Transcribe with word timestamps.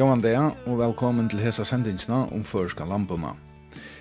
Gåan 0.00 0.22
dag 0.24 0.54
og 0.64 0.78
velkommen 0.80 1.26
til 1.28 1.42
hesa 1.44 1.60
sendingsna 1.68 2.22
om 2.32 2.40
førska 2.46 2.86
lampuna. 2.88 3.34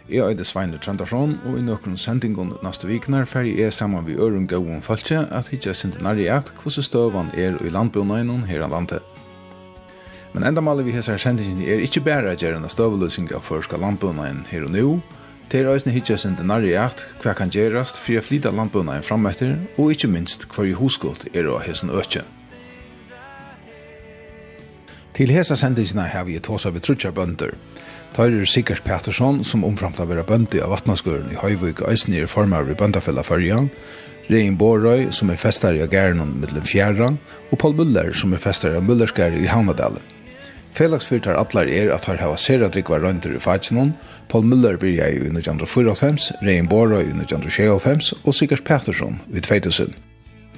Jeg 0.07 0.31
er 0.31 0.45
Svein 0.47 0.71
Trandarsson, 0.79 1.33
og 1.43 1.57
i 1.59 1.63
nøkron 1.65 1.97
sendingon 1.99 2.53
neste 2.63 2.87
viknar 2.87 3.27
fer 3.27 3.43
jeg 3.43 3.73
saman 3.75 4.05
vi 4.07 4.15
øren 4.15 4.47
gåan 4.47 4.79
falskje 4.79 5.25
at 5.27 5.51
hitja 5.51 5.73
sintinari 5.73 6.29
eit 6.31 6.53
hvordan 6.61 6.87
støvan 6.87 7.33
er 7.35 7.59
i 7.59 7.73
landbunainon 7.75 8.47
her 8.47 8.63
av 8.63 8.71
landet. 8.77 9.03
Men 10.31 10.47
enda 10.47 10.63
maler 10.63 10.87
vi 10.87 10.95
hesa 10.95 11.17
sendingsni 11.19 11.67
er 11.67 11.83
ikkje 11.83 12.05
bæra 12.07 12.37
gjerna 12.39 12.71
støvelusing 12.71 13.33
av 13.35 13.43
førska 13.43 13.75
landbunain 13.75 14.45
her 14.47 14.69
og 14.69 14.71
nu, 14.71 15.01
til 15.51 15.67
reisne 15.67 15.91
hitja 15.91 16.15
sintinari 16.15 16.77
eit 16.79 17.07
hva 17.19 17.35
kan 17.35 17.51
gjerast 17.51 17.99
fri 17.99 18.15
a 18.15 18.23
flyta 18.23 18.55
landbunain 18.55 19.03
frammetter, 19.03 19.57
og 19.75 19.91
ikkje 19.91 20.15
minst 20.15 20.47
hver 20.47 20.71
i 20.71 20.77
huskult 20.79 21.27
er 21.33 21.51
av 21.51 21.65
hessen 21.67 21.91
økje. 21.91 22.23
Til 25.19 25.33
hesa 25.35 25.57
sendingina 25.59 26.05
har 26.07 26.23
vi 26.23 26.37
tåsa 26.39 26.69
vi 26.71 26.79
trutja 26.79 27.09
bønder. 27.11 27.49
Tøyrer 28.15 28.45
Sikers 28.47 28.79
Pettersson, 28.85 29.41
som 29.43 29.65
omframt 29.67 29.97
av 29.99 30.07
vera 30.07 30.23
bøndi 30.23 30.61
av 30.63 30.71
vatnaskøren 30.71 31.33
i 31.33 31.35
Høyvøk 31.35 31.81
og 31.83 31.91
Øysnir 31.91 32.29
formar 32.31 32.69
i 32.71 32.75
bøndafella 32.79 33.25
fyrjan, 33.27 33.67
Rein 34.29 34.55
Borøy, 34.55 35.09
som 35.11 35.33
er 35.33 35.41
festar 35.41 35.75
i 35.75 35.83
Agernon 35.83 36.37
middelen 36.39 36.63
fjærra, 36.63 37.11
og 37.51 37.59
Paul 37.59 37.75
Muller, 37.75 38.13
som 38.15 38.31
er 38.31 38.39
festar 38.39 38.77
i 38.77 38.79
Mullerskær 38.79 39.35
i 39.35 39.49
Havnadalen. 39.51 40.05
Felagsfyrtar 40.79 41.35
atlar 41.35 41.67
er 41.67 41.91
at 41.91 42.07
har 42.07 42.23
hava 42.23 42.39
sera 42.39 42.69
drikva 42.71 43.01
røyndur 43.03 43.35
i 43.35 43.43
fagsinon, 43.43 43.97
Paul 44.31 44.47
Muller 44.47 44.79
byrja 44.79 45.09
i 45.17 45.25
1994, 45.25 46.31
Rein 46.47 46.71
Borøy 46.71 47.03
i 47.03 47.11
1995 47.11 48.13
og 48.23 48.37
Sikers 48.39 48.63
Pettersson 48.63 49.19
i 49.33 49.43
2000. 49.43 49.91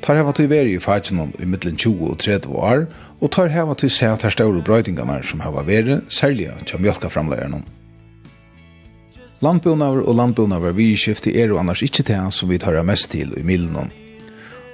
Tar 0.01 0.17
hava 0.17 0.33
til 0.33 0.49
veri 0.49 0.73
i 0.75 0.81
fagjennom 0.81 1.33
i 1.37 1.45
middelen 1.45 1.77
20 1.77 2.09
og 2.09 2.17
30 2.19 2.55
år, 2.57 2.87
og 3.21 3.31
tar 3.31 3.51
hava 3.53 3.75
til 3.77 3.91
seg 3.93 4.15
at 4.15 4.25
her 4.25 4.33
større 4.33 4.63
brøydingarna 4.65 5.19
som 5.23 5.43
hava 5.45 5.61
veri, 5.67 5.99
særlig 6.09 6.49
til 6.65 6.81
mjölkaframlegarna. 6.81 7.61
Landbúnaver 9.41 10.05
og 10.05 10.17
landbúnaver 10.17 10.73
vi 10.77 10.95
skifti 10.97 11.33
er 11.37 11.49
jo 11.49 11.57
annars 11.57 11.81
ikkje 11.85 12.03
til 12.11 12.33
som 12.33 12.49
vi 12.49 12.59
tar 12.61 12.81
mest 12.85 13.11
til 13.11 13.33
i 13.37 13.43
middelen. 13.45 13.93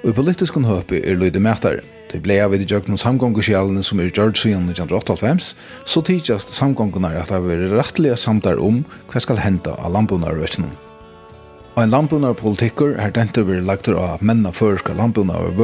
Og 0.02 0.10
i 0.10 0.16
politiskun 0.16 0.64
høpi 0.64 1.00
er 1.04 1.16
løyde 1.16 1.40
mætar, 1.40 1.80
Det 2.08 2.22
blei 2.24 2.38
av 2.40 2.54
i 2.56 2.62
djøkken 2.64 2.94
om 2.96 3.00
samgångusjallene 3.00 3.82
som 3.84 4.00
er 4.00 4.08
gjørt 4.08 4.40
siden 4.40 4.64
1988, 4.72 5.52
så 5.84 6.00
tidsast 6.00 6.54
samgångunar 6.56 7.18
at 7.20 7.28
det 7.28 7.36
har 7.36 7.44
vært 7.44 7.74
rettelig 7.76 8.16
samtar 8.16 8.62
om 8.64 8.80
hva 9.12 9.20
skal 9.20 9.42
henta 9.44 9.76
av 9.76 9.92
landbúnavervøkjennom 9.92 10.87
en 11.82 11.90
landbunarpolitikker 11.92 12.96
er 12.98 13.12
dente 13.14 13.42
vi 13.46 13.60
lagt 13.62 13.88
av 13.92 14.22
menna 14.24 14.50
føreska 14.50 14.94
landbunar 14.98 15.44
og 15.50 15.60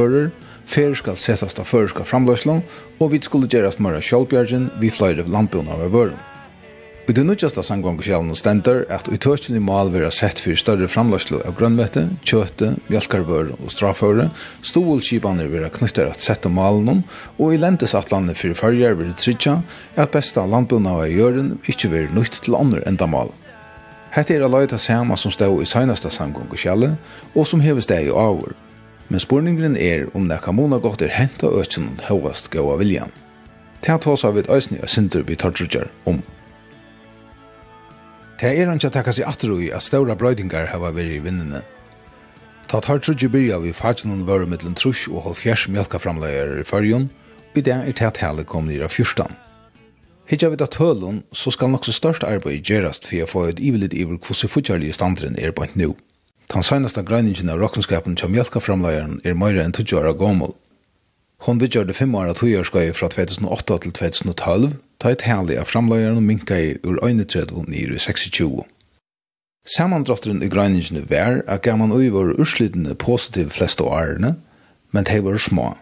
fer 0.65 0.95
skal 0.95 1.17
setast 1.19 1.59
av 1.59 1.67
føreska 1.67 2.05
framløslan, 2.07 2.61
og 2.99 3.11
vi 3.11 3.19
skulle 3.21 3.49
gjerast 3.51 3.81
møra 3.83 3.99
sjálfbjergen 3.99 4.69
vi 4.79 4.89
fløyre 4.93 5.27
landbunar 5.27 5.83
og 5.87 5.91
vører. 5.91 6.15
Og 7.05 7.13
det 7.13 7.25
nødgjasta 7.25 7.61
samgångskjellen 7.61 8.31
og 8.33 8.39
stender 8.39 8.81
at 8.89 9.11
utøkjelig 9.11 9.61
mal 9.61 9.91
vera 9.93 10.09
sett 10.09 10.39
fyrir 10.41 10.57
større 10.57 10.87
framløslo 10.89 11.43
av 11.45 11.53
grønnvete, 11.59 12.07
kjøte, 12.25 12.71
bjalkarvør 12.87 13.53
og 13.59 13.69
straføre, 13.69 14.31
stolskipaner 14.65 15.51
vera 15.51 15.69
knyttar 15.69 16.09
at 16.09 16.25
sette 16.25 16.49
malen 16.49 17.03
og 17.37 17.53
i 17.53 17.61
lentesatlandet 17.61 18.39
fyrir 18.41 18.57
fyrir 18.57 18.95
fyrir 18.97 19.13
fyrir 19.13 19.17
fyrir 19.19 19.21
fyrir 19.21 19.45
fyrir 19.45 19.45
fyrir 19.45 19.53
fyrir 19.53 20.15
fyrir 20.55 20.65
fyrir 20.65 20.85
fyrir 21.65 21.71
fyrir 21.71 22.35
fyrir 22.35 22.53
fyrir 22.55 23.21
fyrir 23.21 23.33
fyrir 23.33 23.44
Hetta 24.15 24.31
er 24.33 24.45
alloy 24.45 24.63
ta 24.71 24.77
sama 24.79 25.17
som 25.19 25.31
stó 25.31 25.49
í 25.59 25.65
seinasta 25.67 26.07
og 26.07 26.55
skjalli 26.55 26.95
og 27.35 27.47
som 27.47 27.59
hevur 27.59 27.83
i 27.91 28.07
avur. 28.07 28.55
Men 29.09 29.19
spurningren 29.19 29.75
er 29.75 30.07
om 30.15 30.29
det 30.29 30.41
kan 30.41 30.55
måna 30.55 30.79
gott 30.79 31.01
er 31.01 31.11
henta 31.11 31.47
økjun 31.47 31.99
hóvast 32.07 32.49
góa 32.49 32.77
viljan. 32.77 33.11
Ta 33.81 33.99
av 33.99 34.37
et 34.37 34.49
øysni 34.49 34.79
og 34.79 34.89
sindur 34.89 35.23
við 35.23 35.37
tortrjar 35.37 35.91
um. 36.05 36.23
Ta 38.39 38.47
er 38.47 38.71
anki 38.71 38.89
takka 38.89 39.11
sig 39.11 39.25
aftur 39.25 39.59
i 39.59 39.71
at 39.71 39.83
ståra 39.83 40.15
brøydingar 40.15 40.71
hava 40.71 40.91
veri 40.91 41.17
i 41.17 41.19
vinnene. 41.19 41.61
Ta 42.67 42.79
tortrjar 42.79 43.29
byrja 43.29 43.59
við 43.59 43.73
fagnun 43.73 44.25
vare 44.25 44.47
millum 44.47 44.73
trus 44.73 45.07
og 45.07 45.23
hálfjerðs 45.25 45.67
mjólkaframleiðar 45.67 46.61
i 46.61 46.63
førjun, 46.63 47.09
og 47.51 47.57
i 47.57 47.61
dag 47.61 47.87
er 47.87 47.93
ta 47.93 48.09
tale 48.09 48.43
kom 48.43 48.67
nýra 48.67 48.87
fyrstan. 48.87 49.44
Hittar 50.25 50.49
vi 50.49 50.57
det 50.57 50.73
hølun, 50.79 51.23
så 51.33 51.51
skal 51.53 51.69
nokså 51.69 51.93
størst 51.93 52.23
arbeid 52.25 52.65
gjerast 52.65 53.05
for 53.05 53.21
å 53.21 53.29
få 53.29 53.43
et 53.51 53.61
ivelit 53.61 53.93
iver 53.93 54.17
hvordan 54.17 54.49
fortjærlige 54.49 54.97
standren 54.97 55.37
er 55.37 55.53
bant 55.53 55.75
nu. 55.77 55.93
Den 56.53 56.65
senaste 56.65 57.03
grøyningen 57.05 57.49
av 57.49 57.61
rockenskapen 57.61 58.17
til 58.17 58.31
mjölkaframleieren 58.33 59.19
er 59.23 59.37
meira 59.37 59.63
enn 59.65 59.73
20 59.73 59.99
år 60.01 60.17
gammel. 60.17 60.55
Hon 61.45 61.59
vidgjørde 61.61 61.93
fem 61.93 62.13
år 62.17 62.31
av 62.31 62.39
togjarskai 62.39 62.87
fra 62.97 63.09
2008 63.13 63.77
til 63.83 63.93
2012, 63.99 64.75
ta 64.97 65.11
et 65.13 65.25
herlig 65.27 65.59
av 65.61 65.69
framleieren 65.69 66.25
minka 66.25 66.57
i 66.57 66.75
ur 66.81 66.97
31 67.05 67.67
nir 67.69 67.93
i 67.93 68.01
26. 68.01 68.63
Samandrotteren 69.65 70.41
i 70.45 70.49
grøyningene 70.49 71.05
vær 71.09 71.41
at 71.49 71.65
gaman 71.65 71.93
ui 71.93 72.09
var 72.13 72.33
urslidende 72.37 72.95
positive 72.97 73.53
fleste 73.53 73.85
årene, 73.85 74.35
men 74.93 75.05
de 75.05 75.21
var 75.25 75.37
små. 75.41 75.73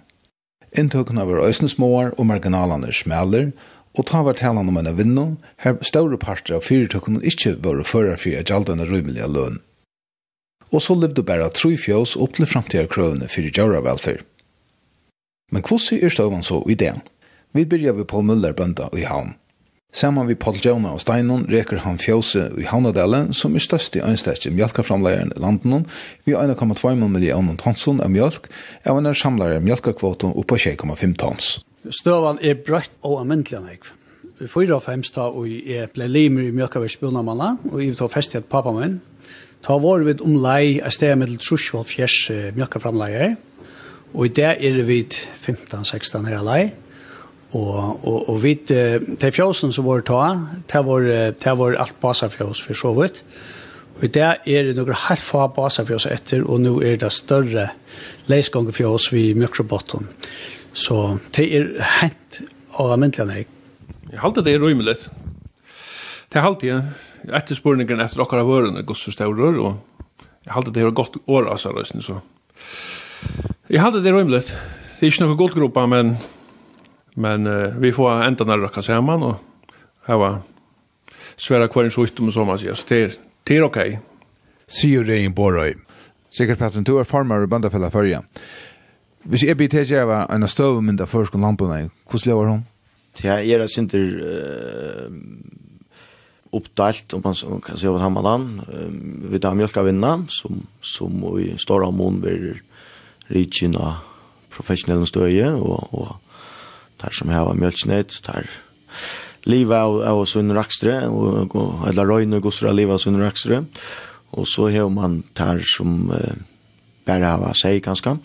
Inntøkene 0.75 1.27
var 1.27 1.43
øysne 1.45 1.69
småar 1.69 2.15
og 2.17 2.27
marginalene 2.27 2.91
smeller, 2.91 3.51
Og 3.93 4.07
ta 4.09 4.23
var 4.25 4.33
talan 4.39 4.69
om 4.69 4.77
en 4.77 4.95
vinnan, 4.97 5.37
her 5.61 5.77
større 5.85 6.17
parter 6.17 6.57
av 6.57 6.65
fyrtøkken 6.65 7.21
ikkje 7.21 7.59
var 7.61 7.83
fører 7.85 8.17
for 8.17 8.33
at 8.33 8.49
gjaldt 8.49 8.71
en 8.73 8.85
rymelige 8.89 9.29
løn. 9.29 9.59
Og 10.73 10.81
så 10.81 10.95
levde 10.97 11.21
bare 11.21 11.51
tru 11.53 11.75
fjøs 11.77 12.15
opp 12.17 12.33
til 12.33 12.49
framtida 12.49 12.87
krøvene 12.89 13.29
for 13.29 13.45
gjøre 13.45 13.83
velferd. 13.85 14.25
Men 15.53 15.61
hvordan 15.61 16.01
er 16.01 16.09
støvann 16.09 16.45
så 16.45 16.63
i 16.65 16.73
det? 16.73 16.95
Vi 17.53 17.65
byrja 17.69 17.93
vi 17.93 18.03
Paul 18.09 18.25
Müller 18.25 18.55
bønda 18.57 18.89
i 18.97 19.05
havn. 19.05 19.35
Saman 19.93 20.25
vi 20.25 20.33
Paul 20.33 20.57
Jona 20.57 20.95
og 20.95 21.03
Steinon 21.03 21.43
reker 21.45 21.83
han 21.83 21.99
fjose 22.01 22.47
i 22.57 22.65
havnadelen 22.65 23.29
som 23.37 23.53
er 23.53 23.61
størst 23.61 23.93
i 23.93 24.01
ønstetje 24.01 24.49
mjölkaframleiren 24.49 25.35
i 25.35 25.41
landen, 25.43 25.85
vi 26.25 26.33
1,2 26.33 26.95
millioner 26.97 27.59
tonsen 27.61 28.01
av 28.01 28.09
mjölk, 28.09 28.49
av 28.89 28.97
en 28.97 29.13
samlare 29.13 29.61
mjölkakvoten 29.61 30.33
oppa 30.33 30.57
6,5 30.57 31.13
tons. 31.21 31.51
Støvan 31.91 32.39
er 32.39 32.59
brøtt 32.63 32.93
og 33.03 33.19
amendelig 33.21 33.59
nek. 33.59 33.87
Vi 34.39 34.47
fyra 34.47 34.77
og 34.77 34.85
fems 34.85 35.11
da, 35.11 35.27
og 35.27 35.49
jeg 35.49 35.89
ble 35.93 36.07
limer 36.07 36.47
i 36.47 36.53
Mjølkaværs 36.55 36.95
bunnamanna, 37.01 37.57
og 37.71 37.81
jeg 37.83 37.97
tar 37.99 38.11
fest 38.11 38.31
til 38.31 38.45
pappa 38.47 38.71
min. 38.75 39.01
Ta 39.63 39.75
var 39.79 40.03
vi 40.03 40.15
omlai 40.23 40.79
et 40.79 40.95
sted 40.95 41.15
med 41.19 41.35
trus 41.43 41.69
og 41.75 41.85
fjers 41.87 42.15
Mjølkaframleier, 42.55 43.35
og 44.13 44.25
i 44.25 44.31
det 44.31 44.53
er 44.63 44.79
vi 44.87 45.01
15-16 45.03 46.29
her 46.29 46.45
lei. 46.45 46.61
Og, 47.53 47.99
og, 48.07 48.29
og 48.31 48.39
vi, 48.41 48.55
til 48.65 49.33
fjøsen 49.33 49.73
som 49.73 49.85
var 49.85 50.01
ta, 50.07 50.21
det 50.71 50.85
var, 50.87 51.05
det 51.37 51.57
var 51.59 51.77
alt 51.83 51.99
basafjøs 52.01 52.63
for 52.65 52.79
så 52.79 52.93
vidt. 52.97 53.21
Og 53.99 54.07
i 54.07 54.09
det 54.09 54.25
er 54.25 54.69
det 54.69 54.73
noen 54.77 54.95
helt 55.05 55.21
få 55.21 55.45
basafjøs 55.53 56.07
etter, 56.09 56.41
og 56.47 56.63
nå 56.63 56.79
er 56.81 56.97
det 57.01 57.11
større 57.13 57.67
leisgångefjøs 58.31 59.11
vi 59.13 59.27
mjøkrobotten. 59.37 60.09
Så 60.73 61.19
det 61.37 61.45
er 61.53 61.69
hent 61.99 62.41
og 62.81 62.95
myndelig 62.97 63.29
nek. 63.29 63.49
Jeg 64.09 64.21
halte 64.21 64.43
det 64.45 64.55
er 64.55 64.61
rymelig. 64.61 64.95
Det 66.29 66.39
er 66.39 66.45
halte 66.45 66.67
jeg. 66.67 66.93
Etterspurningen 67.29 68.01
etter 68.01 68.19
dere 68.19 68.41
av 68.41 68.49
ørene 68.51 68.81
går 68.83 68.97
så 68.97 69.13
og 69.29 69.77
jeg 70.43 70.53
halte 70.53 70.73
det 70.75 70.83
er 70.83 70.91
godt 70.91 71.17
år 71.27 71.47
altså, 71.53 71.71
seg 71.85 72.01
så. 72.03 72.19
Jeg 73.69 73.79
halte 73.81 74.01
det 74.03 74.11
er 74.11 74.17
rymelig. 74.17 74.41
Det 74.49 75.07
er 75.07 75.11
ikke 75.11 75.23
noe 75.23 75.37
godt 75.37 75.55
gruppa, 75.55 75.85
men, 75.87 76.17
men 77.15 77.47
uh, 77.47 77.77
vi 77.79 77.93
får 77.93 78.25
enda 78.25 78.43
nærre 78.43 78.67
dere 78.67 78.83
sammen, 78.83 79.23
og 79.23 79.69
her 80.07 80.19
var 80.19 80.41
svære 81.37 81.69
kvarens 81.69 81.93
en 81.93 82.01
sjukdom, 82.01 82.31
som 82.31 82.49
man 82.49 82.59
sier. 82.59 82.75
Så 82.75 82.89
det 82.89 83.01
er, 83.03 83.15
det 83.47 83.57
er 83.57 83.63
ok. 83.69 83.79
Sier 84.67 85.05
det 85.07 85.21
i 85.21 85.29
Borøy. 85.29 85.77
Sikkert 86.33 86.59
Patron, 86.59 86.83
du 86.83 86.97
er 86.97 87.07
farmer 87.07 87.45
i 87.45 87.47
Bøndafella 87.47 87.91
Førja. 87.93 88.19
Ja. 88.19 88.72
Hvis 89.23 89.45
jeg 89.47 89.57
blir 89.57 89.71
tilgjøret 89.71 90.31
en 90.33 90.47
støvmynd 90.47 91.01
av 91.01 91.11
først 91.11 91.35
og 91.37 91.43
lampene, 91.43 91.89
hvordan 92.09 92.29
lever 92.29 92.49
hun? 92.51 92.63
Ja, 93.23 93.37
jeg 93.39 93.61
er 93.61 93.69
sin 93.71 93.87
til 93.89 94.17
oppdelt, 96.53 97.13
om 97.13 97.23
man 97.23 97.61
kan 97.65 97.79
se 97.79 97.89
hva 97.89 98.01
han 98.03 98.13
med 98.13 98.27
den. 98.27 98.47
Vi 99.31 99.41
tar 99.41 99.57
mjølkavinna, 99.57 100.15
som, 100.29 100.63
som 100.81 101.23
i 101.41 101.53
Stora 101.61 101.89
Mån 101.93 102.19
blir 102.21 102.59
rikken 103.33 103.77
av 103.79 104.03
professionelle 104.53 105.07
støye, 105.09 105.49
og, 105.55 105.93
og 105.93 106.15
der 107.01 107.15
som 107.15 107.31
har 107.33 107.53
mjølknett, 107.57 108.19
der 108.27 108.49
livet 109.49 109.75
av, 109.75 109.99
av 110.07 110.23
Sunn 110.29 110.53
Rakstre, 110.55 111.03
og, 111.09 111.55
og, 111.57 111.87
eller 111.89 112.09
Røyne 112.09 112.41
gosser 112.43 112.69
av 112.69 112.77
livet 112.77 112.97
av 112.97 113.03
Sunn 113.03 113.21
Rakstre, 113.21 113.63
og 114.33 114.49
så 114.49 114.69
har 114.73 114.89
man 114.93 115.21
der 115.37 115.61
som 115.67 116.11
eh, 116.13 116.37
bare 117.05 117.33
har 117.33 117.57
seg 117.59 117.81
ganske, 117.85 118.15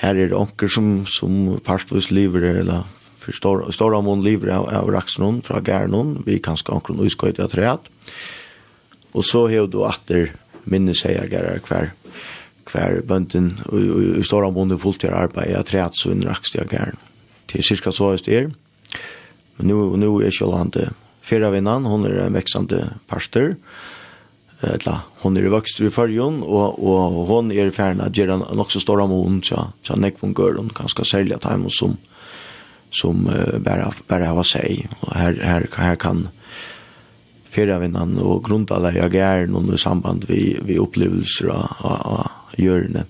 her 0.00 0.16
er 0.16 0.30
det 0.32 0.36
onker 0.38 0.70
som, 0.72 1.04
som 1.06 1.60
partvis 1.64 2.10
lever 2.14 2.46
eller 2.62 2.88
for 3.20 3.36
stor, 3.36 3.66
stor 3.74 3.96
mån 4.00 4.24
lever 4.24 4.52
av, 4.56 4.68
av 4.72 4.88
raksen 4.92 5.42
fra 5.44 5.60
gæren 5.60 6.22
vi 6.26 6.38
kan 6.42 6.56
skal 6.56 6.80
onker 6.80 6.96
noe 6.96 7.12
skøyt 7.12 7.40
av 7.42 7.52
treet 7.52 7.90
og 9.10 9.26
så 9.26 9.46
har 9.50 9.68
du 9.68 9.82
atter 9.84 10.32
minne 10.70 10.94
seg 10.96 11.18
av 11.20 11.32
gærer 11.32 11.60
hver 11.66 11.92
hver 12.70 13.00
bønden 13.02 13.52
og 13.66 14.18
i 14.20 14.24
stora 14.26 14.50
mån 14.54 14.74
er 14.74 14.80
fullt 14.80 15.02
til 15.04 15.14
arbeid 15.16 15.56
av 15.58 15.66
treet 15.68 15.96
så 15.98 16.12
under 16.14 16.30
raksen 16.30 16.62
av 16.62 16.72
gæren 16.72 17.00
til 17.50 17.64
cirka 17.66 17.92
så 17.94 18.12
høyst 18.12 18.28
er. 18.30 18.50
Men 19.58 19.70
nu, 19.70 19.96
nu 19.98 20.10
er 20.20 20.30
ikke 20.30 20.50
landet 20.50 20.96
Fyra 21.30 21.50
vinnan, 21.52 21.84
hon 21.86 22.06
er 22.08 22.16
en 22.24 22.34
veksande 22.34 22.78
parster, 23.06 23.52
eller 24.62 25.06
hon 25.22 25.38
er 25.40 25.48
vokst 25.52 25.80
i 25.80 25.88
fyrjon, 25.92 26.42
og, 26.44 26.80
og 26.84 27.20
hon 27.30 27.52
er 27.52 27.72
færna 27.72 28.10
at 28.10 28.16
gjøre 28.16 28.40
nok 28.56 28.72
så 28.72 28.82
stor 28.82 29.00
amon 29.04 29.40
tja, 29.44 29.70
tja 29.86 29.96
nekvun 29.96 30.34
gøren, 30.36 30.68
ganske 30.76 31.04
særlig 31.08 31.38
at 31.38 31.48
heim 31.48 31.68
som, 31.72 31.96
som 32.92 33.24
uh, 33.30 33.56
bare, 33.64 33.88
bare 34.10 34.28
hava 34.28 34.44
seg, 34.44 34.84
og 35.00 35.14
her, 35.16 35.40
her, 35.40 35.68
her 35.78 35.96
kan 36.00 36.26
ferdavinnan 37.50 38.18
og 38.22 38.44
grundala 38.46 38.92
jeg 38.94 39.16
er 39.18 39.48
noen 39.50 39.72
i 39.74 39.80
samband 39.80 40.28
vi, 40.28 40.54
vi 40.62 40.78
opplevelser 40.78 41.50
av, 41.50 41.80
av, 41.82 42.04
av 42.20 42.60
hjørne, 42.60 43.06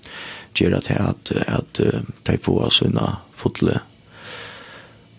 gjøre 0.56 0.80
til 0.84 1.02
at, 1.02 1.32
at 1.48 1.80
de 2.26 2.38
får 2.40 2.70
sina 2.78 3.10
fotle, 3.36 3.78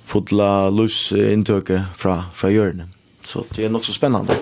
fotla 0.05 0.69
lus 0.73 1.09
inntøke 1.15 1.83
fra, 1.97 2.23
fra 2.35 2.51
hjørne. 2.53 2.89
Så 3.25 3.45
det 3.55 3.65
er 3.65 3.73
nok 3.73 3.85
så 3.87 3.95
spennende. 3.95 4.37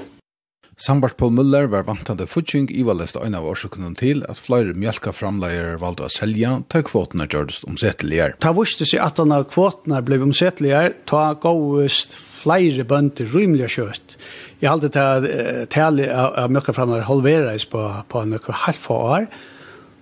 Sambart 0.79 1.17
Paul 1.17 1.31
Müller 1.31 1.67
var 1.67 1.83
vantande 1.83 2.23
futsing 2.27 2.69
i 2.71 2.85
valest 2.87 3.17
ein 3.19 3.33
av 3.35 3.43
årsakunnen 3.43 3.97
til 3.99 4.21
at 4.31 4.39
flere 4.39 4.71
mjölka 4.71 5.11
framleier 5.11 5.75
valde 5.81 6.05
å 6.07 6.11
selja 6.13 6.53
ta 6.71 6.79
kvotene 6.87 7.25
gjørst 7.27 7.65
omsetteligere. 7.67 8.37
Ta 8.39 8.53
vuste 8.55 8.87
seg 8.87 9.03
at 9.03 9.19
denne 9.19 9.41
kvotene 9.51 9.99
ble 10.07 10.21
omsetteligere, 10.23 10.93
ta 11.03 11.33
gåest 11.43 12.15
flere 12.15 12.85
bønder 12.87 13.27
rymelig 13.33 13.73
kjøtt. 13.75 14.15
Jeg 14.63 14.71
halte 14.71 14.91
til 14.95 15.03
at 15.03 15.73
tale 15.75 16.07
av 16.15 16.47
mjölka 16.47 16.75
framleier 16.77 17.09
halveres 17.09 17.67
på, 17.67 17.83
på 18.07 18.21
en 18.23 18.31
mjölka 18.31 18.55
halv 18.63 18.79
for 18.79 19.09
år, 19.17 19.27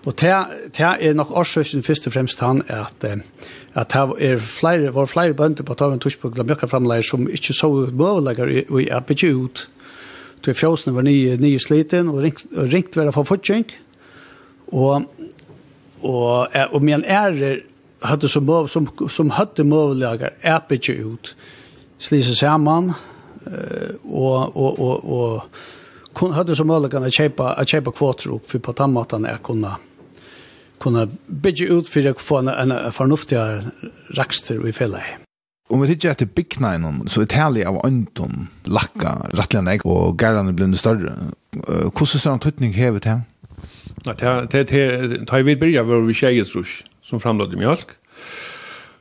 og 0.06 0.14
det 0.22 0.30
er 0.30 1.18
nok 1.18 1.34
årsaken 1.42 1.82
først 1.84 2.06
og 2.06 2.14
fremst 2.14 2.44
han 2.46 2.62
at 2.70 3.02
at 3.78 3.94
det 3.94 4.26
er 4.26 4.38
flere, 4.42 4.94
var 4.94 5.10
flere 5.10 5.36
bønder 5.38 5.66
på 5.66 5.76
taven 5.78 6.00
tushpugla 6.02 6.46
mjölka 6.46 6.70
framleier 6.70 7.06
som 7.06 7.26
ikke 7.30 7.54
så 7.54 7.70
møvelegger 7.90 8.50
i, 8.50 8.62
i, 8.62 8.86
i, 8.86 9.26
i, 9.26 9.42
til 10.46 10.56
fjøsene 10.58 10.96
var 10.96 11.06
nye, 11.08 11.38
nye 11.42 11.60
sliten, 11.62 12.12
og 12.12 12.22
ringt, 12.24 12.46
ringt 12.52 12.98
være 12.98 13.14
for 13.16 13.28
fortjeng. 13.28 13.66
Og, 14.68 15.08
og, 16.02 16.58
og 16.72 16.84
min 16.84 17.06
ære 17.06 17.58
hadde 18.04 18.30
som, 18.30 18.50
som, 18.68 18.88
som 19.10 19.34
hadde 19.34 19.66
møvelager 19.66 20.38
er 20.42 20.74
ikke 20.74 21.00
ut, 21.06 21.34
slise 22.00 22.36
sammen, 22.36 22.92
og, 24.04 24.58
og, 24.58 24.80
og, 24.80 25.10
og 25.10 25.42
kun, 26.14 26.36
hadde 26.36 26.56
som 26.56 26.68
møvelager 26.70 27.08
å 27.08 27.12
kjøpe, 27.12 27.52
å 27.58 27.66
kjøpe 27.66 27.96
kvoter 27.96 28.36
opp, 28.36 28.50
for 28.52 28.64
på 28.64 28.76
tannmaten 28.78 29.26
jeg 29.30 29.44
kunne 29.46 29.78
kunne 30.78 31.08
bygge 31.28 31.72
ut 31.74 31.90
for 31.90 32.06
å 32.06 32.14
få 32.22 32.42
en, 32.44 32.52
en 32.54 32.76
fornuftigere 32.94 33.90
rakster 34.18 34.62
i 34.68 34.74
fellet. 34.76 35.27
Om 35.70 35.82
vi 35.82 35.88
tittar 35.88 36.10
att 36.10 36.36
byggna 36.36 36.76
i 36.76 36.78
någon, 36.78 37.08
så 37.08 37.24
Italien 37.24 37.68
av 37.68 37.86
Anton 37.86 38.48
lacka 38.64 39.28
rattligen 39.32 39.68
ägg 39.68 39.86
och 39.86 40.22
gärna 40.22 40.52
blev 40.52 40.70
det 40.70 40.78
större. 40.78 41.14
Hur 42.00 42.06
ser 42.06 42.30
han 42.30 42.40
tuttning 42.40 42.74
hevet 42.74 43.06
hem? 43.06 43.22
Ja, 44.04 44.14
det 44.52 44.72
är 44.72 45.26
tar 45.26 45.42
vi 45.42 45.56
börja 45.56 45.84
var 45.84 46.02
vi 46.02 46.14
tjejet 46.14 46.48
trus 46.48 46.84
som 47.04 47.20
framlade 47.20 47.58
mjölk. 47.58 47.88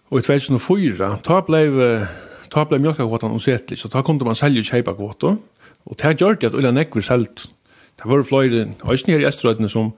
Och 0.08 0.18
i 0.18 0.22
2004, 0.22 1.18
ta 1.22 1.42
blev 1.42 2.06
ta 2.48 2.64
blev 2.64 2.80
mjölkakvotan 2.80 3.30
osättlig, 3.30 3.78
så 3.78 3.88
ta 3.88 4.02
kom 4.02 4.19
det 4.19 4.24
man 4.24 4.36
sälja 4.36 4.62
tjejpakvotan. 4.62 5.38
Och 5.84 5.96
det 5.96 6.04
här 6.04 6.16
gör 6.19 6.36
det 6.40 6.46
att 6.46 6.54
Ulla 6.54 6.70
Nekver 6.70 7.02
säljt 7.02 7.48
Det 8.06 8.12
var 8.12 8.23
flere 8.23 8.61
øyne 8.87 9.11
her 9.11 9.25
i 9.25 9.26
Estrøytene 9.26 9.69
som 9.69 9.88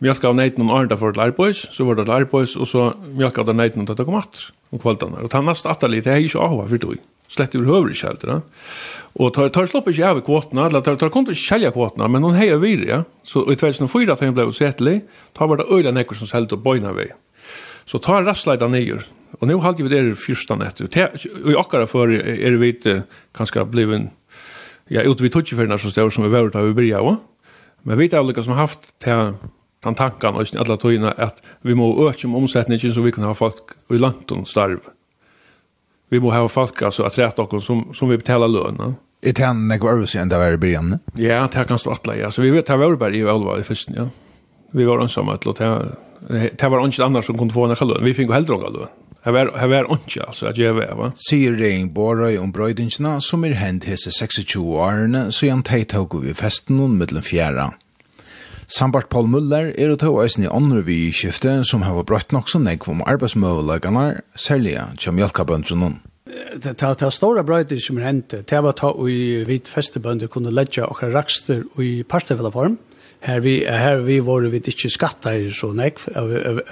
mjölka 0.00 0.30
av 0.30 0.38
neiten 0.38 0.64
om 0.64 0.70
Arnda 0.72 0.96
for 0.96 1.12
et 1.12 1.20
lærbois, 1.20 1.66
så 1.70 1.84
var 1.84 1.98
det 1.98 2.08
lærbois, 2.08 2.56
og 2.56 2.64
så 2.66 2.94
mjölka 3.12 3.44
av 3.44 3.52
neiten 3.52 3.84
om 3.84 3.88
det 3.88 4.06
kom 4.08 4.16
atter 4.16 4.48
om 4.72 4.80
kveldene. 4.80 5.20
Og 5.20 5.28
ta 5.30 5.42
nast 5.44 5.68
atterlig, 5.68 6.00
det 6.06 6.14
er 6.14 6.24
ikke 6.24 6.40
ahva 6.40 6.64
for 6.70 6.80
det, 6.80 7.02
slett 7.28 7.54
ur 7.58 7.68
høver 7.68 7.92
ikke 7.92 8.08
helt. 8.08 8.24
Og 9.20 9.34
tar, 9.36 9.52
tar 9.52 9.68
slopp 9.68 9.90
ikke 9.92 10.14
av 10.14 10.22
kvotene, 10.24 10.64
eller 10.64 10.84
tar, 10.84 10.96
tar 10.96 11.12
kontra 11.12 11.36
ikke 11.36 11.50
kjelja 11.52 11.74
kvotene, 11.76 12.08
men 12.08 12.24
noen 12.24 12.38
heier 12.40 12.60
virja, 12.62 13.02
ja. 13.02 13.04
så 13.28 13.44
i 13.52 13.56
2004 13.60 14.08
da 14.08 14.18
han 14.22 14.36
ble 14.36 14.48
utsettelig, 14.48 14.96
ta 15.36 15.48
var 15.48 15.60
det 15.60 15.68
øyla 15.68 15.92
nekker 15.92 16.16
som 16.16 16.30
selte 16.30 16.56
og 16.56 16.64
bøyna 16.64 16.96
vei. 16.96 17.10
Så 17.88 18.00
ta 18.00 18.22
rastleida 18.24 18.68
nyer, 18.72 19.04
og 19.38 19.48
nå 19.48 19.58
halte 19.60 19.84
vi 19.84 19.92
det 19.92 20.02
fyrstan 20.20 20.64
etter. 20.64 20.88
Og 21.44 21.52
i 21.52 21.58
akkara 21.60 21.88
for 21.88 22.12
er 22.12 22.56
vi 22.60 22.72
kanskje 23.36 23.68
bliven, 23.68 24.10
ja, 24.88 25.04
ut 25.04 25.20
vi 25.20 25.28
tutsjeferna 25.32 25.76
som 25.76 25.92
stør 25.92 26.12
som 26.12 26.24
vi 26.24 26.32
var 26.32 26.48
ut 26.48 26.56
vi 26.56 26.76
bryr, 26.76 26.94
ja, 26.96 27.18
Men 27.82 27.98
vi 27.98 28.08
har 28.12 28.22
liksom 28.22 28.52
haft 28.52 28.98
till 28.98 29.32
den 29.84 29.94
tanken 29.94 30.34
och 30.34 30.46
alla 30.56 30.76
togna 30.76 31.10
att 31.10 31.42
vi 31.60 31.74
må 31.74 32.08
öka 32.08 32.28
om 32.28 32.34
omsättningen 32.34 32.94
så 32.94 33.00
vi 33.00 33.12
kan 33.12 33.24
ha 33.24 33.34
folk 33.34 33.62
i 33.90 33.94
lanton 33.94 34.46
starv. 34.46 34.80
Vi 36.08 36.20
må 36.20 36.30
ha 36.30 36.48
folk 36.48 36.82
alltså 36.82 37.02
att 37.02 37.18
rätta 37.18 37.42
oss 37.42 37.64
som, 37.64 37.94
som 37.94 38.08
vi 38.08 38.16
betalar 38.16 38.48
lönen. 38.48 38.94
Är 39.20 39.32
det 39.32 39.42
en 39.42 39.68
nekvar 39.68 39.92
övrigt 39.92 40.14
än 40.14 40.28
det 40.28 40.38
var 40.38 40.52
i 40.52 40.56
början? 40.56 40.98
Ja, 41.14 41.48
det 41.52 41.64
kan 41.64 41.78
stå 41.78 41.90
alla. 41.90 42.16
Ja. 42.16 42.30
Så 42.30 42.42
vi 42.42 42.50
vet 42.50 42.70
att 42.70 42.80
vi 42.80 42.84
var 42.84 42.96
bara 42.96 43.14
i 43.14 43.22
Ölva 43.22 43.58
i 43.58 43.62
försten, 43.62 43.94
ja. 43.98 44.08
Vi 44.70 44.84
var 44.84 45.00
ensamma 45.00 45.36
till 45.36 45.48
och 45.48 45.56
det 46.58 46.68
var 46.68 46.84
inte 46.84 47.04
annars 47.04 47.26
som 47.26 47.38
kunde 47.38 47.54
få 47.54 47.64
en 47.64 47.88
lönen. 47.88 48.04
Vi 48.04 48.14
fick 48.14 48.30
hellre 48.30 48.54
en 48.54 48.60
lönen. 48.60 48.88
Her 49.26 49.34
var, 49.34 49.50
her 49.58 49.66
var 49.66 49.88
ikke, 49.92 50.22
altså, 50.26 50.46
at 50.46 50.58
jeg 50.58 50.76
var, 50.76 50.94
va? 50.94 51.10
Sier 51.18 51.56
Rein 51.58 51.90
Borøy 51.94 52.38
om 52.38 52.52
brøydingsene, 52.54 53.18
som 53.20 53.44
er 53.44 53.56
hent 53.58 53.88
hese 53.88 54.12
26 54.14 54.62
årene, 54.78 55.26
så 55.34 55.50
han 55.50 55.64
teitog 55.66 56.14
vi 56.22 56.36
festen 56.38 56.78
noen 56.78 56.96
middelen 57.00 57.26
fjæra. 57.26 57.72
Sambart 58.68 59.08
Paul 59.08 59.26
Muller 59.32 59.72
er 59.80 59.90
å 59.90 59.96
ta 59.98 60.10
eisen 60.22 60.44
i 60.44 60.50
andre 60.52 60.84
vi 60.86 61.06
i 61.08 61.12
skiftet, 61.14 61.66
som 61.66 61.82
har 61.86 61.98
brøtt 62.06 62.34
nok 62.36 62.50
så 62.52 62.60
negv 62.62 62.90
om 62.92 63.02
arbeidsmøvelagene, 63.08 64.20
særlig 64.36 64.76
til 65.00 65.16
mjølkabøndrunnen. 65.16 65.98
Det 66.62 66.74
ta 66.78 66.92
ta 66.94 67.08
stora 67.10 67.42
brøyder 67.42 67.80
som 67.80 67.96
hente, 67.98 68.42
det 68.44 68.60
var 68.62 68.76
ta 68.76 68.92
og 68.92 69.08
vi 69.48 69.56
festebønder 69.64 70.28
kunne 70.28 70.52
ledja 70.52 70.84
okra 70.86 71.08
rakster 71.14 71.64
og 71.74 71.80
i 71.82 72.04
parstevelaform. 72.04 72.76
form 72.76 72.97
Her 73.20 73.40
vi 73.40 73.64
her 73.66 73.96
vi 74.06 74.20
var 74.20 74.40
vi 74.50 74.56
ikke 74.56 74.90
skatta 74.90 75.32
i 75.34 75.50
så 75.52 75.72
nek 75.72 75.98
av 76.16 76.30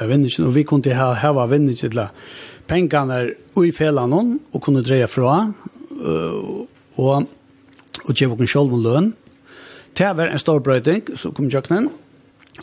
vinningen 0.08 0.46
og 0.46 0.54
vi 0.54 0.62
kunne 0.62 0.94
ha 0.94 1.12
ha 1.14 1.32
var 1.32 1.46
vinningen 1.46 1.76
till 1.76 2.08
pengarna 2.66 3.28
i 3.64 3.72
fällan 3.72 4.12
og 4.12 4.38
och 4.52 4.62
kunde 4.62 4.82
dreja 4.82 5.06
från 5.06 5.54
og 6.96 7.26
og 8.04 8.14
ge 8.14 8.26
vågen 8.26 8.46
själv 8.46 8.72
en 8.72 8.82
løn. 8.82 9.14
Det 9.98 10.16
var 10.16 10.26
en 10.26 10.38
stor 10.38 10.60
bröding 10.60 11.16
så 11.16 11.30
kom 11.30 11.48
jöknen 11.48 11.90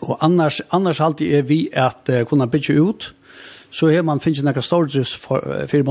Og 0.02 0.18
annars 0.22 0.62
annars 0.72 1.00
alltid 1.00 1.34
er 1.34 1.42
vi 1.42 1.70
at 1.74 2.10
uh, 2.10 2.24
kunne 2.24 2.48
bygga 2.48 2.74
ut 2.74 3.13
så 3.70 3.90
har 3.90 4.02
man 4.02 4.20
finnet 4.20 4.44
noen 4.44 4.62
storges 4.62 5.16
för 5.16 5.84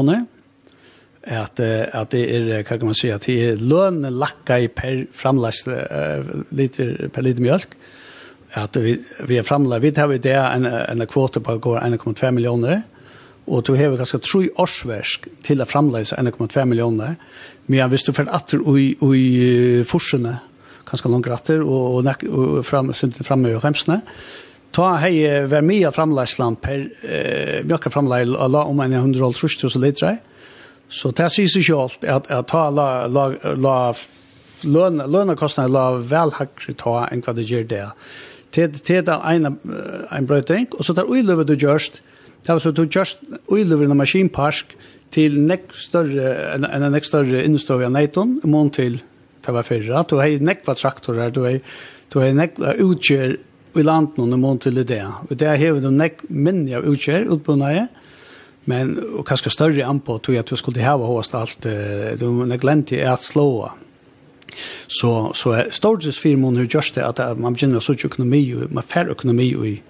att 1.27 1.61
att 1.93 2.11
det 2.11 2.37
är 2.37 2.63
kan 2.63 2.85
man 2.85 2.95
säga 2.95 3.15
att 3.15 3.23
det 3.23 3.51
är 3.51 3.57
lön 3.57 4.19
lacka 4.19 4.59
i 4.59 4.69
per 4.69 5.07
framlast 5.13 5.67
liter 6.49 7.11
per 7.13 7.23
liter 7.23 7.41
mjölk 7.41 7.69
att 8.53 8.77
vi 8.77 9.01
vi 9.27 9.37
er 9.37 9.43
framla 9.43 9.79
vi 9.79 9.93
har 9.97 10.09
vi 10.09 10.19
det 10.19 10.33
en 10.33 10.67
en 10.67 11.07
kvote 11.07 11.41
på 11.41 11.59
går 11.59 11.79
1,2 11.79 12.31
miljoner 12.31 12.83
och 13.45 13.63
du 13.63 13.73
har 13.73 13.79
ganske 13.79 13.97
ganska 13.97 14.19
tre 14.19 14.49
årsverk 14.57 15.29
till 15.43 15.61
att 15.61 15.71
framlägga 15.71 16.05
1,2 16.05 16.65
miljoner 16.65 17.17
men 17.67 17.91
visst 17.91 18.07
du 18.07 18.13
får 18.13 18.29
atter 18.31 18.79
i 18.79 18.97
i 19.17 19.85
forskarna 19.85 20.37
ganska 20.91 21.09
långt 21.09 21.27
ratter 21.27 21.61
och 21.63 21.95
och, 21.95 22.25
och 22.25 22.67
fram 22.67 22.93
sunt 22.95 23.27
framme 23.27 23.57
i 23.57 23.61
femsne 23.61 24.01
ta 24.71 24.97
hej 24.97 25.47
ver 25.47 25.61
med 25.61 25.95
framläggslan 25.95 26.57
per 26.57 26.91
eh, 27.03 27.65
mjölka 27.65 27.91
framlägg 27.91 28.37
om 28.37 28.81
en 28.81 28.93
100 28.93 29.33
liter 29.77 30.19
Så 30.93 31.13
det 31.17 31.31
sier 31.33 31.49
seg 31.49 31.65
selv 31.65 32.05
at, 32.05 32.29
at 32.29 32.51
ta 32.53 32.67
la, 32.71 32.89
la, 33.09 33.31
la 33.57 33.77
løn, 34.69 35.03
lønnekostnader 35.09 35.73
la 35.73 35.85
vel 36.13 36.35
hakkere 36.37 36.77
ta 36.79 36.97
enn 37.09 37.25
hva 37.25 37.35
det 37.37 37.49
gjør 37.49 37.69
det. 37.71 37.85
Til, 38.53 38.75
til 38.85 39.05
den 39.07 39.23
ene 39.25 39.55
en 40.13 40.29
brøyting, 40.29 40.69
og 40.77 40.85
så 40.85 40.95
tar 40.97 41.09
uiløver 41.09 41.49
du 41.49 41.55
gjørst, 41.57 42.03
det 42.43 42.51
er 42.53 42.61
så 42.61 42.73
du 42.75 42.85
gjørst 42.85 43.23
uiløver 43.49 43.87
en 43.87 43.97
maskinpark 43.97 44.75
til 45.15 45.39
nek 45.47 45.71
større, 45.77 46.35
en, 46.57 46.67
en 46.67 46.89
nek 46.93 47.07
større 47.07 47.45
innstøv 47.47 47.87
av 47.87 47.95
Neiton, 47.95 48.39
i 48.45 48.51
mån 48.51 48.73
til 48.75 49.01
det 49.43 49.55
var 49.55 49.67
fyrre. 49.67 50.05
du 50.09 50.19
har 50.21 50.45
nekva 50.45 50.75
traktorer, 50.79 51.31
du 51.31 51.43
har, 51.47 51.59
du 52.13 52.21
har 52.21 52.37
nekva 52.37 52.77
utgjør 52.79 53.37
i 53.81 53.83
landet 53.83 54.19
noen 54.21 54.37
i 54.37 54.41
mån 54.41 54.61
til 54.63 54.85
det. 54.85 55.03
Og 55.31 55.33
det 55.39 55.49
har 55.49 55.59
hevet 55.61 55.83
du 55.83 55.91
nek 55.91 56.21
minne 56.29 56.77
av 56.77 56.87
utgjør, 56.87 57.31
utbundet 57.33 57.89
men 58.65 58.99
och 59.19 59.29
kanske 59.29 59.51
större 59.51 59.87
anpå 59.87 60.19
tog 60.19 60.35
jag 60.35 60.41
att 60.41 60.47
du 60.47 60.57
skulle 60.57 60.85
ha 60.85 60.97
host 60.97 61.35
allt 61.35 61.63
du 61.63 62.31
när 62.47 62.57
glänti 62.57 63.01
är 63.01 63.11
att 63.11 63.25
slåa 63.25 63.73
så 64.87 65.33
så 65.35 65.53
är 65.53 65.71
storges 65.71 66.19
för 66.19 66.37
man 66.37 66.57
hur 66.57 66.69
just 66.71 66.95
det 66.95 67.07
att 67.07 67.39
man 67.39 67.53
begynner 67.53 67.81
så 67.81 67.93
ekonomi 67.93 68.55
och 68.55 68.73
man 68.73 68.83
fär 68.83 69.11
ekonomi 69.11 69.55
och 69.57 69.67
i 69.67 69.83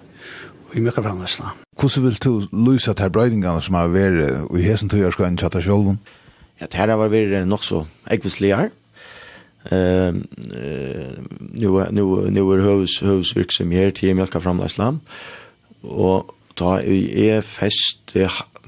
i 0.73 0.79
mycket 0.79 1.03
framväsna. 1.03 1.51
Hur 1.81 2.01
vill 2.01 2.13
du 2.13 2.47
lösa 2.71 2.93
det 2.93 3.01
här 3.01 3.09
brödingarna 3.09 3.61
som 3.61 3.75
har 3.75 3.87
varit 3.87 4.59
i 4.59 4.63
hessen 4.63 4.89
tog 4.89 4.99
jag 4.99 5.13
ska 5.13 5.25
en 5.25 5.37
chatta 5.37 5.61
själv? 5.61 5.97
Ja, 6.57 6.67
det 6.71 6.77
här 6.77 6.87
har 6.87 6.97
varit 6.97 7.47
nog 7.47 7.63
så 7.63 7.85
äggvisligare. 8.05 8.69
Eh 9.63 10.13
nu 11.55 11.85
nu 11.91 12.03
nu 12.31 12.41
är 12.53 12.57
hus 12.57 13.03
hus 13.03 13.37
verksamhet 13.37 14.03
i 14.03 14.13
Mjölka 14.13 14.39
framläslam 14.39 14.99
och 15.81 16.35
ta 16.53 16.81
i 16.81 17.29
är 17.29 17.41
fest 17.41 18.15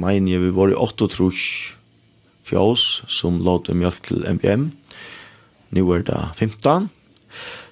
mener 0.01 0.35
jeg 0.35 0.43
vi 0.43 0.53
var 0.55 0.71
i 0.71 0.79
8 0.79 1.09
trus 1.13 1.43
fjås 2.45 3.03
som 3.09 3.41
låte 3.43 3.73
mjölk 3.77 4.03
til 4.05 4.25
MBM. 4.37 4.69
Nå 5.75 5.85
er 5.95 6.05
det 6.07 6.21
15. 6.37 6.89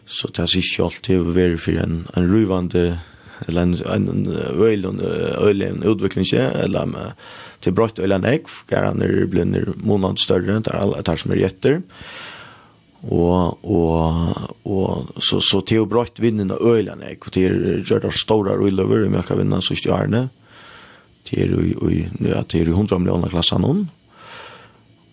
Så 0.05 0.29
det 0.33 0.43
er 0.43 0.59
ikke 0.59 0.87
alltid 0.87 1.21
å 1.21 1.35
være 1.35 1.59
for 1.61 1.79
en, 1.79 2.03
en 2.17 2.29
ruvande 2.29 2.99
eller 3.47 3.61
en, 3.61 3.73
en 3.75 4.27
øl, 4.27 4.85
en 4.85 5.63
en 5.63 5.83
utvikling 5.83 6.25
ikke, 6.25 6.43
eller 6.63 6.85
med, 6.87 7.23
til 7.61 7.73
brøtt 7.75 7.99
øl 7.99 8.15
en 8.15 8.27
egg, 8.27 8.47
gjerne 8.69 9.09
blir 9.27 9.43
en 9.43 9.73
måned 9.83 10.21
større, 10.21 10.59
det 10.59 10.71
er 10.71 10.79
alle 10.79 10.99
etter 11.01 11.19
som 11.19 11.33
er 11.33 11.41
gjetter. 11.41 11.81
Og, 13.03 13.59
og, 13.67 14.53
og 14.63 15.19
så, 15.19 15.41
så 15.43 15.59
til 15.67 15.83
å 15.83 15.89
brøtt 15.89 16.21
vinnen 16.23 16.53
av 16.55 16.63
øl 16.63 16.91
en 16.93 17.03
egg, 17.03 17.25
og 17.25 17.35
til 17.35 17.51
å 17.57 17.75
gjøre 17.81 18.07
det 18.07 18.15
store 18.15 18.55
rullover, 18.59 19.03
i 19.03 19.11
melka 19.11 19.35
vinnen, 19.39 19.63
så 19.63 19.75
ikke 19.75 19.97
Det 21.29 21.43
er 21.43 21.51
jo 21.53 21.89
i, 21.89 22.05
ja, 22.19 22.41
det 22.43 22.61
er 22.61 22.71
jo 22.71 22.77
100 22.77 22.99
millioner 22.99 23.31
klasser 23.31 23.61
noen. 23.63 23.85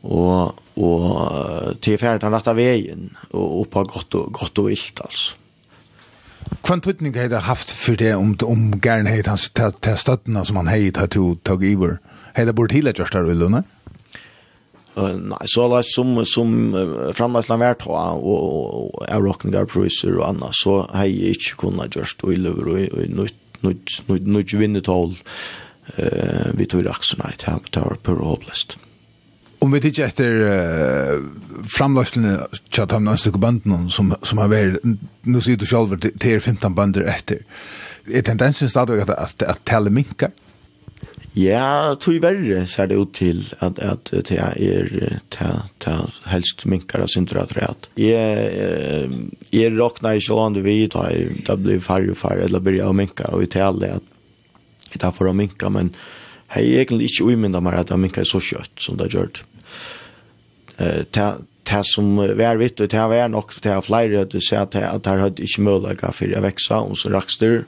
Og, 0.02 0.56
og 0.80 1.76
det 1.84 1.94
er 1.94 2.00
ferdig 2.00 2.24
den 2.24 2.34
rette 2.34 2.54
veien, 2.56 3.10
og 3.30 3.60
oppa 3.64 3.84
godt 3.84 4.16
og, 4.16 4.30
godt 4.32 4.62
og 4.62 4.70
vilt, 4.70 5.02
altså. 5.04 5.36
Kvann 6.66 6.80
tøtning 6.82 7.14
har 7.14 7.28
det 7.30 7.44
haft 7.46 7.70
for 7.70 7.98
det 8.00 8.14
om, 8.16 8.32
om 8.42 8.80
gæren 8.82 9.06
heit 9.06 9.28
hans 9.30 9.50
til 9.54 9.98
støttene 10.00 10.42
som 10.48 10.56
han 10.58 10.70
heit 10.72 10.96
til 10.96 11.10
to 11.14 11.26
tog 11.46 11.62
iver? 11.64 12.00
Heit 12.34 12.48
det 12.48 12.56
bort 12.58 12.72
hele 12.74 12.94
kjørst 12.96 13.14
der 13.14 13.28
i 13.30 13.62
Uh, 14.98 15.14
nei, 15.14 15.44
så 15.46 15.68
la 15.70 15.84
som, 15.86 16.16
som 16.26 16.74
uh, 16.74 17.12
framleislan 17.14 17.60
vært 17.62 17.84
ha, 17.86 18.08
og, 18.18 18.26
og, 18.26 18.88
og 18.98 19.04
er 19.06 19.22
rockningarpriser 19.22 20.16
og 20.18 20.24
annet, 20.26 20.56
så 20.58 20.80
hei 20.90 21.12
jeg 21.12 21.36
ikke 21.38 21.60
kunnet 21.62 21.94
gjørst 21.94 22.24
og 22.26 22.34
i 22.34 22.40
og 22.50 22.58
nødt 23.62 24.54
vinnetål. 24.58 25.14
nødt 25.14 25.20
eh, 25.96 26.52
vi 26.54 26.66
tog 26.66 26.86
aksjene 26.86 27.32
i 27.32 27.40
det 27.40 27.82
var 27.82 27.98
pur 28.02 28.22
håpløst. 28.24 28.78
Om 29.60 29.72
vi 29.72 29.80
tittar 29.84 30.08
efter 30.08 30.36
uh, 30.40 31.24
framlagslene 31.68 32.46
til 32.72 32.82
at 32.86 32.94
han 32.96 33.10
stykke 33.20 33.38
banden 33.38 33.90
som, 33.92 34.14
som 34.24 34.38
har 34.40 34.48
vært, 34.48 34.78
nu 35.28 35.40
sier 35.44 35.60
du 35.60 35.66
selv, 35.68 35.92
det 36.00 36.16
er 36.24 36.40
15 36.40 36.72
bander 36.74 37.04
etter. 37.12 37.42
Er 38.08 38.24
tendensen 38.24 38.72
stadig 38.72 39.02
at, 39.02 39.12
at, 39.12 39.44
at 39.44 39.60
tale 39.68 39.92
minkar? 39.92 40.32
Ja, 41.36 41.94
tog 42.00 42.16
verre 42.24 42.64
ser 42.66 42.88
det 42.90 42.96
ut 42.98 43.12
til 43.14 43.44
at, 43.62 43.78
at 43.78 44.10
det 44.10 44.38
er 44.40 45.12
ta, 45.30 45.50
ta 45.78 45.94
helst 46.32 46.64
minkar 46.66 47.04
og 47.04 47.12
synder 47.12 47.44
at 47.44 47.54
rett. 47.54 47.86
Jeg, 48.00 49.12
jeg 49.54 49.76
råkna 49.76 50.16
ikke 50.18 50.38
land 50.40 50.58
vi, 50.64 50.78
da 50.90 51.06
jeg, 51.12 51.36
blir 51.62 51.84
færre 51.84 52.10
og 52.10 52.18
færre, 52.18 52.48
eller 52.48 52.64
blir 52.64 52.80
jeg 52.80 52.98
minka, 52.98 53.28
og 53.30 53.44
vi 53.44 53.52
tale 53.52 53.92
at 54.00 54.09
det 54.94 55.06
er 55.06 55.14
for 55.14 55.30
å 55.30 55.36
minka, 55.36 55.70
men 55.72 55.92
jeg 56.50 56.66
er 56.66 56.82
egentlig 56.82 57.10
ikke 57.10 57.30
umynda 57.30 57.62
meg 57.62 57.78
at 57.78 57.92
jeg 57.92 58.02
minka 58.02 58.24
så 58.26 58.40
kjøtt 58.42 58.82
som 58.82 58.98
det 58.98 59.08
har 59.08 59.20
gjort. 59.20 59.44
Det 60.80 61.80
som 61.86 62.16
var 62.18 62.58
vitt, 62.58 62.80
og 62.82 62.90
det 62.90 63.06
var 63.12 63.30
nok 63.30 63.54
til 63.60 63.76
at 63.76 63.86
flere 63.86 64.24
at 64.24 64.32
du 64.32 64.40
ser 64.42 64.64
at 64.64 64.74
det 64.74 65.18
hadde 65.22 65.44
ikke 65.44 65.66
mulighet 65.68 66.16
for 66.16 66.34
å 66.34 66.42
vekse, 66.42 66.80
og 66.90 66.98
så 66.98 67.12
rakster, 67.14 67.62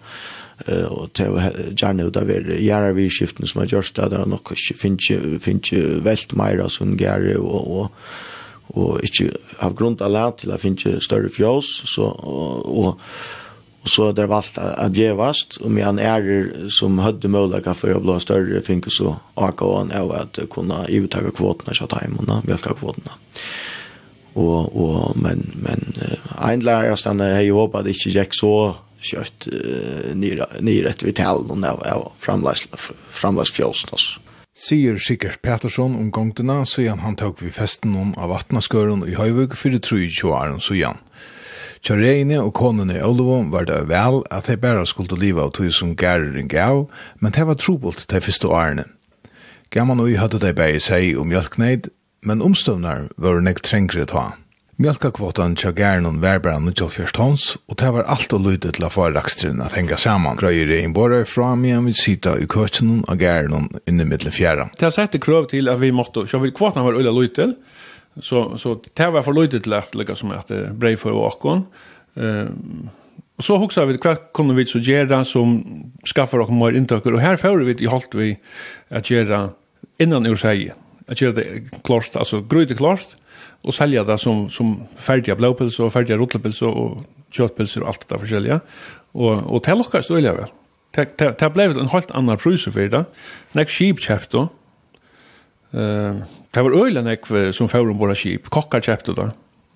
og 0.89 1.13
til 1.19 1.39
gjerne 1.79 2.11
det 2.15 2.93
vi 2.97 3.09
skiften 3.11 3.47
som 3.47 3.63
har 3.63 3.71
gjort 3.71 3.95
det, 3.97 4.11
det 4.11 4.21
er 4.21 4.31
nok 4.31 4.53
ikke 4.57 5.39
finnes 5.43 5.73
velt 6.03 6.37
mer 6.39 6.67
som 6.71 6.97
gjerre, 6.99 7.39
og, 7.39 7.71
og 7.71 8.31
og 8.73 9.03
ikke 9.05 9.29
av 9.61 9.75
grunn 9.77 9.99
av 10.01 10.13
lært 10.15 10.43
til 10.43 10.53
å 10.55 10.61
finne 10.61 11.01
større 11.05 11.31
fjøs, 11.33 11.69
så, 11.93 12.09
og, 12.09 12.69
og 12.69 13.42
Og 13.83 13.91
så 13.91 14.09
er 14.09 14.15
det 14.15 14.29
valgt 14.31 14.61
å 14.63 14.87
gjevast, 14.95 15.59
og 15.63 15.73
med 15.75 15.89
en 15.89 15.99
ærer 15.99 16.69
som 16.71 17.01
hadde 17.03 17.31
mulighet 17.33 17.75
for 17.75 17.91
å 17.91 18.03
bli 18.03 18.15
større, 18.23 18.63
finner 18.63 18.95
så 18.95 19.17
AKA-en 19.35 19.91
er 19.91 20.13
at 20.21 20.39
kunne 20.55 20.85
uttake 20.87 21.35
kvotene, 21.35 21.75
ikke 21.75 21.91
timene, 21.91 22.39
melkekvotene. 22.47 23.19
Og, 24.39 24.71
og, 24.71 25.19
men, 25.21 25.43
men 25.61 25.83
en 25.99 26.65
lærer 26.65 26.93
jeg 26.93 27.03
stedende, 27.03 27.43
jo 27.45 27.59
håpet 27.59 27.83
at 27.83 27.89
det 27.89 27.97
ikke 27.99 28.15
gikk 28.15 28.39
så 28.39 28.55
kjøtt 29.03 29.49
uh, 29.51 30.13
nyr 30.15 30.87
etter 30.89 31.09
vi 31.09 31.15
talen, 31.19 31.51
og 31.51 31.83
det 31.83 31.97
framleis 32.23 33.55
fjølsen 33.57 33.97
også. 33.99 34.23
Sier 34.53 34.99
Sikker 35.01 35.39
Petersson 35.43 35.95
om 35.97 36.11
gongtene, 36.13 36.61
så 36.69 36.85
han 36.85 37.17
tok 37.19 37.41
vi 37.41 37.51
festen 37.51 37.97
om 37.99 38.13
av 38.21 38.31
vatnaskøren 38.35 39.03
i 39.09 39.17
Høyvøk 39.17 39.57
for 39.57 39.73
det 39.73 39.81
23 39.89 40.29
åren, 40.29 40.61
sier 40.61 40.93
han. 40.93 41.01
Tjareine 41.83 42.37
og 42.39 42.53
konene 42.55 42.95
i 43.01 43.03
Olovo 43.03 43.41
var 43.51 43.67
det 43.67 43.81
vel 43.91 44.21
at 44.31 44.47
de 44.47 44.55
bare 44.61 44.85
skulle 44.87 45.19
liva 45.19 45.49
av 45.49 45.57
tog 45.57 45.73
som 45.75 45.97
gæreren 45.99 46.47
gav, 46.47 46.85
men 47.19 47.35
det 47.35 47.47
var 47.49 47.59
trobult 47.59 48.05
de 48.07 48.21
første 48.23 48.47
årene. 48.47 48.85
Gamman 49.75 50.05
og 50.05 50.13
hadde 50.15 50.39
de 50.39 50.53
bare 50.55 50.79
seg 50.79 51.19
om 51.19 51.33
mjölkneid, 51.33 51.91
men 52.23 52.45
omstøvnar 52.45 53.09
var 53.19 53.43
nek 53.43 53.65
trengre 53.67 54.07
ta. 54.07 54.37
Mjölkakvotan 54.79 55.57
tja 55.59 55.73
gærenon 55.75 56.23
var 56.23 56.39
bare 56.43 56.61
94 56.63 57.13
tons, 57.19 57.49
og 57.67 57.77
det 57.83 57.91
var 57.93 58.07
alt 58.15 58.33
og 58.33 58.47
lyde 58.47 58.71
til 58.73 58.87
å 58.87 58.91
få 58.93 59.11
rakstrin 59.11 59.61
at 59.63 59.75
henga 59.75 59.99
saman. 59.99 60.39
Grøyer 60.39 60.71
i 60.71 60.85
en 60.85 60.95
borre 60.95 61.25
fra 61.27 61.53
meg 61.59 61.81
om 61.81 61.91
vi 61.91 61.99
sita 61.99 62.39
i 62.39 62.47
køtjen 62.47 63.03
og 63.03 63.19
gærenon 63.19 63.69
inni 63.91 64.07
middelen 64.07 64.35
fjæra. 64.35 64.71
Det 64.79 64.87
har 64.87 64.95
sett 64.95 65.19
krøv 65.23 65.51
til 65.51 65.69
at 65.69 65.83
vi 65.83 65.91
måtte, 65.91 66.29
så 66.31 66.39
vi 66.39 66.55
kvotan 66.55 66.87
var 66.87 66.95
ulla 66.99 67.11
lyde 67.11 67.53
Så 68.21 68.59
så 68.59 68.81
det 68.95 69.11
var 69.11 69.23
för 69.23 69.33
lite 69.33 69.61
till 69.61 69.73
att 69.73 69.95
lägga 69.95 70.15
som 70.15 70.31
att 70.31 70.51
brev 70.73 70.97
för 70.97 71.13
åkon. 71.13 71.67
Ehm 72.15 72.89
och 73.37 73.45
så 73.45 73.57
huxar 73.57 73.87
vi 73.87 73.99
kvart 73.99 74.33
kommer 74.33 74.55
vi 74.55 74.67
så 74.67 74.79
göra 74.79 75.25
som 75.25 75.65
skaffar 76.15 76.39
och 76.39 76.53
mer 76.53 76.73
intäkter 76.73 77.15
och 77.15 77.21
här 77.21 77.37
får 77.37 77.59
vi 77.59 77.85
i 77.85 77.87
halt 77.87 78.15
vi 78.15 78.39
att 78.89 79.11
göra 79.11 79.49
innan 79.99 80.27
ur 80.27 80.37
sig. 80.37 80.73
Att 81.07 81.21
göra 81.21 81.33
det 81.33 81.47
klart 81.85 82.17
alltså 82.17 82.41
gryte 82.41 82.75
klart 82.75 83.17
och 83.63 83.75
sälja 83.75 84.05
det 84.05 84.19
som 84.19 84.51
som 84.51 84.83
färdiga 84.97 85.37
blåpils 85.37 85.81
och 85.81 85.93
färdiga 85.93 86.17
rotlepils 86.17 86.63
och 86.63 86.99
köttpils 87.31 87.77
och 87.77 87.89
allt 87.89 88.09
det 88.09 88.17
där 88.17 88.37
olika. 88.37 88.61
Och 89.13 89.33
och 89.53 89.63
det 89.65 89.75
lockas 89.75 90.09
då 90.09 90.15
väl. 90.15 90.47
Det 90.97 91.39
det 91.39 91.51
blev 91.51 91.79
en 91.79 91.89
helt 91.89 92.11
annan 92.11 92.39
pris 92.39 92.65
för 92.65 92.89
det. 92.89 93.05
Next 93.53 93.79
sheep 93.79 93.97
chapter. 93.99 94.49
Ehm 95.73 96.23
det 96.53 96.65
var 96.65 96.77
øyla 96.77 97.03
nekve 97.05 97.51
som 97.57 97.71
fyrir 97.71 97.93
ombord 97.93 98.13
av 98.13 98.21
skip, 98.21 98.51
kokkar 98.53 98.85
kjepte 98.85 99.15
det, 99.17 99.29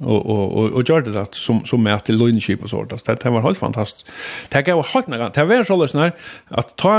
og, 0.05 0.19
og, 0.19 0.43
og, 0.45 0.73
og 0.77 0.85
gjør 0.85 1.07
det 1.07 1.23
som, 1.39 1.63
som 1.65 1.81
med 1.81 2.03
til 2.05 2.19
løgnskip 2.21 2.65
og 2.67 2.73
sånt, 2.73 2.97
det, 3.07 3.21
det 3.23 3.33
var 3.33 3.47
helt 3.47 3.61
fantastisk. 3.61 4.11
Det 4.53 4.65
gav 4.67 4.83
helt 4.93 5.09
nekve, 5.09 5.31
det 5.33 5.47
var 5.49 5.65
sånn 5.69 5.87
sånn 5.89 6.13
at 6.61 6.75
ta 6.81 6.97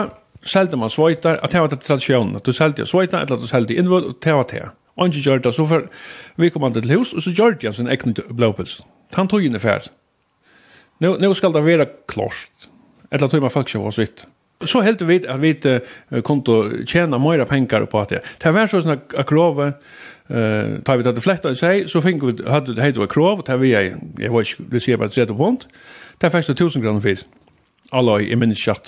selte 0.48 0.77
man 0.79 0.91
svojtar, 0.93 1.39
at 1.43 1.51
det 1.51 1.62
var 1.62 1.72
det 1.72 1.79
tradisjonen, 1.84 2.38
at 2.38 2.46
du 2.46 2.53
selte 2.55 2.86
svojtar, 2.88 3.25
eller 3.25 3.38
at 3.38 3.43
du 3.43 3.50
selte 3.50 3.77
innvål, 3.77 4.12
og 4.12 4.19
det 4.24 4.36
var 4.36 4.48
det. 4.51 4.63
Og 4.98 5.12
ikke 5.12 5.25
gjør 5.29 5.43
det, 5.46 5.53
så 5.53 5.65
for 5.69 5.88
vi 6.41 6.50
kom 6.53 6.65
an 6.65 6.75
til 6.75 6.89
hus, 6.96 7.13
og 7.13 7.25
så 7.25 7.34
gjør 7.36 7.57
det 7.62 7.75
sin 7.75 7.89
egen 7.91 8.15
blåpils. 8.34 8.79
Han 9.17 9.29
tog 9.29 9.46
inn 9.46 9.57
i 9.57 9.62
ferd. 9.62 9.89
Nå, 11.03 11.15
nå 11.22 11.29
skal 11.38 11.53
det 11.53 11.65
være 11.65 11.89
klart, 12.10 12.69
eller 13.12 13.29
tog 13.29 13.43
man 13.46 13.53
faktisk 13.53 13.77
ikke 13.77 13.86
var 13.86 13.98
svitt. 13.98 14.25
Så 14.66 14.82
helt 14.82 15.02
vet 15.02 15.26
att 15.26 15.40
vi 15.40 15.54
kunde 16.24 16.86
tjäna 16.86 17.18
mera 17.18 17.46
pengar 17.46 17.86
på 17.86 18.00
att 18.00 18.10
det. 18.10 18.22
Det 18.38 18.52
var 18.52 18.68
så 18.68 18.82
såna 18.82 18.98
krav 19.24 19.62
eh 20.30 20.82
tar 20.84 20.98
vi 20.98 21.04
det 21.04 21.22
flätta 21.22 21.56
sig 21.56 21.88
så 21.88 22.02
fick 22.02 22.24
vi 22.24 22.50
hade 22.50 22.74
det 22.74 22.82
heter 22.82 23.08
krav 23.08 23.40
och 23.40 23.62
vi 23.62 23.72
jag 23.72 23.94
jag 24.18 24.32
var 24.32 24.46
det 24.72 24.80
ser 24.80 24.98
bara 24.98 25.10
30 25.10 25.34
punkt. 25.34 25.68
Det 26.18 26.30
fick 26.30 26.46
så 26.46 26.52
1000 26.52 26.82
kr 26.82 27.00
för. 27.00 27.18
Alla 27.92 28.22
i 28.22 28.36
min 28.36 28.56
chatt. 28.56 28.88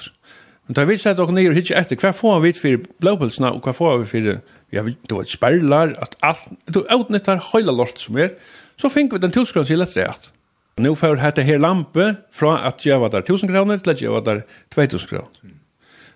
Men 0.65 0.75
tar 0.75 0.85
vi 0.85 0.97
sett 0.97 1.19
att 1.19 1.27
och 1.27 1.33
ner 1.33 1.51
hit 1.51 1.71
efter 1.71 1.95
kvar 1.95 2.11
får 2.11 2.39
vi 2.39 2.53
för 2.53 2.79
blåpulsna 2.99 3.51
och 3.51 3.63
kvar 3.63 3.73
får 3.73 3.97
vi 3.97 4.05
för 4.05 4.39
ja 4.69 4.83
det 4.83 5.15
var 5.15 5.23
spärlar 5.23 5.95
att 5.99 6.15
allt 6.19 6.49
du 6.65 6.79
utnyttjar 6.79 7.41
hela 7.53 7.71
lort 7.71 7.97
som 7.97 8.17
är. 8.17 8.31
Så 8.75 8.89
fick 8.89 9.13
vi 9.13 9.17
den 9.17 9.29
1000 9.29 9.53
kr 9.53 9.63
till 9.63 9.85
rätt. 9.85 10.31
Nu 10.77 10.95
får 10.95 11.15
hetta 11.15 11.41
her 11.41 11.57
lampe 11.59 12.15
fra 12.31 12.67
at 12.67 12.85
jeg 12.85 13.01
var 13.01 13.09
der 13.09 13.19
1000 13.19 13.49
kr 13.49 13.77
til 13.77 13.89
at 13.89 14.01
jag 14.01 14.11
var 14.11 14.19
der 14.19 14.41
2000 14.71 15.09
kr. 15.09 15.25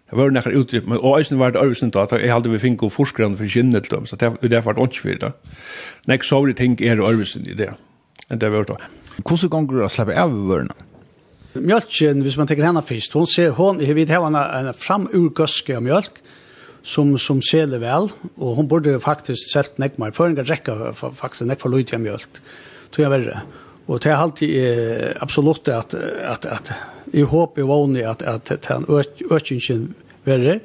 Det 0.10 0.20
var 0.20 0.30
nekkar 0.30 0.54
utrypp, 0.60 0.88
men 0.90 1.00
og 1.00 1.18
eisen 1.18 1.40
var 1.40 1.54
det 1.54 1.62
øvelsen 1.64 1.90
da, 1.94 2.06
jeg 2.12 2.30
halde 2.30 2.52
vi 2.52 2.60
fink 2.62 2.84
og 2.84 2.92
forskrann 2.94 3.38
for 3.40 3.50
kynne 3.50 3.80
til 3.82 3.96
dem, 3.96 4.06
så 4.06 4.18
det 4.20 4.30
var 4.66 4.76
det 4.76 4.84
ikke 4.84 5.02
fyrir 5.02 5.22
da. 5.24 5.32
Nek 6.08 6.24
så 6.28 6.42
vi 6.46 6.54
ting 6.54 6.76
er 6.82 7.02
øvelsen 7.02 7.48
i 7.50 7.56
det, 7.58 7.72
enn 8.30 8.42
det 8.42 8.52
var 8.52 8.68
det. 8.70 8.78
Hvordan 9.24 9.50
ganger 9.50 9.80
du 9.80 9.86
å 9.86 9.90
slappe 9.90 10.18
av 10.20 10.30
vörna? 10.34 10.76
Mjölken, 11.54 12.22
hvis 12.26 12.38
man 12.38 12.50
tenker 12.50 12.66
henne 12.66 12.82
først, 12.82 13.14
hun 13.14 13.28
ser, 13.30 13.52
hun, 13.58 13.82
jeg 13.82 13.96
vet 13.96 14.10
henne 14.10 14.42
en 14.60 14.72
framurgøske 14.74 15.78
av 15.78 15.84
mjölk, 15.86 16.22
som, 16.84 17.14
som 17.18 17.40
seler 17.42 17.80
vel, 17.80 18.10
og 18.36 18.56
hun 18.58 18.68
burde 18.68 19.00
faktisk 19.02 19.54
selt 19.54 19.78
nekmar, 19.80 20.12
for 20.18 20.28
en 20.28 20.36
kan 20.36 20.50
rekka 20.50 20.94
faktisk 20.94 21.48
nekmar 21.48 21.74
løyt 21.74 21.94
av 21.96 22.02
mjölk, 22.04 22.42
tog 22.92 23.06
jeg 23.06 23.14
verre. 23.14 23.44
Och 23.86 24.00
det 24.00 24.10
er 24.12 24.16
alltid 24.16 25.14
absolut 25.20 25.68
att 25.68 25.94
att 26.24 26.46
att 26.46 26.72
håper 27.30 27.64
og 27.64 27.70
och 27.70 27.98
at, 27.98 28.22
att 28.22 28.52
att 28.52 28.66
han 28.66 28.86
ökningen 29.32 29.94
verre. 30.24 30.60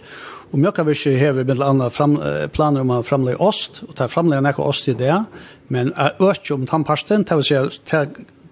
Och 0.50 0.58
mycket 0.58 0.87
vi 0.87 0.92
ikke 0.92 1.26
ha 1.26 1.32
med 1.32 1.60
andra 1.60 1.90
fram 1.90 2.18
planer 2.52 2.80
om 2.80 2.90
att 2.90 3.06
framlägga 3.06 3.38
ost 3.38 3.82
och 3.88 3.96
ta 3.96 4.08
framlägga 4.08 4.40
några 4.40 4.62
ost 4.62 4.88
i 4.88 4.94
det. 4.94 5.25
Men 5.68 5.92
ökning 6.20 6.60
om 6.60 6.66
tandpasten, 6.66 7.22
det 7.22 7.34
vill 7.34 7.44
säga 7.44 7.70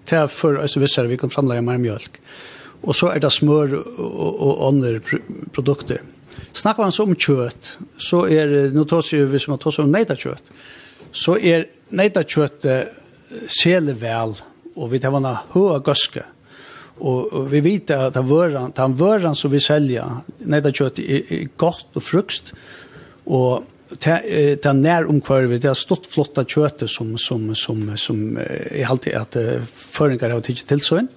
ta 0.05 0.27
för 0.27 0.55
alltså 0.55 0.79
vi 0.79 0.87
ser 0.87 1.05
vi 1.05 1.17
kan 1.17 1.29
framlägga 1.29 1.61
mer 1.61 1.77
mjölk. 1.77 2.21
Och 2.81 2.95
så 2.95 3.07
är 3.07 3.19
det 3.19 3.31
smör 3.31 3.73
och 4.41 4.67
andra 4.67 4.99
produkter. 5.51 6.01
Snackar 6.53 6.83
man 6.83 6.91
så 6.91 7.03
om 7.03 7.15
kött 7.15 7.77
så 7.97 8.27
är 8.27 8.47
det 8.47 8.73
nå 8.73 8.85
tar 8.85 9.15
ju 9.15 9.25
hvis 9.25 9.43
som 9.43 9.57
tar 9.57 9.71
seg 9.71 9.85
om 9.85 9.91
nejta 9.91 10.15
kött. 10.15 10.43
Så 11.11 11.37
är 11.37 11.65
nejta 11.89 12.23
kött 12.23 12.65
sele 13.47 13.93
og 14.77 14.91
vi 14.91 15.01
tar 15.01 15.13
vana 15.15 15.33
høa 15.53 15.79
gøske. 15.85 16.23
Og, 16.97 17.33
og 17.33 17.49
vi 17.51 17.61
vet 17.65 17.91
at 17.93 18.15
det 18.15 18.25
vøren, 18.25 18.73
den 18.77 18.95
vøren 18.97 19.35
som 19.37 19.53
vi 19.53 19.61
selger, 19.61 20.21
netta 20.49 20.73
kjøtt, 20.73 21.01
er, 21.01 21.33
er 21.33 21.49
godt 21.59 21.97
og 21.97 22.05
frukst, 22.05 22.53
og 23.27 23.67
det 24.03 24.65
er 24.65 24.73
nær 24.75 25.07
omkvarvet, 25.07 25.61
det 25.63 25.69
er 25.71 25.77
stått 25.77 26.09
flotta 26.11 26.43
kjøttet 26.43 26.91
som, 26.91 27.13
som, 27.21 27.53
som, 27.55 27.85
som 27.95 28.23
er 28.41 28.89
alltid 28.89 29.15
at 29.15 29.37
føringar 29.71 30.33
har 30.33 30.43
tidsi 30.43 30.67
tilsøyn. 30.67 31.07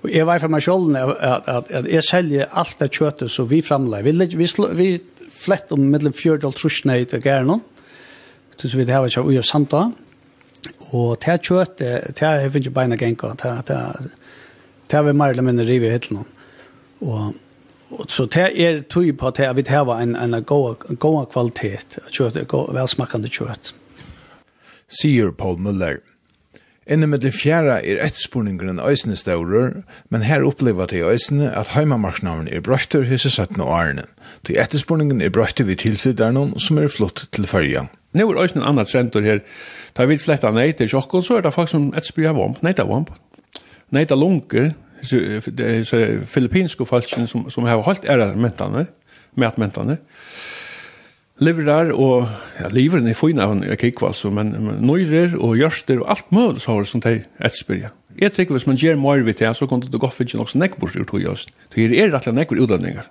Og 0.00 0.12
jeg 0.12 0.24
var 0.28 0.40
for 0.40 0.52
meg 0.52 0.64
selv 0.64 0.94
at, 0.96 1.48
at, 1.50 1.72
at 1.80 1.88
jeg 1.90 2.06
selger 2.06 2.52
alt 2.56 2.78
det 2.80 2.92
kjøttet 2.96 3.32
som 3.32 3.48
vi 3.50 3.60
framleier. 3.64 4.06
Vi, 4.06 4.36
vi, 4.38 4.46
vi, 4.78 4.88
flett 5.40 5.72
om 5.74 5.82
mellom 5.92 6.14
fjørdal 6.16 6.54
trusjene 6.56 6.98
i 7.00 7.20
Gernon, 7.24 7.62
så 8.60 8.76
vi 8.76 8.84
det 8.84 8.92
her 8.92 9.02
var 9.02 9.08
ikke 9.08 9.24
ui 9.24 9.38
av 9.40 9.46
Santa, 9.48 9.86
og 9.88 10.09
Og 10.90 11.20
det 11.22 11.28
er 11.32 11.44
kjøtt, 11.44 11.78
det 11.78 12.22
er 12.22 12.42
jeg 12.42 12.52
finner 12.56 12.74
beina 12.74 12.98
genka, 12.98 13.34
det 13.38 13.76
er 13.76 14.10
det 14.90 15.04
vi 15.06 15.12
mer 15.14 15.30
eller 15.30 15.46
mindre 15.46 15.64
rive 15.68 15.86
i 15.86 15.92
hittelen. 15.94 16.24
Og, 17.00 17.34
og 17.90 18.10
så 18.10 18.26
det 18.26 18.48
er 18.60 18.82
tog 18.90 19.10
på 19.18 19.30
at 19.30 19.56
vi 19.56 19.64
har 19.68 19.92
en, 19.96 20.16
en 20.16 20.44
god 20.44 21.26
kvalitet, 21.32 21.98
kjøtt, 22.10 22.40
velsmakkende 22.74 23.30
kjøtt. 23.30 23.74
Sier 24.90 25.30
Paul 25.30 25.56
Müller. 25.62 26.00
Inne 26.90 27.06
med 27.06 27.22
det 27.22 27.30
fjerde 27.34 27.76
er 27.86 28.00
etterspurningeren 28.02 28.80
øysene 28.82 29.16
staurer, 29.16 29.70
men 30.10 30.22
her 30.26 30.42
opplever 30.42 30.86
de 30.90 31.04
øysene 31.06 31.52
at 31.54 31.70
heimamarknaden 31.76 32.48
er 32.50 32.60
brøyter 32.60 33.02
hisse 33.06 33.30
17 33.30 33.60
og 33.60 33.68
årene. 33.68 34.02
De 34.46 34.58
etterspurningen 34.58 35.20
er 35.22 35.30
brøyter 35.30 35.64
ved 35.64 35.76
tilflytterne 35.76 36.58
som 36.58 36.78
er 36.78 36.88
flott 36.88 37.28
til 37.32 37.46
fyrja. 37.46 37.86
Nå 38.12 38.26
er 38.30 38.42
øysene 38.42 38.64
en 38.64 38.68
annen 38.68 38.86
trend 38.86 39.14
her. 39.22 39.38
Da 39.96 40.04
vi 40.04 40.18
fletta 40.18 40.50
nei 40.50 40.72
til 40.72 40.90
sjokken, 40.90 41.22
så 41.22 41.38
er 41.38 41.46
det 41.46 41.54
faktisk 41.54 41.78
som 41.78 41.92
etterspyrer 41.94 42.34
vamp, 42.34 42.62
nei 42.62 42.72
til 42.72 42.90
vomp. 42.90 43.10
nei 43.90 44.04
til 44.04 44.18
lunker, 44.18 44.70
så 45.02 46.00
filippinske 46.26 46.86
folk 46.86 47.08
som, 47.08 47.50
som 47.50 47.64
har 47.64 47.82
holdt 47.82 48.04
ære 48.04 48.34
mentene, 48.36 48.86
med 49.34 49.46
at 49.46 49.58
mentene 49.58 49.98
leverar 51.40 51.90
och 51.90 52.28
ja, 52.58 52.68
liveren 52.68 53.08
er 53.08 53.14
fina 53.14 53.46
av 53.46 53.52
en 53.52 53.76
kikvass, 53.76 54.16
så 54.16 54.30
men 54.30 54.50
nöjer 54.80 55.36
och 55.36 55.56
görster 55.56 55.98
och 55.98 56.10
allt 56.10 56.30
mulig 56.30 56.60
så 56.60 56.72
har 56.72 56.84
som 56.84 57.02
ett 57.04 57.54
spyrja. 57.54 57.90
Jag 58.16 58.32
tycker 58.32 58.52
hvis 58.54 58.66
man 58.66 58.76
ger 58.76 58.94
mer 58.94 59.22
vid 59.22 59.38
det, 59.38 59.54
så 59.54 59.66
kan 59.66 59.80
det 59.80 59.98
godt 59.98 60.14
finne 60.14 60.42
också 60.42 60.58
nekkbord 60.58 60.96
ut 60.96 61.10
och 61.10 61.20
just. 61.20 61.50
Det 61.74 61.84
er 61.84 62.10
rett 62.10 62.14
og 62.14 62.22
slett 62.22 62.34
nekkbord 62.34 62.60
utlendinger. 62.60 63.06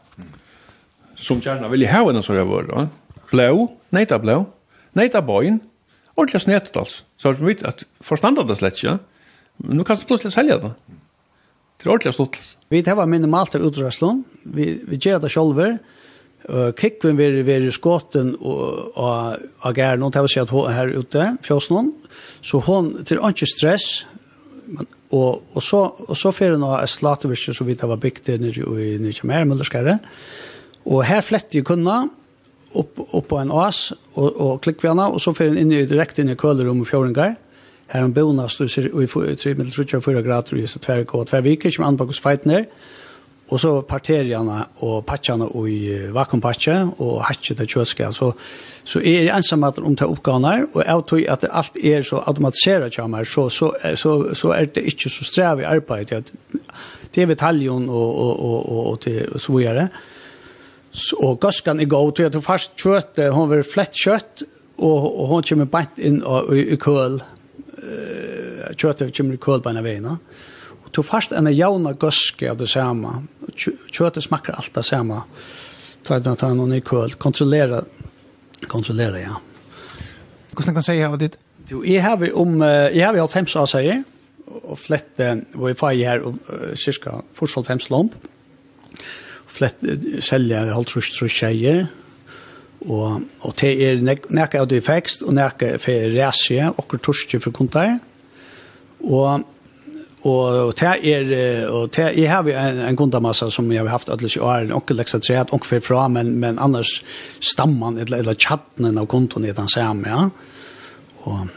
Som 1.16 1.42
gjerne 1.42 1.70
vil 1.72 1.88
ha 1.88 2.04
en 2.10 2.24
sånn 2.24 2.48
vår. 2.48 2.90
Blå, 3.32 3.68
neita 3.92 4.20
blå, 4.20 4.46
neita 4.94 5.22
bøyen, 5.22 5.62
ordentlig 6.16 6.42
snetet 6.42 6.78
altså. 6.78 7.04
Så 7.18 7.30
att 7.30 7.40
vi 7.40 7.46
vidt 7.46 7.64
at 7.64 7.84
forstanda 8.02 8.44
det 8.44 8.58
slett 8.58 8.84
Ja? 8.84 9.00
men 9.58 9.78
nu 9.78 9.84
kan 9.84 9.96
du 9.96 10.06
plötsligt 10.06 10.34
sälja 10.34 10.58
det. 10.58 10.72
Det 11.78 11.86
är 11.86 11.90
ordentligt 11.90 12.14
stort. 12.14 12.38
Vi 12.70 12.84
tar 12.84 13.06
minimalt 13.06 13.56
av 13.56 13.62
utrøslen, 13.62 14.24
vi, 14.44 14.82
vi 14.88 14.98
gjør 14.98 15.20
det 15.20 15.30
sjolver, 15.32 15.78
Uh, 16.48 16.72
Kikven 16.72 17.18
var, 17.20 17.36
var 17.44 17.66
skåten 17.76 18.32
og, 18.40 18.98
og, 18.98 19.42
og 19.60 19.74
gæren, 19.76 20.00
noen 20.00 20.14
til 20.16 20.24
å 20.24 20.30
si 20.32 20.40
at 20.40 20.54
hun 20.54 20.72
her 20.72 20.94
ute, 20.96 21.26
fjøsnen, 21.44 21.92
så 22.42 22.62
hon 22.64 22.94
til 23.04 23.20
ikke 23.28 23.50
stress, 23.50 23.88
men, 24.72 24.88
og, 25.12 25.42
og 25.52 25.66
så, 25.66 25.82
og 26.08 26.16
så 26.18 26.32
fyrir 26.32 26.56
hun 26.56 26.64
av 26.70 26.86
Slatevirke, 26.88 27.52
så 27.54 27.68
vidt 27.68 27.84
det 27.84 27.90
var 27.92 28.00
bygd 28.00 28.32
nere 28.40 28.64
i 28.80 28.94
nye 29.04 29.28
mer 29.28 29.50
Møllerskære, 29.50 29.98
og 30.88 31.04
her 31.10 31.22
fletter 31.26 31.60
jeg 31.60 31.68
kunna, 31.68 32.06
opp, 32.72 33.04
opp 33.04 33.28
på 33.28 33.42
en 33.42 33.52
oas, 33.52 33.90
og, 34.16 34.30
og 34.30 34.64
klikker 34.64 34.88
vi 34.88 34.92
henne, 34.94 35.10
og 35.12 35.20
så 35.20 35.36
fyrir 35.36 35.58
hun 35.58 35.62
inn 35.66 35.76
i, 35.76 35.84
direkte 35.90 36.24
inn 36.24 36.32
i 36.32 36.40
kølerommet 36.40 36.88
fjøringar, 36.88 37.36
her 37.90 38.06
hun 38.06 38.16
bonast, 38.16 38.64
og 38.64 38.72
i 38.72 39.10
3,4 39.12 40.24
grader, 40.24 40.56
og 40.56 40.64
i 40.64 41.06
og 41.20 41.36
viker, 41.46 41.74
som 41.74 41.90
anbakos 41.90 42.24
feit 42.24 42.48
ned, 42.48 42.72
Og 43.50 43.58
så 43.58 43.72
parteriene 43.82 44.60
og 44.86 45.06
patjene 45.10 45.48
i 45.66 45.78
vakuumpatje 46.14 46.76
og 47.02 47.24
hatje 47.26 47.56
til 47.58 47.70
kjøske. 47.74 48.12
Så, 48.14 48.30
så 48.86 49.00
er 49.02 49.26
det 49.26 49.34
ensam 49.34 49.66
at 49.66 49.80
om 49.80 49.96
til 49.96 50.12
oppgavene 50.14 50.68
och 50.74 50.76
og 50.76 50.86
jeg 50.86 51.06
tror 51.08 51.32
at 51.34 51.46
alt 51.52 51.78
er 51.84 52.02
så 52.02 52.22
automatiseret 52.28 52.94
til 52.94 53.08
meg, 53.08 53.26
så, 53.28 53.50
så, 53.50 53.72
så, 53.96 54.34
så 54.34 54.52
er 54.52 54.66
det 54.66 54.84
ikke 54.84 55.10
så 55.10 55.24
strev 55.24 55.60
i 55.60 55.64
arbetet. 55.64 56.34
Det 57.16 57.24
er 57.24 57.26
vitaljon 57.26 57.90
og, 57.90 58.20
og, 58.20 58.40
og, 58.40 58.70
og, 58.70 58.92
og, 58.92 59.02
til, 59.02 59.26
og 59.34 59.42
så 59.42 59.58
videre. 59.58 59.88
Så, 60.92 61.16
og 61.20 61.40
gaskan 61.40 61.80
er 61.80 61.86
god, 61.86 62.12
til 62.16 62.24
at 62.24 62.36
hun 62.36 62.44
først 62.44 62.72
kjøtt, 62.78 63.20
hun 63.34 63.50
var 63.50 63.66
flett 63.74 63.98
kjøtt, 63.98 64.44
og, 64.78 65.20
og 65.20 65.28
hun 65.28 65.44
kommer 65.44 65.66
bare 65.66 65.90
inn 65.98 66.22
i, 66.54 66.62
i 66.74 66.76
køl. 66.76 67.20
Kjøttet 68.78 69.18
kommer 69.18 69.34
i 69.34 69.42
køl 69.42 69.62
på 69.62 69.70
en 69.70 69.82
av 69.82 69.84
veien 69.84 70.08
du 70.96 71.04
fast 71.06 71.34
en 71.36 71.50
jauna 71.54 71.94
gøske 71.94 72.50
av 72.50 72.60
det 72.60 72.70
samme. 72.72 73.22
Kjøtet 73.56 74.26
smakker 74.26 74.58
alt 74.58 74.74
det 74.76 74.86
samme. 74.88 75.22
Ta 76.08 76.20
den 76.24 76.40
ta 76.40 76.50
noen 76.56 76.74
i 76.78 76.82
køl. 76.86 77.14
Kontrollera. 77.22 77.84
Kontrollera, 78.68 79.22
ja. 79.22 79.38
Hvordan 80.54 80.74
kan 80.74 80.82
jeg 80.82 80.90
si 80.90 81.04
av 81.06 81.20
ditt? 81.22 81.38
Jo, 81.70 81.84
jeg 81.86 82.02
har 82.02 82.18
vi 82.18 82.32
om, 82.34 82.58
jeg 82.64 83.06
har 83.06 83.14
vi 83.14 83.22
alt 83.22 83.36
fems 83.36 83.54
av 83.60 83.68
seg, 83.70 84.02
og 84.50 84.80
flette 84.82 85.30
wifi 85.54 86.02
her, 86.02 86.24
og 86.26 86.40
cirka 86.80 87.20
fortsatt 87.38 87.70
fems 87.70 87.90
lomp. 87.94 88.16
Flette, 89.50 90.00
selger 90.26 90.74
alt 90.74 90.90
trus 90.90 91.12
trus 91.14 91.36
tjejer, 91.36 91.86
og, 92.88 93.26
og 93.44 93.56
det 93.60 93.72
er 93.86 94.02
nekka 94.02 94.64
av 94.64 94.70
det 94.72 94.82
fekst, 94.88 95.24
og 95.28 95.36
nekka 95.38 95.76
for 95.84 96.10
resie, 96.16 96.72
og 96.72 96.88
kurtorske 96.90 97.42
for 97.44 97.56
kontar. 97.56 98.00
Og 99.04 99.46
Og 100.28 100.74
det 100.76 100.88
er, 101.08 101.68
og 101.72 101.92
det 101.96 102.04
er, 102.04 102.16
jeg 102.18 102.32
har 102.32 102.44
en, 102.44 102.80
en 102.90 102.96
kundamassa 103.00 103.48
som 103.50 103.72
jeg 103.72 103.80
har 103.80 103.88
haft 103.94 104.10
alle 104.12 104.28
i 104.28 104.40
åren, 104.40 104.74
og 104.76 104.92
leksa 104.92 105.20
tre, 105.24 105.38
at 105.40 105.54
onkel 105.56 105.80
fra, 105.82 106.08
men, 106.12 106.34
men 106.40 106.60
annars 106.60 107.00
stamman, 107.40 107.98
eller, 107.98 108.20
eller 108.20 108.36
chatten 108.36 108.98
av 108.98 109.08
konton 109.08 109.46
er 109.48 109.56
den 109.56 109.72
samme, 109.72 110.10
ja. 110.10 110.28
Og 111.24 111.48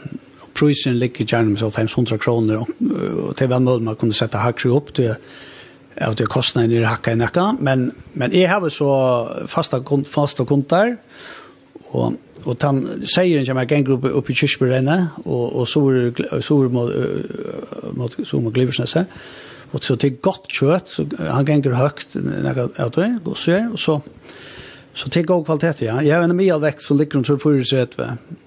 prisen 0.55 0.95
ligger 0.99 1.25
gjerne 1.25 1.49
med 1.49 1.59
så 1.59 1.69
500 1.69 2.17
kroner, 2.23 2.61
og, 2.61 2.69
og 2.79 3.33
det 3.35 3.47
er 3.47 3.51
vel 3.51 3.65
mulig 3.65 3.83
man 3.89 3.99
kunne 3.99 4.15
sette 4.15 4.39
hakker 4.39 4.71
opp 4.71 4.93
til 4.95 5.11
av 6.01 6.15
det 6.17 6.25
kostnaden 6.31 6.71
i 6.73 6.85
hakka 6.87 7.13
i 7.13 7.19
nekka, 7.19 7.51
men, 7.59 7.89
men 8.17 8.33
jeg 8.33 8.49
har 8.49 8.63
så 8.71 8.93
fasta, 9.51 9.81
fasta 10.09 10.45
kontar, 10.47 10.95
og 11.91 12.15
og 12.45 12.57
han 12.61 13.03
säger 13.15 13.39
en 13.39 13.57
jag 13.57 13.69
kan 13.69 13.83
grupp 13.83 14.05
upp 14.05 14.29
i 14.29 14.33
Kirchbergen 14.33 14.87
og, 15.25 15.55
og 15.55 15.67
så 15.67 16.11
så 16.41 16.55
mot 16.55 16.91
mot 17.93 18.15
så 18.23 18.39
mot 18.39 18.53
Gliversnäs 18.53 19.05
Og 19.73 19.83
så 19.83 19.95
til 19.95 20.17
godt 20.21 20.51
kjøtt, 20.53 20.89
så 20.89 21.05
han 21.19 21.45
gänger 21.45 21.73
högt 21.73 22.15
när 22.15 22.69
att 22.75 22.93
det 22.93 23.19
og 23.25 23.37
så 23.37 23.69
och 23.71 23.79
så 23.79 24.01
så 24.93 25.09
till 25.09 25.25
god 25.25 25.45
kvalitet 25.45 25.81
ja. 25.81 26.01
Jeg 26.01 26.15
har 26.15 26.23
en 26.23 26.35
mye 26.35 26.61
vekt 26.61 26.81
som 26.81 26.97
ligger 26.97 27.15
rundt 27.15 27.27
for 27.27 27.37
för 27.37 27.61
sig 27.61 27.81
att 27.81 27.99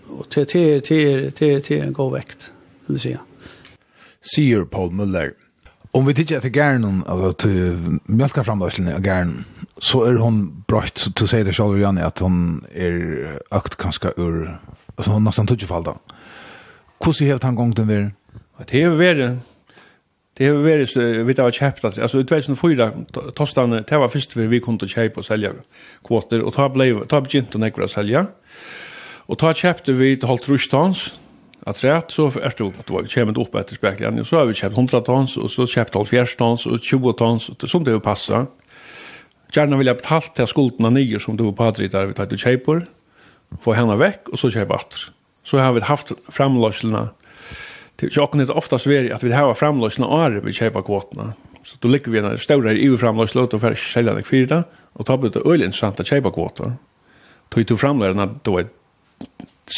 och 0.09 0.29
till 0.31 0.47
till 0.47 1.33
till 1.33 1.63
till 1.63 1.83
en 1.83 1.93
god 1.93 2.13
vekt, 2.13 2.53
vil 2.87 2.95
jeg 2.95 3.01
si. 3.01 3.17
Sier 4.23 4.65
Paul 4.65 4.91
Müller 4.91 5.31
Om 5.97 6.07
vi 6.07 6.15
tittar 6.15 6.41
till 6.41 6.57
gärnen, 6.57 7.05
alltså 7.07 7.33
till 7.33 7.77
mjölkaframlösningen 8.05 8.95
av 8.95 9.07
gärnen, 9.07 9.45
så 9.79 10.05
är 10.05 10.15
hon 10.15 10.65
bröjt, 10.67 10.99
så 10.99 11.11
du 11.11 11.27
säger 11.27 11.45
det 11.45 11.53
själv 11.53 11.81
Janne, 11.81 12.05
att 12.05 12.19
hon 12.19 12.65
är 12.75 13.39
ökt 13.51 13.77
ganska 13.77 14.13
ur, 14.17 14.61
alltså 14.97 15.11
hon 15.11 15.25
nästan 15.25 15.47
tutsjefalda. 15.47 15.95
Hvordan 17.05 17.31
har 17.31 17.41
han 17.43 17.55
gångt 17.55 17.77
den 17.77 17.89
vi? 17.89 18.11
Det 18.67 18.83
är 18.83 18.89
varit, 18.89 19.39
det 20.37 20.49
har 20.49 20.55
varit, 20.55 20.97
vi 20.97 21.43
har 21.43 21.51
köpt, 21.51 21.85
alltså 21.85 22.21
i 22.21 22.57
fyra 22.57 22.93
tostan, 23.35 23.71
det 23.71 23.99
var 23.99 24.09
först 24.09 24.37
vi 24.37 24.61
kunde 24.61 24.89
köpa 24.89 25.21
och 25.21 25.25
sälja 25.25 25.53
kvoter, 26.05 26.41
och 26.41 26.55
ta 26.55 26.69
blev, 26.69 27.07
ta 27.07 27.21
begynte 27.21 27.51
att 27.55 27.61
nekvara 27.61 27.89
sälja, 27.89 28.27
och 29.29 29.39
ta 29.39 29.55
köpte 29.55 29.93
vi 29.93 30.17
till 30.17 30.29
halvt 30.29 30.49
rustans 30.49 31.15
att 31.67 31.85
rätt 31.85 32.11
så 32.11 32.27
är 32.27 32.53
det 32.59 32.73
då 32.87 33.01
vi 33.03 33.09
kommer 33.09 33.41
upp 33.41 33.55
efter 33.55 33.75
spekligen 33.75 34.25
så 34.25 34.37
har 34.37 34.45
vi 34.45 34.55
köpt 34.55 34.77
100 34.77 35.01
tons 35.01 35.37
och 35.37 35.51
så 35.51 35.67
köpt 35.67 35.95
70 35.95 36.37
tons 36.37 36.67
och 36.67 36.81
20 36.81 37.13
tons 37.13 37.71
som 37.71 37.85
det 37.85 38.01
passar. 38.01 38.47
Gärna 39.53 39.77
vill 39.77 39.87
jag 39.87 39.97
betalt 39.97 40.35
till 40.35 40.47
skulderna 40.47 40.91
nio 40.91 41.19
som 41.19 41.37
du 41.37 41.45
på 41.45 41.53
Patrik 41.53 41.93
där 41.93 42.07
vi 42.07 42.15
tar 42.15 42.27
till 42.27 42.39
köper. 42.39 42.87
Få 43.61 43.73
henne 43.73 43.97
veck 43.97 44.29
och 44.29 44.39
så 44.39 44.51
köpa 44.51 44.75
åter. 44.75 44.99
Så 45.43 45.59
har 45.59 45.73
vi 45.73 45.81
haft 45.81 46.13
framlöslarna. 46.29 47.09
Det 47.97 48.07
är 48.07 48.37
det 48.37 48.53
oftast 48.53 48.87
vi 48.87 49.13
att 49.13 49.23
vi 49.23 49.33
har 49.33 49.55
framlöslarna 49.55 50.39
och 50.39 50.49
vi 50.49 50.53
köper 50.53 50.83
kvoterna. 50.83 51.33
Så 51.65 51.77
då 51.81 51.89
ligger 51.89 52.13
vi 52.13 52.19
en 52.19 52.39
stora 52.39 52.73
i 52.73 52.87
EU-framlöslarna 52.87 53.49
och 53.53 53.61
färg 53.61 53.77
sälja 53.77 54.15
det 54.15 54.23
fyra 54.23 54.65
och 54.93 55.07
tar 55.07 55.19
det 55.19 55.51
öl 55.51 55.63
intressant 55.63 56.01
att 56.01 56.07
köpa 56.07 56.31
kvoter. 56.31 56.73
Tog 57.49 57.67
du 57.67 57.77
framlöslarna 57.77 58.35
då 58.43 58.59
är 58.59 58.67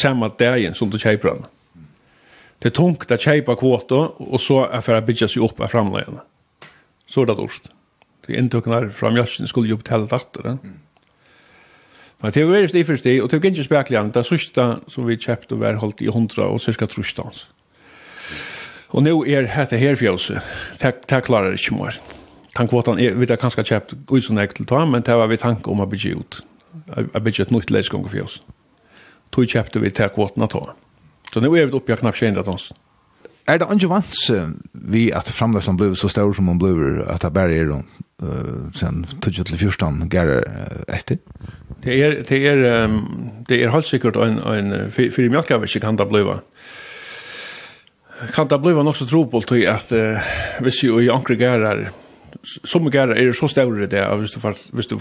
samma 0.01 0.29
dagen 0.29 0.73
som 0.73 0.89
du 0.89 0.99
köper 0.99 1.27
den. 1.27 1.45
Det 2.59 2.67
är 2.67 2.71
tungt 2.71 3.11
att 3.11 3.21
köpa 3.21 3.55
kvotor 3.55 4.21
och 4.21 4.41
så 4.41 4.65
är 4.65 4.81
för 4.81 4.93
att 4.93 5.05
bygga 5.05 5.27
sig 5.27 5.41
upp 5.41 5.59
av 5.59 5.67
framlägarna. 5.67 6.21
Så 7.07 7.21
är 7.21 7.25
det 7.25 7.35
dårst. 7.35 7.71
Det 8.25 8.33
är 8.33 8.37
intökna 8.37 8.89
från 8.89 9.13
mjölsen 9.13 9.47
skulle 9.47 9.67
ju 9.67 9.73
upp 9.73 9.83
till 9.83 10.07
datter. 10.07 10.45
Mm. 10.45 10.59
Men 12.17 12.31
det 12.31 12.43
var 12.43 12.73
det 12.73 12.83
första 12.83 13.09
och 13.23 13.29
det 13.29 13.37
var 13.37 13.45
inte 13.45 13.63
spekligen. 13.63 14.11
Det 14.11 14.23
sista 14.23 14.79
som 14.87 15.05
vi 15.05 15.17
köpte 15.17 15.55
var 15.55 15.73
hållt 15.73 16.01
i 16.01 16.07
hundra 16.07 16.45
och 16.45 16.61
cirka 16.61 16.87
trusstans. 16.87 17.47
Och 18.87 19.03
nu 19.03 19.09
är 19.09 19.41
det 19.41 19.47
här 19.47 19.95
fjøse. 19.95 20.41
Det 20.79 21.11
här 21.11 21.21
klarar 21.21 21.51
det 21.51 21.71
mer. 21.71 21.99
Tankvåten 22.53 22.99
är, 22.99 23.11
vi 23.11 23.25
har 23.29 23.35
kanske 23.35 23.63
kjøpt 23.63 23.93
ut 24.11 24.23
som 24.23 24.37
ägt 24.37 24.55
till 24.55 24.65
ta, 24.65 24.85
men 24.85 25.01
det 25.01 25.15
var 25.15 25.27
vi 25.27 25.37
tanke 25.37 25.69
om 25.69 25.81
att 25.81 25.89
bygge 25.89 26.09
ut. 26.09 26.43
Jeg 27.13 27.23
bygge 27.23 27.41
et 27.41 27.51
nytt 27.51 27.71
läsgång 27.71 28.03
for 28.03 28.09
fjøse. 28.09 28.41
Tog 29.31 29.45
kjøpte 29.45 29.79
vi 29.79 29.89
tankkvotan 29.89 30.43
å 30.43 30.47
ta. 30.47 30.59
Mm 30.59 30.88
Så 31.33 31.41
nu 31.41 31.51
er 31.53 31.65
vi 31.65 31.77
oppe 31.77 31.93
i 31.93 31.95
knappt 31.95 32.19
200 32.19 32.43
tons. 32.47 32.71
Er 33.49 33.57
det 33.57 33.69
ikke 33.73 33.89
vant 33.89 34.17
vi 34.73 35.07
at 35.15 35.29
framløsene 35.33 35.77
ble 35.77 35.95
så 35.97 36.09
stor 36.11 36.33
som 36.37 36.51
hon 36.51 36.59
ble, 36.61 37.01
at 37.09 37.23
det 37.25 37.33
bare 37.33 37.55
er 37.57 37.71
uh, 37.73 38.69
sen 38.77 39.01
2014 39.25 40.05
gärre 40.11 40.43
uh, 40.45 40.83
efter? 40.87 41.17
Det 41.83 41.95
er, 41.95 42.19
det 42.29 42.39
er, 42.45 42.85
um, 42.85 42.99
det 43.49 43.63
er 43.63 43.73
helt 43.73 43.87
sikkert 43.87 44.19
en 44.21 44.39
en 44.39 44.91
för 44.91 45.29
mjölkavisk 45.29 45.81
kan 45.81 45.97
det 45.97 46.09
bli. 46.09 46.23
kan 48.35 48.47
det 48.47 48.61
bli 48.61 48.73
nok 48.73 48.95
så 48.95 49.05
tro 49.05 49.23
på 49.23 49.37
at 49.37 49.91
uh, 49.91 50.19
vi 50.61 50.71
ser 50.71 51.01
ju 51.01 51.11
ankrigarar 51.11 51.89
som 52.43 52.89
gärna 52.91 53.15
är 53.15 53.27
er 53.27 53.31
så 53.31 53.47
stor 53.47 53.87
det 53.87 54.05
att 54.05 54.19
visst 54.19 54.33
du 54.33 54.39
fast 54.39 54.69
visst 54.73 54.89
du 54.89 54.97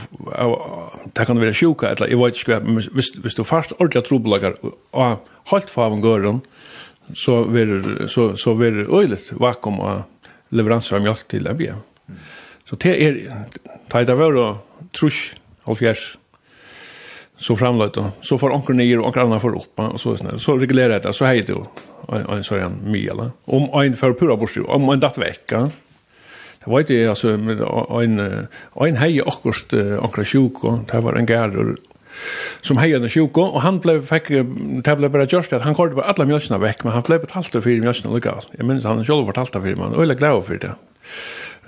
det 1.15 1.27
kan 1.27 1.41
vara 1.41 1.53
sjuka 1.53 1.89
eller 1.89 2.09
jag 2.09 2.25
vet 2.25 2.49
inte 2.49 2.91
visst 2.95 3.17
visst 3.17 3.37
du 3.37 3.45
fast 3.45 3.73
ordentligt 3.73 4.05
trubbelagar 4.05 4.55
och 4.91 5.27
halt 5.45 5.71
för 5.71 5.83
av 5.83 6.01
gården 6.01 6.41
så 7.15 7.45
blir 7.45 8.07
så 8.07 8.37
så 8.37 8.55
blir 8.55 8.71
det 8.71 8.97
öjligt 8.99 9.33
vakuum 9.33 9.81
och 9.81 10.01
leveranser 10.49 10.97
av 10.97 11.03
mjölk 11.03 11.29
till 11.29 11.45
Libya. 11.45 11.75
Så 12.65 12.77
det 12.77 13.05
är 13.05 13.45
tajta 13.89 14.15
var 14.15 14.33
då 14.33 14.59
trusch 15.01 15.37
halvfjärs 15.67 16.19
så 17.37 17.57
framlagt 17.57 17.95
då 17.95 18.11
så 18.21 18.39
får 18.39 18.51
onkel 18.51 18.77
ner 18.77 18.99
och 18.99 19.07
onkel 19.07 19.23
annan 19.23 19.41
får 19.41 19.57
upp 19.57 19.79
och 19.79 20.01
så 20.01 20.17
såna 20.17 20.39
så 20.39 20.57
reglerar 20.57 21.01
det 21.01 21.13
så 21.13 21.25
hej 21.25 21.43
då 21.43 21.67
en 22.09 22.45
sån 22.45 22.79
mela 22.85 23.31
om 23.45 23.83
en 23.83 23.97
för 23.97 24.13
pura 24.13 24.37
borst 24.37 24.57
om 24.57 24.89
en 24.89 25.01
datt 25.01 25.19
vecka 25.19 25.71
Jeg 26.69 26.75
vet 26.77 26.91
ikke, 26.93 27.13
altså, 27.15 27.35
en, 28.03 28.25
en 28.85 28.99
hei 29.01 29.15
akkurat 29.25 29.73
akkurat 30.05 30.29
sjuko, 30.29 30.75
det 30.91 31.01
var 31.05 31.17
en 31.17 31.29
gærer 31.29 31.77
som 32.65 32.79
hei 32.81 32.91
under 32.97 33.11
sjuk, 33.13 33.39
og 33.39 33.61
han 33.63 33.79
ble, 33.83 33.99
fikk, 34.05 34.31
det 34.85 34.95
ble 34.99 35.11
bare 35.13 35.29
gjørst 35.31 35.55
at 35.57 35.65
han 35.67 35.77
kårde 35.79 35.99
bare 35.99 36.13
alle 36.13 36.27
mjølsene 36.29 36.61
vekk, 36.63 36.85
men 36.87 36.97
han 36.97 37.05
ble 37.07 37.21
betalt 37.23 37.55
for 37.55 37.85
mjølsene 37.85 38.15
lukket. 38.15 38.51
Jeg 38.59 38.67
minnes 38.67 38.87
han 38.89 39.05
selv 39.07 39.29
fortalt 39.29 39.55
for 39.55 39.69
men 39.69 39.95
han 39.95 39.99
var 39.99 40.19
glad 40.19 40.43
for 40.49 40.65
det. 40.65 40.75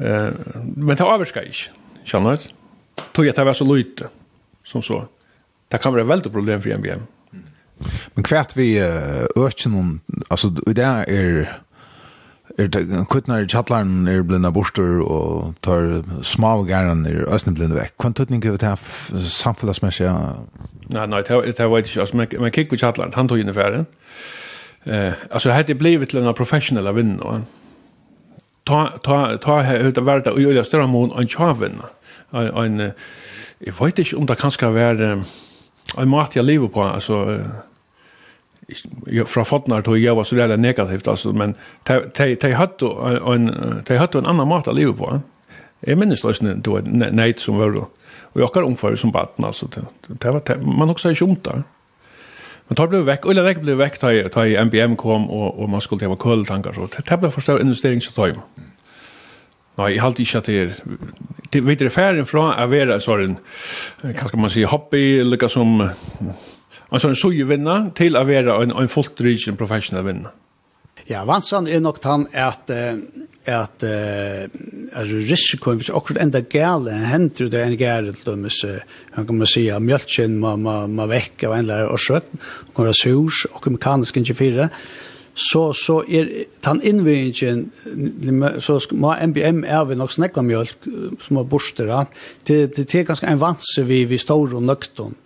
Uh, 0.01 0.33
men 0.77 0.97
det 0.97 1.07
avvarska 1.07 1.45
ikke, 1.47 1.71
kjenner 2.09 2.41
du? 2.41 2.51
Tog 3.15 3.29
jeg 3.29 3.37
det 3.37 3.47
var 3.47 3.57
så 3.57 3.67
løyte, 3.69 4.11
som 4.67 4.85
så. 4.85 5.05
Det 5.71 5.81
kan 5.83 5.95
være 5.95 6.09
veldig 6.09 6.33
problem 6.35 6.63
for 6.63 6.83
MBM. 6.83 7.07
Men 8.17 8.27
hvert 8.29 8.53
vi 8.59 8.75
øker 8.77 9.71
noen, 9.73 10.01
altså, 10.29 10.51
det 10.67 10.85
er 10.85 11.47
er 12.59 12.67
det 12.73 13.07
kuttnar 13.11 13.45
i 13.45 13.49
tjattlarn 13.49 14.09
er 14.11 14.23
blinda 14.27 14.51
borster 14.55 15.01
og 15.05 15.55
tar 15.63 16.03
små 16.27 16.57
og 16.61 16.71
gæren 16.71 17.07
er 17.07 17.23
østene 17.31 17.55
blinda 17.57 17.79
vekk. 17.79 17.95
Hva 18.01 18.13
tøtning 18.17 18.45
er 18.45 18.57
det 18.59 18.69
her 18.69 19.29
samfunnsmessig? 19.31 20.11
Nei, 20.91 21.07
nei, 21.07 21.23
det 21.23 21.71
var 21.71 21.85
ikke. 21.85 22.01
Altså, 22.01 22.17
men, 22.17 22.53
kikk 22.55 22.73
på 22.73 22.81
tjattlarn, 22.81 23.15
han 23.15 23.31
tog 23.31 23.41
inn 23.41 23.53
i 23.53 23.57
ferien. 23.57 23.87
Eh, 24.87 25.13
altså, 25.31 25.53
her 25.53 25.75
blivit 25.75 26.11
til 26.11 26.23
en 26.23 26.35
professionell 26.35 26.89
av 26.91 26.99
vinn, 26.99 27.19
og 27.23 27.45
ta, 28.67 28.87
ta, 29.05 29.21
ta 29.43 29.61
her 29.67 29.87
ut 29.87 29.99
av 29.99 30.09
verda 30.09 30.35
og 30.35 30.43
gjøre 30.43 30.65
større 30.67 30.89
mån 30.91 31.15
enn 31.19 31.31
tjavinn. 31.31 31.81
En, 32.33 32.81
jeg 33.61 33.77
vet 33.79 34.03
ikke 34.03 34.19
om 34.19 34.27
det 34.27 34.39
kan 34.41 34.55
skal 34.55 34.75
være 34.75 35.11
en 35.99 36.11
mat 36.11 36.37
jeg 36.37 36.47
lever 36.47 36.71
på, 36.73 36.85
altså, 36.87 37.23
eh, 37.35 37.70
fra 39.27 39.45
fotnar 39.45 39.83
tog 39.83 39.99
jag 39.99 40.15
var 40.15 40.25
så 40.25 40.35
där 40.35 40.57
negativt 40.57 41.09
alltså 41.09 41.33
men 41.33 41.55
te 41.85 42.37
te 42.37 42.53
hade 42.53 42.87
en 43.35 43.83
te 43.85 43.97
hade 43.97 44.19
en 44.19 44.27
annan 44.27 44.49
mat 44.49 44.69
att 44.69 44.75
leva 44.75 44.93
på. 44.93 45.21
Jag 45.81 45.99
minns 45.99 46.25
lösen 46.25 46.61
då 46.63 46.81
nejt 47.13 47.39
som 47.39 47.59
var 47.59 47.71
då. 47.71 47.89
Och 48.33 48.41
jag 48.41 48.51
har 48.55 48.63
ungefär 48.63 48.97
som 48.97 49.11
barn 49.11 49.45
alltså 49.45 49.69
det 50.09 50.31
var 50.31 50.57
man 50.77 50.91
också 50.91 51.11
är 51.11 51.15
sjumt 51.15 51.45
där. 51.45 51.63
Men 52.69 52.77
tar 52.77 52.87
blev 52.87 53.03
veck 53.03 53.27
eller 53.27 53.43
väck 53.43 53.61
blev 53.61 53.77
veck 53.77 53.99
tar 53.99 54.29
tar 54.29 54.47
i 54.47 54.65
MBM 54.65 54.97
kom 54.97 55.31
och 55.31 55.63
och 55.63 55.69
man 55.69 55.81
skulle 55.81 56.07
ha 56.07 56.17
koll 56.17 56.47
tankar 56.47 56.73
så. 56.73 56.89
Det 57.09 57.17
blev 57.17 57.31
förstår 57.31 57.61
investering 57.61 58.01
så 58.01 58.13
tar 58.13 58.27
jeg 58.27 58.37
jag 59.89 60.21
ikke 60.21 60.39
at 60.39 60.47
det 60.47 60.63
er. 60.63 60.75
Det 61.53 61.67
vet 61.67 61.79
det 61.79 61.93
färden 61.93 62.27
från 62.27 62.53
å 62.53 62.67
være 62.67 63.01
så 63.01 63.17
en 63.17 63.39
kanske 64.03 64.37
man 64.37 64.51
säger 64.51 64.67
hobby 64.67 65.19
eller 65.19 65.49
som 65.49 65.91
en 66.91 67.03
sånn 67.03 67.19
sugevinna 67.19 67.81
til 67.97 68.19
å 68.19 68.27
være 68.27 68.61
en, 68.65 68.75
en 68.75 68.91
fullt 68.91 69.21
region 69.25 69.59
professional 69.59 70.07
vinna. 70.07 70.33
Ja, 71.11 71.25
vansan 71.27 71.67
er 71.67 71.83
nok 71.83 71.99
han 72.05 72.29
at 72.37 72.71
at 73.49 73.83
er 73.83 74.51
risikoen 75.09 75.79
hvis 75.81 75.91
akkurat 75.91 76.21
enda 76.23 76.43
gale 76.45 76.93
henter 77.09 77.49
det 77.51 77.63
en 77.65 77.77
gale 77.81 78.13
til 78.13 78.35
dem 78.37 78.49
han 79.17 79.27
kan 79.27 79.39
man 79.39 79.49
si 79.49 79.69
at 79.73 79.83
mjölkjen 79.83 80.37
må, 80.39 80.57
må, 80.61 80.75
må 80.87 81.07
vekke 81.09 81.49
av 81.49 81.57
en 81.57 81.71
lærer 81.71 81.89
og 81.89 82.03
sjøtten 82.03 82.43
og 82.69 82.75
kommer 82.77 82.93
surs 82.93 83.47
og 83.49 83.71
mekanisk 83.73 84.21
ikke 84.21 84.37
fire. 84.37 84.69
Så 85.35 85.73
så 85.73 86.03
er 86.05 86.29
han 86.67 86.83
innvingen 86.83 87.71
så 88.61 88.77
må 88.93 89.15
MBM 89.15 89.65
er 89.65 89.85
vi 89.89 89.97
nok 89.97 90.13
snakka 90.13 90.45
mjölk 90.45 90.87
som 91.23 91.41
har 91.41 91.49
borster 91.49 91.89
det 92.47 92.77
det 92.77 92.95
er 92.95 93.09
ganske 93.09 93.27
en 93.27 93.41
vanse 93.41 93.87
vi 93.87 94.05
vi 94.05 94.19
står 94.19 94.55
og 94.55 94.63
nökton 94.63 95.17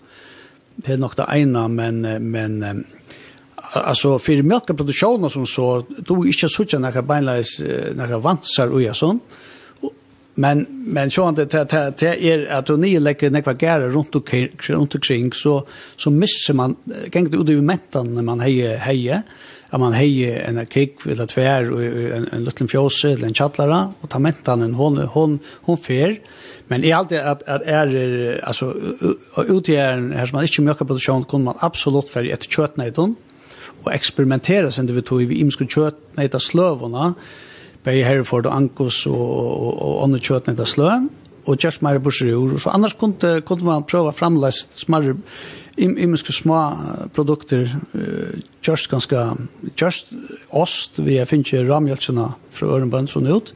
det 0.77 0.93
är 0.93 0.97
nog 0.97 1.13
det 1.17 1.27
ena 1.33 1.69
men 1.69 2.01
men 2.31 2.85
alltså 3.73 4.19
för 4.19 4.43
mjölkproduktionen 4.43 5.31
som 5.31 5.47
så 5.47 5.85
då 5.99 6.27
inte 6.27 6.49
så 6.49 6.79
några 6.79 7.03
beinlös 7.03 7.61
några 7.95 8.19
vansar 8.19 8.69
och 8.69 8.97
sånt 8.97 9.23
men 10.35 10.67
men 10.69 11.11
så 11.11 11.29
att 11.29 11.37
det 11.37 11.45
det 11.45 11.95
det 11.99 12.25
är 12.25 12.47
att 12.53 12.69
hon 12.69 12.81
ni 12.81 13.01
lägger 13.01 13.31
några 13.31 13.53
gärer 13.53 13.91
runt 13.91 14.15
och 14.15 14.35
runt 14.61 14.95
omkring 14.95 15.33
så 15.33 15.67
så 15.97 16.11
missar 16.11 16.55
man 16.55 16.77
gäng 17.13 17.35
ut 17.35 17.49
i 17.49 17.57
mättan 17.61 18.15
när 18.15 18.23
man 18.23 18.41
hejer 18.41 18.77
hejer 18.77 19.23
at 19.71 19.81
man 19.81 19.95
hei 19.97 20.27
en 20.31 20.61
kikk 20.71 21.07
eller 21.11 21.29
tvær 21.31 21.71
og 21.75 21.83
en, 21.85 22.29
en 22.33 22.45
liten 22.47 22.71
fjåse 22.71 23.15
eller 23.15 23.31
en 23.31 23.37
tjallara 23.37 23.81
og 23.95 24.11
ta 24.13 24.21
mentanen 24.23 24.77
hon, 24.79 25.01
hon, 25.15 25.39
hon 25.67 25.81
fer. 25.81 26.19
Men 26.71 26.85
i 26.85 26.93
alt 26.97 27.13
at, 27.17 27.43
at 27.51 27.65
er 27.69 27.95
altså 28.45 28.71
ut 28.71 29.69
i 29.69 29.79
her 29.79 30.27
som 30.27 30.39
man 30.39 30.49
ikke 30.49 30.65
mjøkker 30.67 30.89
produksjon 30.89 31.27
kunne 31.29 31.51
man 31.51 31.65
absolutt 31.65 32.13
fer 32.13 32.29
etter 32.29 32.51
kjøtneidon 32.51 33.17
og 33.85 33.91
eksperimentera 33.93 34.71
sen 34.73 34.89
det 34.89 34.97
vi 34.97 35.05
tog 35.05 35.25
i 35.25 35.43
imske 35.43 35.69
kjøtneida 35.69 36.41
sløvona 36.41 37.13
Bei 37.85 37.99
Hereford 38.01 38.47
og 38.49 38.55
Ankos 38.57 39.03
og, 39.11 39.21
og, 39.21 39.73
og 39.77 39.99
andre 40.07 40.23
kjøtneida 40.25 40.65
sløvona 40.69 41.24
og 41.47 41.65
just 41.65 41.83
mer 41.83 41.99
bursur. 41.99 42.59
Så 42.59 42.71
annars 42.71 42.95
kunne, 42.99 43.41
kunne 43.41 43.65
man 43.65 43.85
prøve 43.85 44.13
framläst 44.13 44.79
smarre 44.79 45.15
smærre, 45.15 45.17
imenske 45.79 46.33
små 46.33 46.77
produkter, 47.15 47.69
uh, 47.95 48.41
ganska 48.63 48.91
ganske, 48.91 50.07
ost, 50.51 51.05
vi 51.05 51.17
har 51.17 51.35
ikke 51.35 51.65
ramhjeltsene 51.69 52.29
fra 52.51 52.67
Ørenbønd 52.67 53.09
sånn 53.09 53.27
ut, 53.27 53.55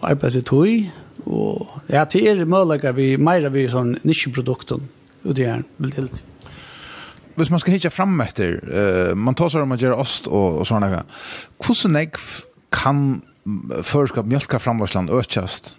og 0.00 0.10
arbeidet 0.10 0.40
vi 0.40 0.42
tog, 0.42 0.90
og 1.26 1.68
ja, 1.92 2.04
til 2.04 2.26
er 2.26 2.44
møleggere 2.44 2.96
vi, 2.96 3.16
mer 3.16 3.48
vi 3.52 3.68
sånn 3.68 3.98
nisjeprodukten, 4.02 4.88
och 5.24 5.34
det 5.34 5.44
är 5.44 5.64
veldig 5.76 5.96
helt. 5.96 6.22
Hvis 7.34 7.50
man 7.50 7.60
skal 7.60 7.72
hitja 7.72 7.90
fram 7.90 8.20
etter, 8.20 8.58
uh, 8.60 9.14
man 9.16 9.34
tar 9.34 9.48
seg 9.48 9.62
om 9.64 9.72
å 9.72 9.78
gjøre 9.80 9.96
ost 9.96 10.26
og, 10.28 10.58
og 10.60 10.66
sånne, 10.68 11.04
hvordan 11.64 11.96
jeg 11.96 12.10
kan 12.72 13.22
føreskap 13.80 14.28
mjölka 14.28 14.60
framvarsland 14.60 15.10
økjast? 15.10 15.72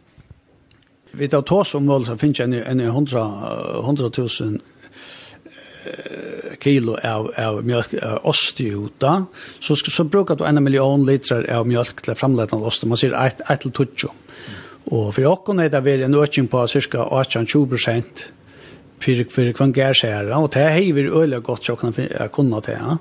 vi 1.14 1.30
tar 1.30 1.42
tås 1.46 1.76
om 1.78 1.86
mål 1.86 2.08
så 2.08 2.18
finnes 2.18 2.40
jeg 2.42 2.50
en, 2.50 2.80
en 2.82 2.86
100 2.90 3.26
100 3.84 4.10
100.000 4.10 4.62
kilo 6.64 6.96
av, 7.04 7.32
av 7.38 7.60
mjölk 7.66 7.94
uh, 8.00 8.18
ost 8.30 8.62
i 8.64 8.70
huta, 8.72 9.26
så, 9.60 9.76
så 9.76 10.04
brukar 10.08 10.40
du 10.40 10.46
en 10.48 10.62
miljon 10.64 11.06
liter 11.06 11.44
av 11.52 11.68
mjölk 11.68 12.04
til 12.06 12.16
framleitende 12.16 12.62
av 12.62 12.70
ost, 12.72 12.86
man 12.88 13.00
sier 13.00 13.16
1 13.20 13.44
til 13.66 13.74
20. 13.74 14.08
Mm. 14.08 14.62
Og 14.96 15.12
for 15.16 15.28
åkken 15.32 15.60
er 15.64 15.74
det 15.74 15.84
vært 15.84 16.06
en 16.08 16.18
økning 16.20 16.48
på 16.52 16.64
cirka 16.72 17.04
18-20 17.10 17.68
prosent 17.74 18.26
for, 19.04 19.26
for 19.34 19.52
hver 19.52 19.76
gærsære, 19.76 20.32
og 20.38 20.50
det 20.56 20.66
har 20.72 20.96
vi 20.96 21.08
øyelig 21.10 21.44
godt 21.44 21.68
til 21.68 21.76
å 21.76 22.28
kunne 22.32 22.64
til. 22.64 22.80
Ja. 22.80 22.98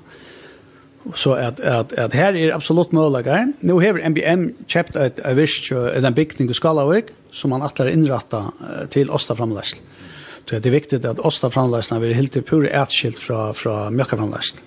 Så 1.19 1.33
at, 1.35 1.59
at, 1.59 1.91
at 1.99 2.13
her 2.15 2.35
er 2.39 2.53
absolutt 2.55 2.93
målager. 2.95 3.49
Nå 3.61 3.75
har 3.83 3.99
MBM 4.07 4.53
kjøpt 4.71 4.95
et, 4.95 5.19
et, 5.19 5.43
et, 5.43 6.05
en 6.05 6.15
bygning 6.15 6.51
i 6.51 6.55
Skalavik, 6.55 7.11
som 7.33 7.49
man 7.49 7.65
atlar 7.65 7.89
uh, 7.89 8.85
til 8.93 9.09
ostaframleisel. 9.09 9.81
Så 10.43 10.59
det 10.59 10.69
er 10.69 10.75
viktig 10.75 11.05
at 11.07 11.19
ostaframleisel 11.19 12.03
er 12.03 12.17
helt 12.17 12.37
pure 12.45 12.69
ætskilt 12.69 13.19
fra, 13.19 13.51
fra 13.57 13.89
mjøkkaframleisel 13.89 14.61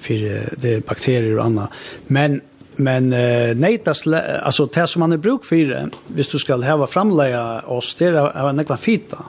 för 0.00 0.46
det 0.56 0.74
är 0.74 0.80
bakterier 0.80 1.38
och 1.38 1.44
annat. 1.44 1.70
Men 2.06 2.40
men 2.76 3.12
uh, 3.12 3.56
nejtas 3.56 4.06
alltså 4.42 4.66
det 4.66 4.86
som 4.86 5.00
man 5.00 5.12
är 5.12 5.16
bruk 5.16 5.44
för 5.44 5.56
det, 5.56 5.90
hvis 6.06 6.28
du 6.28 6.38
ska 6.38 6.56
ha 6.56 6.86
framleja 6.86 7.60
oss 7.60 7.94
det 7.94 8.06
är 8.06 8.48
en 8.48 8.60
ekva 8.60 8.76
fita. 8.76 9.24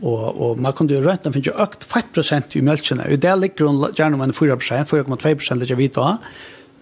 Og, 0.00 0.42
og 0.42 0.58
man 0.60 0.72
kunde 0.72 0.94
ju 0.94 1.00
räkna 1.00 1.32
finns 1.32 1.46
ju 1.46 1.52
ökt 1.52 1.86
5% 1.88 2.42
i 2.52 2.62
mjölken. 2.62 3.00
Och 3.00 3.18
där 3.18 3.36
ligger 3.36 3.64
hon 3.64 3.92
gärna 3.96 4.16
med 4.16 4.24
en 4.24 4.32
4 4.32 4.56
4,2% 4.56 5.58
ligger 5.58 5.74
vi 5.74 5.88
då. 5.88 6.16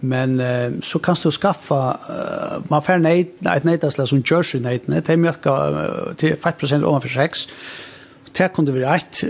Men 0.05 0.39
uh, 0.39 0.79
så 0.81 0.99
kan 0.99 1.15
du 1.23 1.31
skaffa 1.31 1.89
uh, 1.89 2.63
man 2.67 2.81
får 2.81 2.97
nej 2.97 3.31
ett 3.45 3.63
nejtasla 3.63 4.05
som 4.07 4.23
Jersey 4.25 4.61
nejt 4.61 4.87
nej 4.87 5.01
till 5.01 5.17
mjölka 5.17 5.53
till 6.15 6.35
5 6.35 6.53
ovanför 6.85 7.09
6. 7.09 7.49
Det 8.37 8.53
kunde 8.53 8.71
vi 8.71 8.79
rätt 8.79 9.23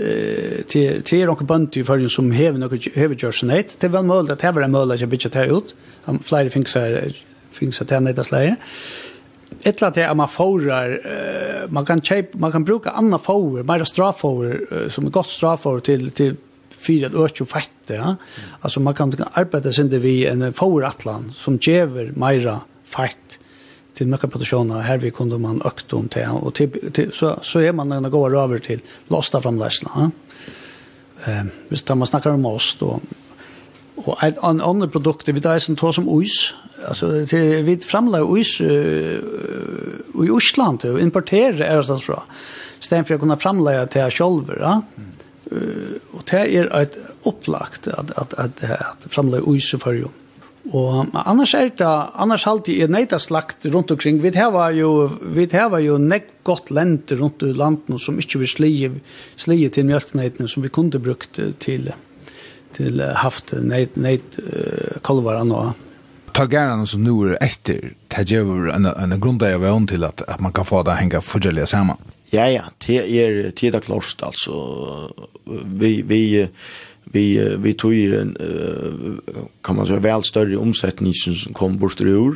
till 0.68 1.02
till 1.02 1.26
några 1.26 1.44
bönder 1.44 1.78
i 1.78 1.84
förrjun 1.84 2.08
som 2.08 2.32
häver 2.32 2.58
några 2.58 2.78
häver 2.94 3.16
Jersey 3.18 3.48
nejt. 3.48 3.80
Det 3.80 3.88
väl 3.88 4.04
möjligt 4.04 4.30
att 4.30 4.42
häva 4.42 4.64
en 4.64 4.70
möjlighet 4.70 5.02
att 5.02 5.08
byta 5.08 5.28
det 5.28 5.46
ut. 5.46 5.74
Om 6.04 6.18
flera 6.18 6.50
finns 6.50 6.74
här 6.74 7.12
finns 7.52 7.80
att 7.80 8.02
nejtasla 8.02 8.44
är 8.44 8.56
ett 9.62 9.80
lat 9.80 9.96
är 9.96 10.14
man 10.14 10.28
fårar 10.28 11.00
man 11.68 11.86
kan 11.86 12.00
köpa 12.02 12.38
man 12.38 12.52
kan 12.52 12.64
bruka 12.64 12.90
andra 12.90 13.18
fårar, 13.18 13.62
mer 13.62 13.84
straffårar 13.84 14.88
som 14.88 15.06
är 15.06 15.10
gott 15.10 15.28
straffårar 15.28 15.80
till 15.80 16.10
till 16.10 16.36
fyra 16.86 17.06
att 17.06 17.14
öka 17.14 17.44
fett 17.44 17.70
ja. 17.86 18.16
Alltså 18.60 18.80
man 18.80 18.94
kan 18.94 19.14
arbeta 19.32 19.72
sen 19.72 19.90
det 19.90 19.98
vi 19.98 20.26
en 20.26 20.52
foratlan 20.52 21.32
som 21.36 21.58
ger 21.62 22.12
mera 22.14 22.60
fett 22.84 23.38
till 23.94 24.06
mjölkproduktionen 24.06 24.80
här 24.80 24.98
vi 24.98 25.10
kunde 25.10 25.38
man 25.38 25.62
ökt 25.64 25.92
om 25.92 26.08
till 26.08 26.28
och 26.28 26.54
till, 26.54 26.92
till 26.92 27.12
så 27.12 27.38
så 27.42 27.58
är 27.60 27.72
man 27.72 27.88
när 27.88 28.10
går 28.10 28.38
över 28.42 28.58
till 28.58 28.80
lasta 29.08 29.40
fram 29.40 29.58
läsla 29.58 29.90
ja 29.94 30.10
Eh, 31.24 31.44
visst 31.68 31.88
man 31.88 32.06
snackar 32.06 32.30
om 32.30 32.46
oss 32.46 32.76
då 32.80 33.00
och 33.94 34.22
ett 34.22 34.38
an 34.38 34.60
andra 34.60 35.22
vi 35.26 35.40
där 35.40 35.58
som 35.58 35.76
tar 35.76 35.92
som 35.92 36.08
ois. 36.08 36.54
alltså 36.88 37.26
till 37.26 37.62
vi 37.62 37.76
framlägger 37.78 38.62
uh, 38.62 39.20
i 40.24 40.36
Island 40.36 40.84
och 40.84 41.00
importerar 41.00 41.60
är 41.60 41.76
det 41.76 41.84
så 41.84 41.98
från 41.98 42.20
stämmer 42.80 43.04
för 43.04 43.14
att 43.14 43.20
kunna 43.20 43.36
framlägga 43.36 43.86
till 43.86 44.10
själva 44.10 44.54
ja. 44.60 44.82
mm 44.96 45.15
Uh, 45.46 45.98
og 46.12 46.24
det 46.30 46.44
er 46.58 46.70
et 46.74 46.96
opplagt 47.26 47.88
at, 47.88 48.12
at, 48.18 48.34
at, 48.38 48.62
at 48.66 49.10
framlegg 49.12 49.46
uise 49.46 49.78
for 49.78 49.94
jo. 49.94 50.10
Og 50.74 51.12
annars 51.14 51.52
er 51.54 51.68
det, 51.78 51.90
annars 52.18 52.46
alltid 52.50 52.82
er 52.82 52.90
neida 52.90 53.20
slakt 53.22 53.68
rundt 53.70 53.92
omkring. 53.94 54.18
Vi 54.22 54.32
har 54.34 54.72
jo, 54.74 54.90
vi 55.22 55.46
har 55.52 55.78
jo 55.78 55.98
nekk 56.02 56.32
godt 56.46 56.72
lente 56.74 57.14
rundt 57.20 57.44
i 57.46 57.52
landet 57.54 58.02
som 58.02 58.18
ikke 58.18 58.42
vi 58.42 58.50
slie, 58.50 58.90
slie 59.38 59.70
til 59.70 59.86
mjölkneitene 59.86 60.50
som 60.50 60.66
vi 60.66 60.72
kunde 60.74 60.98
brukt 60.98 61.38
til, 61.62 61.92
til 62.74 63.02
haft 63.22 63.54
neid, 63.62 63.94
neid 63.94 64.40
uh, 64.42 64.98
kolvaran 65.06 65.54
og 65.54 65.74
ta 66.36 66.46
gärna 66.46 66.86
som 66.86 67.04
nu 67.04 67.30
är 67.30 67.42
efter 67.42 67.94
ta 68.08 68.22
ju 68.22 68.70
en 68.70 68.86
en 68.86 69.20
grund 69.20 69.40
där 69.40 69.50
jag 69.50 69.58
var 69.58 69.86
till 69.86 70.04
att 70.04 70.22
att 70.22 70.40
man 70.40 70.52
kan 70.52 70.64
få 70.64 70.82
det 70.82 70.92
hänga 70.92 71.20
fördelar 71.20 71.66
samman. 71.66 71.96
Ja, 72.30 72.50
ja, 72.50 72.62
det 72.86 73.22
är 73.22 73.52
det 73.60 73.66
är 73.66 73.80
klart 73.80 74.22
alltså 74.22 75.12
vi 75.64 76.02
vi 76.02 76.48
vi 77.04 77.54
vi 77.58 77.74
tog 77.74 77.94
ju 77.94 78.34
kan 79.62 79.76
man 79.76 79.86
säga 79.86 79.98
väl 79.98 80.22
större 80.24 80.56
omsättning 80.56 81.14
som 81.14 81.54
kom 81.54 81.78
bort 81.78 82.00
ur 82.00 82.34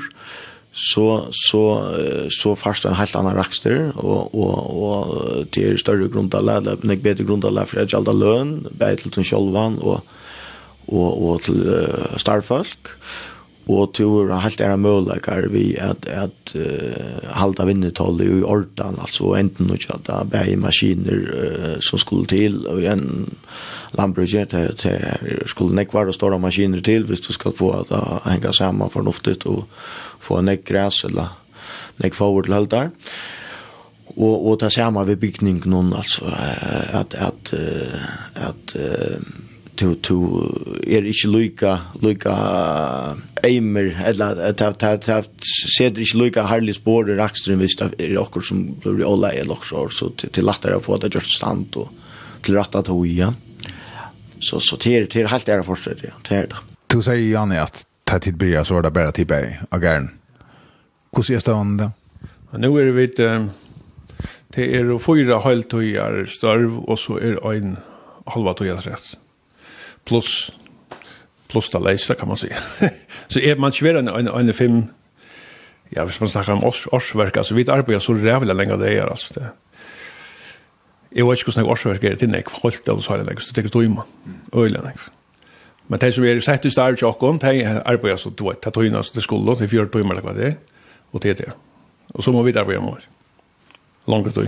så 0.72 1.26
så 1.30 1.94
så 2.30 2.56
fast 2.56 2.84
en 2.84 2.94
helt 2.94 3.16
annan 3.16 3.36
raxter 3.36 3.92
och 3.96 4.34
och 4.34 4.82
och 4.82 5.46
det 5.50 5.64
är 5.64 5.76
större 5.76 6.08
grunda 6.08 6.40
lära 6.40 6.60
men 6.60 6.90
jag 6.90 6.98
bättre 6.98 7.24
grunda 7.24 7.50
lära 7.50 7.66
för 7.66 7.82
att 7.82 7.92
jag 7.92 8.18
lön 8.18 8.66
bättre 8.70 9.10
till 9.10 9.24
självan 9.24 9.78
och 9.78 10.06
och 10.86 11.30
och 11.30 11.42
till 11.42 11.86
starfolk. 12.16 12.78
Eh 12.86 13.29
og 13.70 13.92
tur 13.94 14.32
helt 14.42 14.60
era 14.60 14.76
möjligheter 14.76 15.48
vi 15.48 15.78
att 15.78 16.08
att 16.08 16.56
uh, 16.56 17.30
halda 17.30 17.64
vinnetoll 17.64 18.22
i 18.22 18.42
ordan 18.42 18.98
alltså 19.00 19.24
enten 19.24 19.70
och 19.70 19.78
köta 19.78 20.24
bäj 20.24 20.56
maskiner 20.56 21.18
uh, 21.34 21.76
som 21.80 21.98
skulle 21.98 22.26
till 22.26 22.66
och 22.66 22.82
en 22.82 23.30
lantbrukare 23.90 24.46
till, 24.46 24.76
till 24.76 24.98
skulle 25.46 25.74
näck 25.74 25.92
vara 25.92 26.12
stora 26.12 26.38
maskiner 26.38 26.80
till 26.80 27.04
hvis 27.04 27.26
du 27.26 27.32
ska 27.32 27.52
få 27.52 27.72
att 27.72 27.92
uh, 27.92 28.18
hänga 28.24 28.52
samman 28.52 28.90
förnuftigt 28.90 29.46
och 29.46 29.68
få 30.18 30.40
näck 30.40 30.64
gräs 30.64 31.04
eller 31.04 31.28
näck 31.96 32.14
forward 32.14 32.44
till 32.44 32.54
haltar 32.54 32.90
och 34.06 34.50
och 34.50 34.58
ta 34.58 34.70
samma 34.70 35.04
vid 35.04 35.18
byggning 35.18 35.62
någon 35.64 35.94
alltså 35.94 36.24
att 36.92 37.14
att 37.14 37.54
att 38.34 38.76
to 39.80 39.94
to 40.02 40.16
er 40.84 41.06
ikkje 41.08 41.28
lukka 41.32 41.78
luka 42.02 42.34
eimer 43.42 44.02
eller 44.04 44.52
ta 44.52 44.72
ta 44.72 44.96
ta 44.96 45.22
ser 45.76 45.90
det 45.90 46.00
inte 46.00 46.18
lika 46.18 46.42
härligt 46.42 46.76
spår 46.76 47.04
det 47.04 47.16
raxtrum 47.16 47.58
visst 47.58 47.82
av 47.82 47.94
är 47.98 48.18
också 48.18 48.40
som 48.40 48.74
blir 48.80 49.12
alla 49.12 49.32
är 49.32 49.50
också 49.50 49.88
så 49.88 50.08
till 50.10 50.46
lättare 50.46 50.74
å 50.74 50.80
få 50.80 50.96
det 50.96 51.14
just 51.14 51.36
stand 51.36 51.76
och 51.76 51.88
til 52.42 52.54
ratta 52.54 52.78
att 52.78 52.86
hoja. 52.86 53.34
Så 54.40 54.60
så 54.60 54.76
til, 54.76 55.06
til 55.06 55.28
helt 55.28 55.48
är 55.48 55.56
det 55.56 55.66
fortsätter 55.66 56.04
ja 56.08 56.14
til 56.24 56.48
det. 56.48 56.56
Du 56.88 57.02
sier, 57.02 57.30
Janne 57.30 57.60
at 57.60 57.84
ta 58.06 58.18
tid 58.18 58.36
blir 58.36 58.64
så 58.64 58.80
där 58.80 58.90
bara 58.90 59.12
till 59.12 59.26
bäj 59.26 59.60
agern. 59.70 60.10
Hur 61.16 61.22
ser 61.22 61.40
det 61.40 61.84
ut 61.84 61.90
Nu 62.58 62.78
er 62.78 62.84
det 62.84 62.92
vid 62.92 63.16
det 64.54 64.74
är 64.74 64.98
fyra 64.98 65.38
halvtøyar 65.38 66.26
størv, 66.26 66.88
og 66.88 66.98
så 66.98 67.18
er 67.18 67.52
en 67.52 67.78
halva 68.26 68.54
tøyar 68.54 68.80
rett. 68.86 69.18
Plus 70.04 70.50
plus 71.50 71.70
det 71.70 71.82
leser, 71.84 72.14
kan 72.18 72.28
man 72.28 72.38
si. 72.40 72.48
så 73.32 73.42
er 73.42 73.58
man 73.60 73.74
ikke 73.74 73.98
en, 73.98 74.08
en, 74.08 74.28
en 74.28 74.54
fem, 74.54 74.82
ja, 75.96 76.04
hvis 76.04 76.20
man 76.20 76.30
snakker 76.32 76.52
om 76.52 76.64
års, 76.64 76.86
årsverk, 76.86 77.36
altså 77.36 77.54
vi 77.54 77.66
arbeider 77.68 78.00
så 78.00 78.14
rævlig 78.14 78.56
lenge 78.56 78.78
det 78.80 78.96
er, 78.96 79.06
altså 79.06 79.34
det. 79.34 79.48
Jeg 81.12 81.26
vet 81.26 81.38
ikke 81.38 81.52
hvordan 81.52 81.70
årsverk 81.70 82.04
er 82.04 82.14
til 82.14 82.30
nek, 82.30 82.50
holdt 82.62 82.86
det, 82.86 83.02
så 83.02 83.12
har 83.12 83.22
jeg 83.22 83.26
nek, 83.26 83.40
så 83.40 83.52
det 83.56 83.64
er 83.64 83.72
tøyma, 83.74 84.06
øyelig 84.54 84.84
nek. 84.84 85.08
Men 85.90 85.98
det 85.98 86.12
som 86.14 86.24
er 86.24 86.40
sett 86.40 86.64
i 86.64 86.70
stedet 86.70 86.98
til 86.98 87.08
åkken, 87.08 87.40
de 87.42 87.82
arbeider 87.84 88.16
så 88.16 88.30
du 88.30 88.46
vet, 88.46 88.62
de 88.64 88.70
tøyna 88.70 89.02
så 89.02 89.12
til 89.16 89.22
skolen, 89.26 89.58
de 89.58 89.68
fjør 89.68 89.90
tøyma 89.90 90.14
eller 90.14 90.22
hva 90.22 90.36
det 90.36 90.46
er, 90.52 90.54
og 91.12 91.22
det 91.22 91.30
er 91.30 91.40
det. 91.42 91.50
Og 92.14 92.22
så 92.22 92.32
må 92.32 92.42
vi 92.46 92.54
arbeide 92.54 92.78
om 92.78 92.92
år. 92.92 93.02
Langere 94.06 94.32
tøy. 94.32 94.46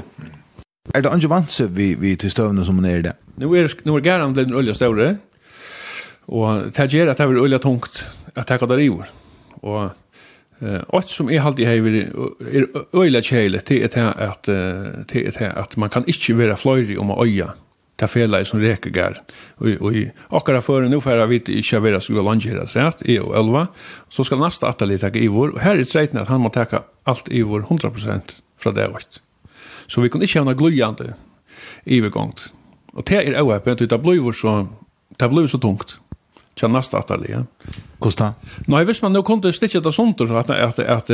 Er 0.95 1.01
det 1.01 1.11
andre 1.11 1.29
vanse 1.31 1.69
vi, 1.71 1.95
vi 1.95 2.17
til 2.17 2.31
støvne 2.31 2.65
som 2.65 2.79
man 2.79 2.87
er 2.91 2.97
i 2.99 3.03
det? 3.03 3.13
Nå 3.39 3.51
er, 3.55 3.75
nå 3.87 3.97
er 3.97 4.05
gæren 4.05 4.35
blitt 4.35 4.51
en 4.51 4.55
øyelig 4.55 4.75
større, 4.75 5.17
Og 6.27 6.71
det 6.77 6.93
gjør 6.93 7.11
at 7.11 7.19
det 7.19 7.25
er 7.25 7.35
veldig 7.35 7.61
tungt 7.61 8.05
at 8.35 8.49
det 8.49 8.63
er 8.63 8.77
river. 8.77 9.11
Og 9.63 9.91
eh 10.63 10.81
och 10.89 11.05
som 11.05 11.29
är 11.29 11.61
i 11.61 11.65
här 11.65 11.87
är 12.55 12.67
öliga 12.93 13.23
kjele 13.23 13.61
till 13.61 13.85
ett 13.85 13.95
här 13.95 14.21
att 14.21 14.43
till 15.09 15.27
ett 15.29 15.43
att 15.43 15.77
man 15.77 15.91
kan 15.91 16.05
inte 16.07 16.35
vara 16.35 16.57
flöjrig 16.57 17.01
om 17.01 17.11
att 17.11 17.23
öja 17.23 17.53
ta 17.97 18.09
fela 18.09 18.45
som 18.45 18.61
räkegar 18.61 19.23
och 19.55 19.67
och 19.67 19.93
akara 20.29 20.63
för 20.63 20.83
nu 20.83 21.01
för 21.01 21.27
vi 21.27 21.35
inte 21.35 21.79
vara 21.79 22.01
så 22.01 22.13
långt 22.13 22.43
så 22.43 22.79
rätt 22.79 23.03
i 23.03 23.19
och 23.19 23.37
elva 23.37 23.67
så 24.09 24.25
ska 24.25 24.37
nästa 24.37 24.69
att 24.69 24.81
lite 24.81 25.11
i 25.15 25.29
vår 25.29 25.49
och 25.49 25.61
här 25.61 25.77
är 25.77 26.13
det 26.13 26.21
att 26.21 26.29
han 26.29 26.41
måste 26.41 26.65
ta 26.65 26.83
allt 27.05 27.29
i 27.29 27.43
vår 27.43 27.61
100% 27.61 28.21
från 28.59 28.75
det 28.75 28.89
vart 28.89 29.21
så 29.87 30.01
vi 30.01 30.09
kunde 30.09 30.25
inte 30.25 30.39
ha 30.39 30.45
några 30.45 30.59
glöjande 30.59 31.15
gångt. 32.11 32.53
och 32.93 33.05
det 33.07 33.17
är 33.17 33.41
oöppet 33.41 33.83
utan 33.83 34.03
blivor 34.03 34.33
så 34.33 34.69
det 35.17 35.29
blir 35.29 35.47
så 35.47 35.59
tungt 35.59 35.99
nästa 36.69 36.99
attalje. 36.99 37.45
Kosta. 37.99 38.35
Nej, 38.67 38.85
visst 38.85 39.03
man 39.03 39.13
nu 39.13 39.23
kunde 39.23 39.53
stitcha 39.53 39.81
det 39.81 39.93
sånt 39.93 40.19
så 40.19 40.35
att 40.35 40.51
att 40.51 40.79
att 40.79 41.09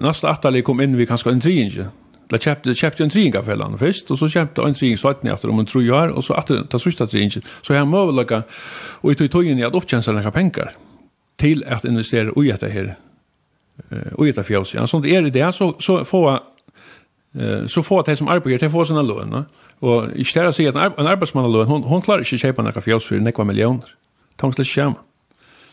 nästa 0.00 0.28
attalje 0.28 0.62
kom 0.62 0.80
in 0.80 0.96
vi 0.96 1.06
kanske 1.06 1.30
en 1.30 1.40
trinje. 1.40 1.86
Det 2.28 2.42
köpte 2.42 2.74
köpte 2.74 3.02
en 3.02 3.10
trinje 3.10 3.42
fällan 3.42 3.78
först 3.78 4.10
och 4.10 4.18
så 4.18 4.28
köpte 4.28 4.62
en 4.62 4.74
trinje 4.74 4.96
så 4.98 5.08
att 5.08 5.22
ni 5.22 5.30
efter 5.30 5.48
om 5.48 5.58
en 5.58 5.66
tror 5.66 5.84
jag 5.84 6.10
och 6.10 6.24
så 6.24 6.34
att 6.34 6.50
ta 6.70 6.78
sista 6.78 7.06
trinje 7.06 7.40
så 7.62 7.72
jag 7.72 7.86
må 7.86 8.10
lägga 8.10 8.42
och 9.00 9.12
i 9.12 9.14
tog 9.14 9.30
tog 9.30 9.46
in 9.46 9.58
i 9.58 9.64
att 9.64 9.74
upptjänsa 9.74 10.12
några 10.12 10.30
pengar 10.30 10.72
till 11.36 11.64
att 11.68 11.84
investera 11.84 12.44
i 12.44 12.48
detta 12.48 12.66
här. 12.66 12.96
Och 14.12 14.26
detta 14.26 14.42
fjärs. 14.42 14.74
Ja, 14.74 14.86
sånt 14.86 15.06
är 15.06 15.22
det 15.22 15.52
så 15.52 15.76
så 15.78 16.04
får 16.04 16.40
så 17.66 17.82
får 17.82 18.02
det 18.02 18.16
som 18.16 18.28
arbetar 18.28 18.66
det 18.66 18.70
får 18.70 18.84
sina 18.84 19.02
lön. 19.02 19.44
Och 19.78 20.10
i 20.16 20.24
stället 20.24 20.56
så 20.56 20.68
att 20.68 20.98
en 20.98 21.06
arbetsman 21.06 21.52
lön 21.52 21.66
hon 21.66 21.82
hon 21.82 22.02
klarar 22.02 22.18
inte 22.18 22.38
köpa 22.38 22.62
några 22.62 22.80
fjärs 22.80 23.04
för 23.04 23.20
några 23.20 23.44
miljoner 23.44 23.94
tanks 24.38 24.58
lite 24.58 24.70
skärm. 24.70 24.94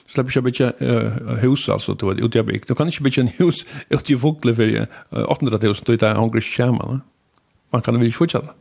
Släpp 0.08 0.30
ikke 0.30 0.42
bitch 0.42 0.62
uh, 0.62 1.38
hus 1.42 1.70
altså, 1.70 1.74
alltså 1.74 1.94
då 1.94 2.14
ut 2.14 2.36
i 2.36 2.42
byggt. 2.42 2.68
Du 2.68 2.74
kan 2.76 2.88
ikke 2.88 3.04
bitch 3.04 3.20
en 3.20 3.28
hus 3.28 3.66
ut 3.90 4.10
i 4.10 4.18
fokle 4.18 4.54
for 4.56 4.64
uh, 4.64 5.26
800 5.30 5.60
000 5.64 5.76
du 5.88 5.96
då 5.96 6.06
är 6.06 6.14
hungrig 6.14 6.44
skärm 6.44 6.78
va. 6.78 7.00
Man 7.72 7.82
kan 7.82 7.94
vel 7.94 8.04
väl 8.04 8.12
fortsätta. 8.12 8.54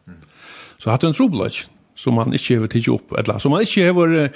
Så 0.79 0.91
hade 0.91 1.07
en 1.07 1.13
trubbelage 1.13 1.69
som 1.95 2.15
man 2.15 2.33
ikke 2.33 2.59
har 2.59 2.67
tidsi 2.67 2.91
opp, 2.91 3.13
eller 3.19 3.39
som 3.39 3.51
man 3.51 3.61
ikke 3.61 3.93
har 3.93 4.31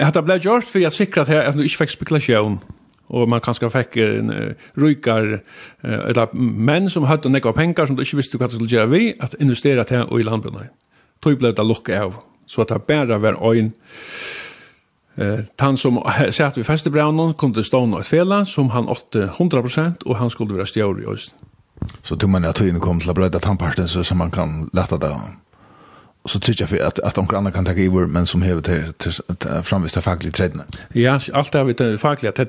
hade 0.00 0.22
blivit 0.22 0.44
gjort 0.44 0.64
för 0.64 0.86
att 0.86 0.94
säkra 0.94 1.22
att 1.22 1.28
här 1.28 1.44
at 1.44 1.56
du 1.56 1.64
ikke 1.64 1.78
fikk 1.78 1.90
spekulasjon, 1.90 2.60
og 3.08 3.28
man 3.28 3.40
kanskje 3.40 3.70
fikk 3.70 3.96
uh, 3.96 4.54
rykar 4.76 5.40
uh, 5.84 6.08
eller 6.08 6.34
menn 6.34 6.90
som 6.90 7.04
hadde 7.04 7.28
några 7.28 7.52
penger 7.52 7.86
som 7.86 7.96
du 7.96 8.02
ikke 8.02 8.16
visste 8.16 8.38
hva 8.38 8.46
du 8.46 8.56
skulle 8.56 8.70
gjøre 8.70 8.90
vi 8.90 9.12
at 9.20 9.36
investera 9.40 9.84
til 9.84 10.06
og 10.08 10.20
i 10.20 10.22
landbundet. 10.22 10.70
Tog 11.22 11.38
blev 11.38 11.54
det 11.54 11.66
lucka 11.66 12.00
av 12.00 12.14
så 12.46 12.62
at 12.62 12.68
det 12.68 12.82
bare 12.82 13.20
var 13.20 13.54
en 13.54 13.72
Eh, 15.16 15.44
han 15.58 15.76
som 15.76 16.00
satt 16.30 16.58
vid 16.58 16.66
festebrevnen 16.66 17.34
kom 17.38 17.54
stå 17.54 17.62
stående 17.62 18.00
et 18.02 18.08
fela 18.08 18.44
som 18.44 18.70
han 18.74 18.88
åtte 18.88 19.30
100% 19.38 20.06
og 20.06 20.16
han 20.16 20.30
skulle 20.30 20.58
være 20.58 20.66
stjør 20.66 21.02
i 21.02 21.08
Østen. 21.12 21.38
Så 22.02 22.16
tog 22.16 22.30
man 22.30 22.44
at 22.44 22.56
tøyene 22.56 22.80
kom 22.80 23.00
til 23.00 23.12
å 23.12 23.16
brøyde 23.16 23.40
tannparten 23.42 23.88
så 23.88 24.04
som 24.06 24.18
man 24.18 24.30
kan 24.32 24.68
lette 24.72 24.98
det. 24.98 25.10
Og 26.24 26.30
så 26.32 26.40
tykker 26.40 26.70
jeg 26.72 26.80
at, 26.80 27.00
at 27.04 27.18
noen 27.20 27.36
andre 27.36 27.52
kan 27.52 27.66
ta 27.68 27.74
iver, 27.76 28.06
men 28.08 28.26
som 28.26 28.42
hever 28.42 28.64
til, 28.64 28.92
til, 28.98 29.12
til 29.12 29.64
framvist 29.68 29.98
av 30.00 30.06
faglige 30.06 30.32
tredjene. 30.38 30.64
Ja, 30.96 31.18
alt 31.36 31.52
det 31.52 31.60
har 31.60 31.68
vi 31.68 31.74
faglige, 32.00 32.32
det 32.32 32.46
er 32.46 32.48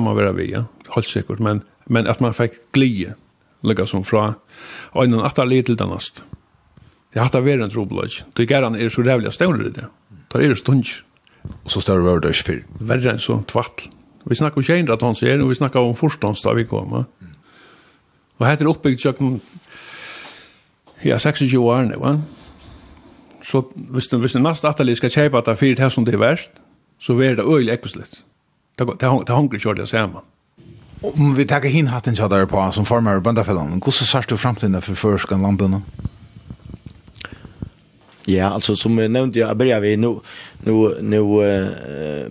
må 0.00 0.14
være 0.16 0.32
vi, 0.38 0.48
ja, 0.54 0.64
helt 0.94 1.10
sikkert, 1.10 1.42
men, 1.44 1.60
men 1.86 2.08
at 2.08 2.22
man 2.24 2.32
fikk 2.32 2.56
glide, 2.72 3.18
lägga 3.60 3.84
som 3.86 4.04
fra, 4.04 4.38
og 4.94 5.04
innan 5.04 5.26
at 5.26 5.36
det 5.36 5.44
er 5.44 5.50
til 5.68 5.76
det 5.76 5.90
næst. 5.90 6.24
Det 7.12 7.20
har 7.20 7.44
vært 7.44 7.62
en 7.62 7.70
troblodg. 7.70 8.22
Det 8.34 8.48
er 8.48 8.56
gjerne 8.56 8.80
er 8.80 8.88
så 8.90 9.04
rævlig 9.04 9.32
stående 9.32 9.68
det. 9.70 9.84
Det 10.32 10.40
er 10.40 10.56
det. 10.56 11.04
Og 11.44 11.70
så 11.70 11.80
større 11.80 12.04
var 12.04 12.20
det 12.20 12.34
ikke 12.34 12.48
fyr. 12.48 12.62
Verre 12.80 13.14
enn 13.14 13.22
så, 13.22 13.40
tvattl. 13.50 13.90
Vi 14.24 14.38
snakker 14.38 14.60
om 14.60 14.64
200 14.64 15.00
tons 15.00 15.20
her, 15.20 15.40
og 15.42 15.50
vi 15.50 15.58
snakker 15.58 15.84
om 15.84 15.96
forstånds 15.96 16.40
da 16.44 16.54
vi 16.56 16.64
kom. 16.68 16.94
Ja. 16.96 17.04
Og 18.40 18.46
hette 18.48 18.64
er 18.64 18.70
oppbygd 18.70 19.02
tjøkken, 19.02 19.36
ja, 21.04 21.18
26 21.18 21.60
år 21.60 21.84
nu, 21.90 21.98
va? 22.00 22.16
Så 23.44 23.60
hvis 23.74 24.08
den, 24.08 24.20
hvis 24.24 24.32
den 24.32 24.46
neste 24.46 24.68
atali 24.68 24.94
skal 24.96 25.12
kjøpe 25.12 25.38
at 25.38 25.50
det 25.50 25.58
fyrir 25.60 25.76
det 25.76 25.90
som 25.92 26.06
det 26.06 26.16
er 26.16 26.22
verst, 26.22 26.56
så 26.98 27.12
er 27.20 27.36
det 27.36 27.44
øyelig 27.44 27.74
ekkuslitt. 27.76 28.22
Det 28.78 28.88
er 28.88 29.08
hanger 29.10 29.54
ikke 29.54 29.68
ordentlig 29.68 29.88
sammen. 29.88 30.24
Om 31.04 31.36
vi 31.36 31.44
tar 31.44 31.66
hin 31.68 31.90
hatten 31.92 32.16
kjadar 32.16 32.46
på 32.48 32.62
som 32.72 32.86
formar 32.88 33.20
bøndafellene, 33.20 33.76
hvordan 33.76 34.08
sørst 34.08 34.30
du 34.30 34.36
framtiden 34.36 34.80
for 34.82 34.94
førskan 34.94 35.42
landbøndene? 35.42 35.82
Ja, 38.26 38.46
alltså 38.46 38.76
som 38.76 38.98
jag 38.98 39.10
nämnde 39.10 39.38
jag 39.38 39.56
börjar 39.56 39.80
vi 39.80 39.96
nu 39.96 40.20
nu 40.64 40.96
nu 41.00 41.18
eh 41.42 42.26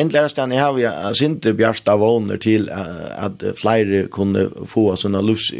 en 0.00 0.08
lärarstan 0.08 0.50
har 0.50 0.72
vi 0.72 0.84
har 0.84 1.22
inte 1.22 1.52
bjärsta 1.52 1.96
våner 1.96 2.36
till 2.36 2.70
att 3.16 3.42
flyr 3.56 4.06
kunde 4.10 4.50
få 4.66 4.96
såna 4.96 5.20
lufs 5.20 5.52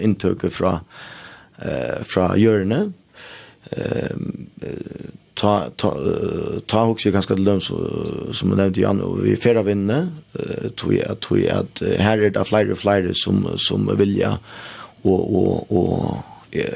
intök 0.00 0.52
från 0.52 0.78
eh 1.58 2.02
från 2.02 2.40
jörne. 2.40 2.92
Ehm 3.70 4.46
ta 5.36 5.70
ta 5.76 5.96
ta 6.66 6.86
också 6.86 7.10
ganska 7.10 7.34
lön 7.34 7.60
så 7.60 7.74
som 8.32 8.48
jag 8.48 8.56
nämnde 8.56 8.80
Jan 8.80 9.00
och 9.00 9.26
vi 9.26 9.36
färra 9.36 9.62
vinne 9.62 10.08
tror 10.76 10.94
jag 10.94 11.20
tror 11.20 11.40
jag 11.40 11.56
att 11.56 11.82
här 11.98 12.18
är 12.18 12.30
det 12.30 12.44
flyger 12.44 12.74
flyr 12.74 13.10
som 13.14 13.48
som 13.56 13.96
vilja 13.96 14.38
och 15.02 15.36
och 15.36 15.72
och 15.72 16.16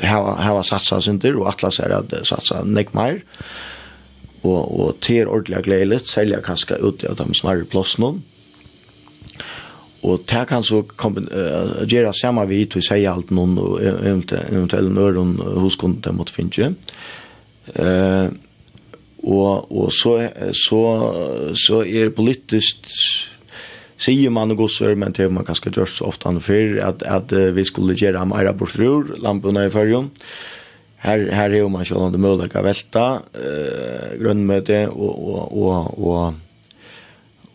hava 0.03 0.35
hava 0.41 0.63
satsa 0.63 1.01
sindur 1.01 1.37
och 1.37 1.49
atlas 1.49 1.81
är 1.81 1.91
at 1.91 2.27
satsa 2.27 2.65
Nick 2.65 2.95
Meyer. 2.95 3.23
Og 4.43 4.81
og 4.81 5.01
ter 5.01 5.29
ordliga 5.29 5.61
glädligt 5.61 6.07
selja 6.07 6.41
kanska 6.41 6.77
ut 6.77 7.05
av 7.05 7.17
dem 7.17 7.35
snarre 7.35 7.65
plassnum. 7.65 8.23
Og 10.03 10.21
det 10.27 10.47
kan 10.49 10.63
så 10.65 10.81
uh, 10.81 11.85
gjøre 11.87 12.15
samme 12.15 12.47
vidt 12.49 12.77
og 12.77 12.85
si 12.85 13.05
alt 13.05 13.31
noen 13.31 13.59
og 13.61 13.83
eventuelt 13.85 14.93
nøren 14.93 15.35
hos 15.61 15.77
kunden 15.77 16.17
mot 16.17 16.25
måtte 16.25 16.33
finne. 16.33 16.75
Uh, 17.77 18.33
og 19.23 19.69
og 19.69 19.93
så, 19.93 20.31
så, 20.57 20.81
så 21.55 21.83
er 21.85 22.15
politisk 22.17 22.89
sier 24.01 24.33
man 24.33 24.55
og 24.55 24.63
gosser, 24.65 24.95
men 24.97 25.13
det 25.17 25.29
man 25.33 25.45
kanskje 25.45 25.75
gjort 25.77 25.93
så 25.93 26.09
ofte 26.09 26.31
han 26.31 26.41
før, 26.41 26.79
at, 26.89 27.05
at 27.05 27.35
vi 27.57 27.67
skulle 27.69 27.99
gjøre 27.99 28.23
ham 28.23 28.33
eira 28.37 28.55
bort 28.57 28.73
frur, 28.73 29.13
lampene 29.21 29.67
i 29.69 29.73
førjen. 29.73 30.09
Her, 31.01 31.27
her 31.33 31.49
er 31.49 31.63
jo 31.63 31.71
man 31.73 31.87
selv 31.89 32.05
om 32.05 32.13
det 32.13 32.21
mulig 32.21 32.51
å 32.53 32.63
velte, 32.65 33.05
uh, 33.21 34.09
grønnmøte 34.21 34.83
og, 34.93 35.27
og, 35.33 35.59
og, 35.61 36.01
og 36.01 36.47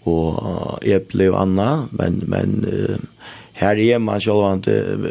og 0.05 0.83
eple 0.85 1.31
og 1.31 1.39
anna, 1.41 1.69
men, 1.97 2.19
men 2.29 2.59
uh, 2.69 3.31
her 3.57 3.79
er 3.81 4.01
man 4.03 4.21
sjølvant 4.21 4.67
uh, 4.69 5.05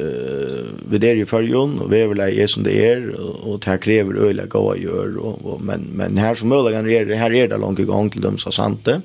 vi 0.90 1.01
der 1.03 1.18
i 1.18 1.27
fyrjon, 1.27 1.81
og 1.83 1.90
veverleg 1.90 2.38
er 2.38 2.51
som 2.51 2.66
det 2.66 2.77
er, 2.79 3.09
og, 3.18 3.33
og 3.42 3.57
det 3.64 3.73
her 3.73 3.81
krever 3.83 4.20
øyla 4.29 4.47
gav 4.51 4.70
gjør, 4.79 5.16
og, 5.18 5.40
og, 5.42 5.64
men, 5.66 5.88
men 5.99 6.20
her 6.23 6.38
som 6.38 6.55
øyla 6.55 6.85
er, 6.85 7.11
her 7.18 7.35
er 7.35 7.51
det 7.51 7.59
langt 7.61 7.83
i 7.83 7.88
gang 7.88 8.12
til 8.12 8.23
dem 8.23 8.38
som 8.38 8.55
sante, 8.55 9.01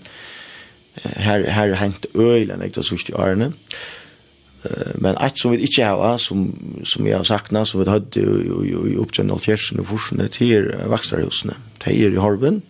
her 1.03 1.45
her 1.51 1.75
hent 1.79 2.07
øyla 2.15 2.57
nek 2.59 2.75
det 2.75 2.85
sørste 2.85 3.15
årene. 3.15 3.53
Men 4.99 5.15
alt 5.17 5.39
som 5.39 5.53
vi 5.53 5.63
ikke 5.63 5.85
har, 5.87 6.17
som, 6.19 6.49
som 6.83 7.07
jeg 7.07 7.15
har 7.15 7.23
sakna, 7.23 7.63
som 7.65 7.79
vi 7.79 7.87
hadde 7.87 8.23
i 8.91 8.97
opptjene 8.99 9.31
av 9.31 9.39
fjersen 9.39 9.79
og 9.79 9.87
forsene, 9.93 10.27
det 10.27 10.43
er 10.43 10.65
til 11.39 11.53
Det 11.79 11.93
er 11.93 12.11
i 12.11 12.19
Horven, 12.19 12.61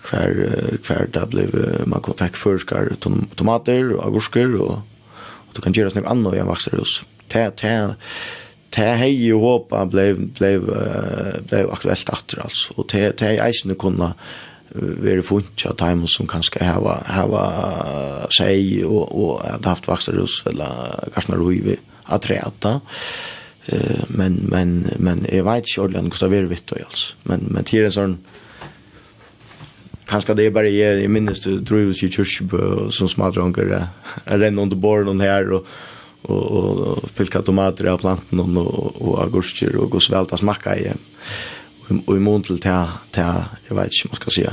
kvar 0.00 0.32
kvar 0.80 1.10
der 1.12 1.26
ble 1.28 1.44
man 1.86 2.00
fikk 2.00 2.36
førskar 2.40 2.94
tomater 3.36 3.92
og 3.98 4.06
agursker, 4.06 4.56
og, 4.56 4.80
og 4.80 5.52
du 5.54 5.60
kan 5.60 5.76
gjøre 5.76 5.92
noe 5.98 6.08
annet 6.08 6.38
i 6.38 6.40
en 6.40 6.48
vaksnerhus. 6.48 7.02
Det 7.28 7.50
er 7.62 7.96
Det 8.70 8.98
hei 8.98 9.12
jo 9.26 9.40
håpa 9.42 9.84
blei, 9.84 10.14
blei, 10.14 10.56
blei 10.58 11.64
aktuelt 11.66 12.08
atter, 12.08 12.40
altså. 12.40 12.72
Og 12.78 12.86
det 12.92 13.20
hei 13.20 13.36
eisene 13.42 13.74
kunne 13.74 14.14
vere 14.74 15.22
funkt 15.26 15.64
av 15.66 15.76
time 15.80 16.08
som 16.10 16.28
kanskje 16.30 16.62
hava, 16.62 17.00
hava 17.10 17.44
seg 18.34 18.84
og, 18.86 19.10
og 19.10 19.32
at 19.46 19.66
haft 19.66 19.88
vaksterhus 19.90 20.40
eller 20.50 21.10
kanskje 21.14 21.38
roi 21.40 21.76
at 22.10 22.28
reta 22.30 22.76
uh, 22.78 24.04
men, 24.14 24.38
men, 24.50 24.76
men 24.98 25.24
jeg 25.26 25.46
vet 25.46 25.66
ikke 25.66 25.86
ordentlig 25.86 26.14
hvordan 26.14 26.34
det 26.34 26.40
er 26.40 26.52
vitt 26.52 26.74
og 26.74 26.84
alls. 26.86 27.04
Men, 27.26 27.48
men 27.50 27.66
til 27.66 27.86
en 27.86 27.96
sånn 27.96 28.18
kanskje 30.10 30.38
det 30.38 30.48
er 30.48 30.54
bare 30.54 30.72
jeg, 30.74 31.02
jeg 31.04 31.12
minnes 31.12 31.42
det 31.44 31.60
drøyves 31.66 32.02
i 32.06 32.10
kyrkjebø 32.14 32.90
som 32.94 33.10
smadronger 33.10 33.74
jeg 33.74 33.88
renner 34.26 34.66
under 34.66 34.78
borden 34.78 35.22
her 35.22 35.50
og 35.58 35.72
og, 36.28 36.36
og, 36.36 37.04
og 37.08 37.44
tomater 37.46 37.88
av 37.88 38.02
planten 38.02 38.42
og, 38.42 38.56
og, 38.60 38.98
og 39.00 39.14
agurker 39.24 39.76
og 39.80 39.94
hvordan 39.94 40.18
vel 40.18 40.28
det 40.28 40.40
smakker 40.42 40.82
og 42.06 42.16
i 42.16 42.20
mån 42.20 42.42
til 42.42 42.60
til, 42.60 42.92
til 43.12 43.22
jeg 43.68 43.76
vet 43.76 43.84
ikke, 43.84 44.08
man 44.10 44.20
skal 44.20 44.32
si, 44.32 44.44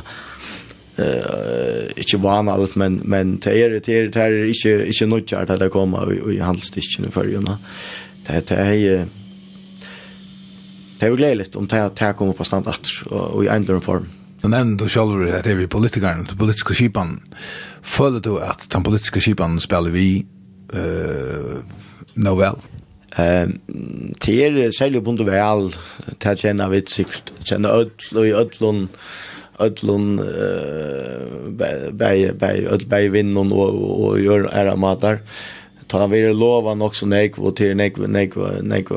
eh 0.97 1.91
inte 1.97 2.17
vana 2.17 2.51
allt 2.51 2.75
men 2.75 3.01
men 3.05 3.37
det 3.37 3.51
är 3.51 3.69
det 3.69 3.89
är 3.89 4.07
det 4.09 4.21
är 4.21 4.45
inte 4.45 4.87
inte 4.87 5.05
nudgar 5.05 5.45
att 5.51 5.59
det 5.59 5.69
kommer 5.69 6.13
i, 6.13 6.35
i 6.35 6.39
handelsdisken 6.39 7.05
i 7.05 7.11
förrjuna. 7.11 7.57
Det 8.27 8.47
det 8.47 8.55
är 8.55 9.05
det 10.99 11.05
är 11.05 11.15
glädjeligt 11.15 11.55
om 11.55 11.67
det 11.67 11.99
här 11.99 12.13
kommer 12.13 12.33
på 12.33 12.43
stand 12.43 12.67
att 12.67 12.87
och, 13.05 13.45
i 13.45 13.47
ändlig 13.47 13.83
form. 13.83 14.05
Men 14.41 14.53
enn 14.53 14.77
du 14.77 14.85
själv 14.89 15.27
er 15.27 15.41
det 15.41 15.55
vi 15.57 15.67
politikerna, 15.67 16.23
den 16.29 16.37
politiske 16.37 16.73
skipan. 16.73 17.21
føler 17.81 18.19
du 18.19 18.37
at 18.37 18.67
den 18.69 18.83
politiske 18.83 19.21
skipan 19.21 19.59
spiller 19.59 19.89
vi 19.89 20.25
eh 20.73 20.79
uh, 20.79 21.63
Noel? 22.15 22.55
Det 23.17 24.33
er 24.45 24.71
særlig 24.77 25.03
bundet 25.03 25.25
vel, 25.25 25.71
det 26.21 26.29
er 26.29 26.35
kjenner 26.37 26.69
vi 26.69 26.83
sikkert, 26.85 27.31
kjenner 27.45 27.79
ødel 27.81 28.19
og 28.21 28.27
i 28.27 28.35
ødelen, 28.37 28.83
ödlun 29.59 30.19
bei 31.97 32.31
bei 32.31 32.65
ödl 32.65 32.85
bei 32.89 33.07
vinnun 33.11 33.51
og 33.51 33.75
og 34.01 34.19
gjør 34.19 34.49
era 34.53 34.75
matar. 34.75 35.19
Ta 35.87 36.07
vi 36.07 36.21
lova 36.33 36.75
nok 36.75 36.95
så 36.95 37.05
nek 37.05 37.39
og 37.39 37.55
til 37.55 37.75
nek 37.77 37.97
nek 37.97 38.35
nek 38.61 38.91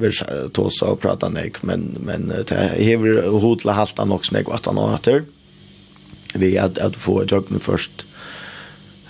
vil 0.00 0.12
tosa 0.54 0.86
og 0.86 1.00
prata 1.00 1.28
nek 1.28 1.62
men 1.62 1.96
men 2.00 2.32
ta 2.46 2.72
hever 2.74 3.28
hotla 3.40 3.72
halta 3.72 4.04
nok 4.04 4.24
så 4.24 4.34
nek 4.34 4.48
og 4.48 4.54
atan 4.54 4.78
og 4.78 5.20
vi 6.34 6.56
at 6.56 6.78
at 6.78 6.96
få 6.96 7.24
jogna 7.24 7.58
først 7.58 8.06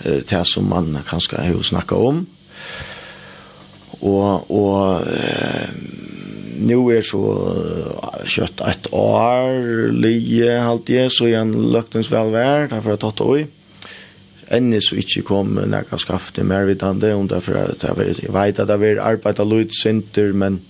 eh 0.05 0.43
som 0.43 0.63
man 0.63 0.97
kanskje 1.09 1.37
har 1.37 1.63
snakka 1.63 1.95
om 1.95 2.27
og, 4.01 4.51
og 4.51 5.07
eh, 5.07 5.71
nu 6.61 6.83
er 6.93 7.01
så 7.05 7.21
kjøtt 8.29 8.61
et 8.67 8.91
år 8.93 9.89
lige 9.93 10.59
halvtid, 10.61 11.09
så 11.09 11.29
igjen 11.29 11.55
løktens 11.73 12.11
velvær, 12.11 12.69
derfor 12.69 12.93
har 12.93 12.97
jeg 12.97 13.03
tatt 13.05 13.25
det 13.25 13.49
enn 14.51 14.73
så 14.83 14.97
ikke 14.99 15.23
kom 15.29 15.55
når 15.55 15.85
jeg 15.93 16.03
skaffte 16.03 16.43
mer 16.43 16.67
vidende, 16.67 17.13
og 17.15 17.29
derfor 17.31 17.55
jeg 17.55 17.77
jeg 18.19 18.33
vet 18.35 18.59
at 18.59 18.69
jeg 18.69 18.81
vil 18.81 18.99
arbeide 18.99 19.47
litt 19.47 19.75
sinter, 19.77 20.33
men 20.33 20.61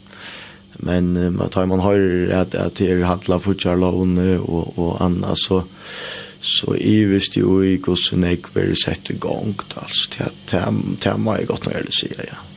men 0.82 1.14
man 1.36 1.50
tar 1.50 1.66
man 1.70 1.82
har 1.84 2.00
at 2.42 2.56
at 2.56 2.78
det 2.80 2.90
er 2.90 3.06
hatla 3.06 3.38
fortsatt 3.38 3.80
lån 3.80 4.18
og 4.40 4.78
og 4.78 5.02
anna 5.02 5.36
så 5.36 5.64
så 6.42 6.74
i 6.74 7.04
visst 7.06 7.38
jo 7.38 7.62
i 7.62 7.78
hvordan 7.78 8.24
jeg 8.24 8.42
blir 8.54 8.74
sett 8.76 9.10
i 9.10 9.18
gang 9.20 9.54
altså 9.76 10.10
det 10.18 10.58
er 10.58 10.80
tema 11.02 11.38
er 11.38 11.46
godt 11.46 11.66
når 11.66 11.78
jeg 11.78 11.94
sier 12.00 12.24
ja. 12.26 12.51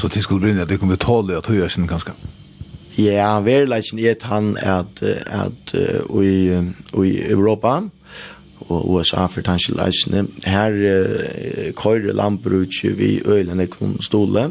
Så 0.00 0.08
det 0.08 0.22
skulle 0.24 0.40
bli 0.40 0.64
det 0.64 0.78
kommer 0.80 0.96
vi 0.96 1.04
tåle 1.04 1.36
at 1.36 1.46
høyre 1.50 1.68
sin 1.68 1.88
ganske. 1.88 2.14
Ja, 2.98 3.34
verleisen 3.44 3.98
er 4.00 4.16
han 4.22 4.54
at, 4.56 5.02
at 5.02 5.74
uh, 5.74 6.24
i, 6.24 6.56
i 7.04 7.12
Europa 7.30 7.82
og 8.60 8.90
USA 8.90 9.26
for 9.26 9.44
tanske 9.44 9.76
leisene, 9.76 10.24
her 10.46 10.72
uh, 10.72 11.70
køyre 11.76 12.16
landbruk 12.16 12.80
vi 12.96 13.20
øyne 13.26 13.66
kun 13.66 13.98
stole, 14.02 14.50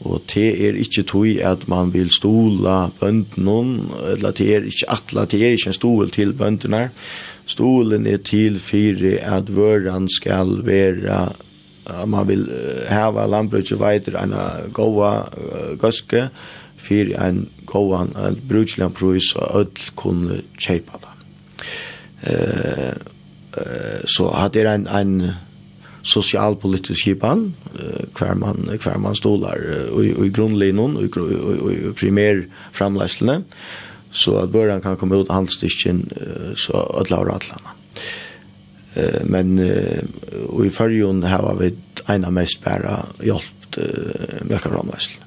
og 0.00 0.22
det 0.34 0.48
er 0.68 0.80
ikke 0.80 1.02
tog 1.02 1.26
at 1.26 1.68
man 1.68 1.92
vil 1.94 2.10
stola 2.10 2.88
bøndene, 3.00 3.84
eller 4.12 4.30
det 4.30 4.54
er 4.54 4.64
ikke 4.64 4.90
atla, 4.90 5.24
det 5.24 5.42
er 5.42 5.56
ikke 5.56 5.72
en 5.72 5.80
stol 5.80 6.10
til 6.10 6.32
bøndene, 6.32 6.90
Stolen 7.46 8.06
er 8.10 8.18
til 8.26 8.58
fire 8.58 9.20
at 9.22 9.52
vøren 9.54 10.08
skal 10.10 10.64
vera 10.66 11.28
man 12.06 12.28
vil 12.28 12.46
hava 12.90 13.26
landbruket 13.30 13.78
veitur 13.80 14.16
en 14.18 14.34
goa 14.74 15.10
gøske 15.78 16.28
fyrir 16.76 17.16
en 17.22 17.46
goa 17.66 18.04
en 18.06 18.38
brukjelig 18.48 18.92
prøys 18.96 19.32
og 19.38 19.60
öll 19.60 19.90
kunne 19.98 20.40
kjeipa 20.58 21.00
det. 21.02 21.14
Eh, 22.30 22.94
eh, 23.60 24.00
så 24.06 24.30
hadde 24.34 24.64
det 24.64 24.72
en, 24.72 24.86
en 24.86 25.32
socialpolitisk 26.06 27.00
skipan 27.00 27.48
hver 28.16 28.34
man 28.38 28.68
hver 28.70 28.98
man 29.02 29.16
stolar 29.18 29.58
og 29.90 30.04
i 30.06 30.30
grunnlinjen 30.30 30.94
og 31.00 31.72
i 31.72 31.90
primær 31.98 32.44
framlæslene 32.72 33.40
så 34.14 34.36
at 34.44 34.52
børan 34.52 34.80
kan 34.80 34.96
komme 34.96 35.18
ut 35.18 35.32
handelsdisken 35.32 36.06
så 36.56 36.86
at 37.00 37.10
laura 37.10 37.34
atlana. 37.36 37.74
Eh 38.96 39.24
men 39.24 39.58
och 40.48 40.66
i 40.66 40.70
förjon 40.70 41.22
har 41.22 41.56
vi 41.60 41.74
ena 42.08 42.30
mest 42.30 42.64
bara 42.64 43.06
hjälpt 43.22 43.78
mjölkaramläsl. 44.42 45.20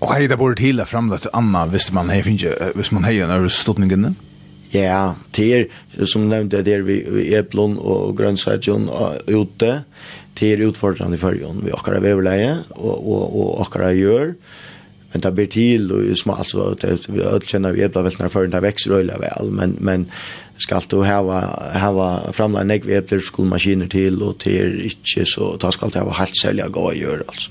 Og 0.00 0.08
hei, 0.14 0.26
det 0.28 0.38
bor 0.38 0.54
til 0.54 0.76
till 0.76 0.84
framlagt 0.86 1.26
Anna 1.32 1.66
hvis 1.66 1.92
man 1.92 2.08
hei 2.08 2.22
finge 2.22 2.54
hvis 2.74 2.92
man 2.92 3.04
hej 3.04 3.26
när 3.26 3.48
stottningen. 3.48 4.16
Ja, 4.70 5.14
det 5.36 5.52
är 5.54 6.06
som 6.06 6.28
nämnde 6.28 6.62
där 6.62 6.82
vi, 6.82 7.04
vi 7.10 7.34
eplon 7.34 7.78
og 7.78 8.16
grønnsætjon 8.16 8.88
ute 9.26 9.82
til 10.34 10.62
utfordrande 10.62 11.16
i 11.16 11.20
fyrjon. 11.20 11.64
Vi 11.64 11.72
akkar 11.74 11.98
veverleie 12.00 12.60
og, 12.70 13.06
og, 13.06 13.24
og 13.36 13.60
akkar 13.66 13.90
gjør, 13.92 14.34
men 15.12 15.24
det 15.24 15.32
blir 15.34 15.50
til 15.50 15.90
og 15.92 16.16
smalt, 16.16 16.52
så 16.52 16.70
vi 17.10 17.20
öll 17.20 17.42
kjenner 17.42 17.74
vi 17.74 17.82
ebla 17.82 18.04
veltnar 18.06 18.30
fyrjon, 18.30 18.54
det 18.54 18.62
vekser 18.62 18.94
øyla 19.00 19.18
vel, 19.18 19.50
men, 19.50 19.76
men 19.80 20.06
skal 20.60 20.84
du 20.90 21.00
hava 21.06 21.40
hava 21.80 22.10
framla 22.36 22.64
nek 22.68 22.86
vepler 22.86 23.22
skul 23.24 23.48
maskiner 23.50 23.88
til 23.90 24.20
og 24.22 24.38
til 24.44 24.78
ikkje 24.86 25.26
så 25.28 25.54
ta 25.60 25.72
skal 25.74 25.92
du 25.92 25.98
hava 26.00 26.14
halt 26.20 26.36
selja 26.38 26.68
gå 26.68 26.92
gjør 27.00 27.26
altså. 27.28 27.50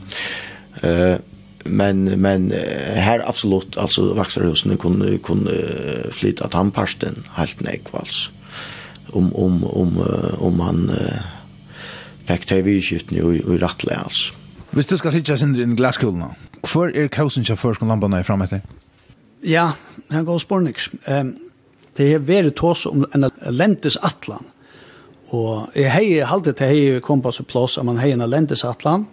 Eh 0.84 1.14
uh, 1.14 1.20
men 1.66 2.22
men 2.22 2.52
her 2.96 3.22
absolut 3.28 3.78
alltså 3.78 4.14
vaxarhusen 4.16 4.78
kunde 4.78 5.18
kunde 5.18 5.54
flytta 6.12 6.48
tandpasten 6.48 7.26
helt 7.36 7.62
nek 7.62 7.84
kvals. 7.84 8.32
Om 9.14 9.36
om 9.36 9.64
om 9.64 9.98
om 10.40 10.60
han 10.60 10.90
uh, 10.90 11.20
fick 12.26 12.46
ta 12.46 12.62
vi 12.62 12.82
skift 12.82 13.12
nu 13.12 13.36
i 13.36 13.58
rattle 13.58 13.98
alltså. 13.98 14.34
Hvis 14.72 14.86
du 14.86 14.98
skal 14.98 15.12
hitja 15.12 15.36
sindri 15.38 15.64
inn 15.66 15.74
i 15.74 15.76
glaskullene, 15.76 16.28
hvor 16.72 16.92
er 16.94 17.08
kausen 17.08 17.44
kjær 17.44 17.58
førskolen 17.58 17.90
lampene 17.90 18.20
i 18.22 18.24
fremheter? 18.24 18.60
Ja, 19.44 19.72
han 20.12 20.26
går 20.26 20.38
spårniks. 20.38 20.90
Um, 21.08 21.38
det 22.00 22.14
er 22.16 22.24
vært 22.24 22.56
tås 22.60 22.86
om 22.88 23.04
en 23.12 23.28
lentes 23.52 23.98
atlan. 24.06 24.46
Og 25.36 25.76
jeg 25.78 25.92
har 25.92 26.34
alltid 26.34 26.58
til 26.58 26.72
hei 26.72 27.00
kom 27.06 27.22
på 27.22 27.34
plass 27.46 27.78
at 27.78 27.86
man 27.86 28.00
har 28.00 28.16
en 28.16 28.26
lentes 28.30 28.64
atlan, 28.66 29.06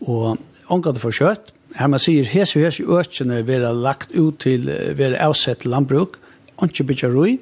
og 0.00 0.38
omgat 0.72 0.96
det 0.96 1.02
for 1.02 1.14
kjøtt. 1.14 1.52
Her 1.76 1.90
man 1.92 2.02
sier, 2.02 2.26
hes 2.26 2.56
og 2.56 2.64
hes 2.64 2.80
i 2.80 2.86
økene 2.88 3.44
være 3.46 3.74
lagt 3.76 4.14
ut 4.16 4.40
til, 4.42 4.66
være 4.96 5.20
avsett 5.22 5.66
landbruk, 5.68 6.16
ikke 6.64 6.88
bytja 6.88 7.10
roi, 7.12 7.36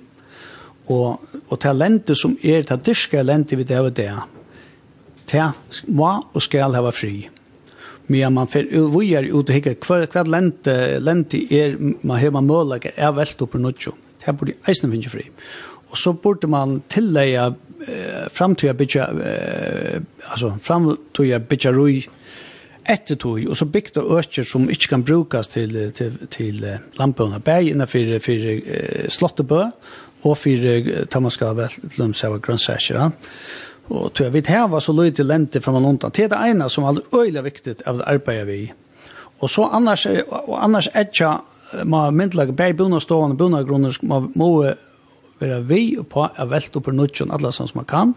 og, 0.89 1.23
og 1.49 1.57
til 1.63 1.79
lente 1.79 2.17
som 2.17 2.35
er, 2.43 2.67
til 2.67 2.83
dyrske 2.85 3.23
lente 3.23 3.57
vi 3.57 3.65
det 3.69 3.79
er 3.79 3.89
det, 3.95 4.11
til 5.29 5.89
må 5.95 6.11
og 6.33 6.45
skal 6.45 6.77
hava 6.77 6.93
fri. 6.93 7.29
Men 8.09 8.35
man 8.35 8.49
fer 8.49 8.69
vi 8.69 9.13
er 9.15 9.29
ute 9.31 9.53
og 9.53 9.55
hikker 9.55 9.79
hver, 9.85 10.07
hver 10.13 10.29
lente, 10.29 10.77
lente 10.99 11.41
er, 11.53 11.77
man 11.79 12.19
har 12.19 12.33
man 12.35 12.49
målager, 12.49 12.97
er 12.97 13.17
velt 13.17 13.43
oppe 13.45 13.61
nødgjort 13.61 14.08
Det 14.25 14.37
burde 14.37 14.59
eisen 14.69 14.91
finne 14.93 15.11
fri. 15.11 15.27
Og 15.91 15.99
så 15.99 16.13
burde 16.13 16.51
man 16.51 16.83
tillegge 16.91 17.47
eh, 17.89 18.29
framtida 18.33 18.73
bytja, 18.77 19.09
eh, 19.25 20.01
altså 20.31 20.53
framtida 20.63 21.39
bytja 21.39 21.73
roi 21.73 22.03
etter 22.89 23.19
tog, 23.21 23.43
og 23.45 23.57
så 23.57 23.67
bygda 23.69 24.01
økker 24.17 24.47
som 24.49 24.69
ikke 24.73 24.89
kan 24.95 25.05
brukes 25.05 25.51
til, 25.53 25.75
til, 25.93 26.15
til 26.33 26.63
landbøna 26.99 27.39
bæg 27.45 27.73
innenfor 27.73 28.19
for, 28.25 28.49
eh, 28.49 29.09
Slottebø, 29.13 29.63
og 30.23 30.37
for 30.39 31.05
Tammaskave, 31.11 31.69
til 31.69 32.03
dem 32.03 32.15
som 32.15 32.33
var. 32.33 33.13
Og 33.89 34.13
tog 34.13 34.25
jeg 34.25 34.33
vidt 34.33 34.51
heva 34.53 34.81
så 34.81 34.93
løy 34.93 35.11
til 35.11 35.27
lente 35.27 35.61
fra 35.65 35.73
Malontan. 35.73 36.13
Det 36.13 36.27
er 36.27 36.33
det 36.33 36.41
ene 36.51 36.69
som 36.69 36.85
er 36.85 37.01
øyelig 37.15 37.45
viktig 37.45 37.77
av 37.87 38.01
det 38.01 38.09
arbeidet 38.11 38.47
vi. 38.47 38.73
Og 39.41 39.51
så 39.51 39.69
annars, 39.73 40.07
og 40.29 40.65
annars 40.65 40.89
er 40.95 41.07
ikke 41.07 41.39
man 41.85 42.17
myndlag 42.17 42.55
bär 42.55 42.73
buna 42.73 43.01
stående 43.01 43.37
bunna 43.37 43.63
grunder 43.63 43.97
man 44.03 44.33
må 44.35 44.75
vera 45.39 45.61
vi 45.61 45.99
på 46.11 46.27
að 46.29 46.51
velta 46.51 46.81
på 46.81 46.93
nutjon 46.93 47.31
alla 47.31 47.53
som 47.53 47.69
man 47.75 47.87
kan 47.89 48.15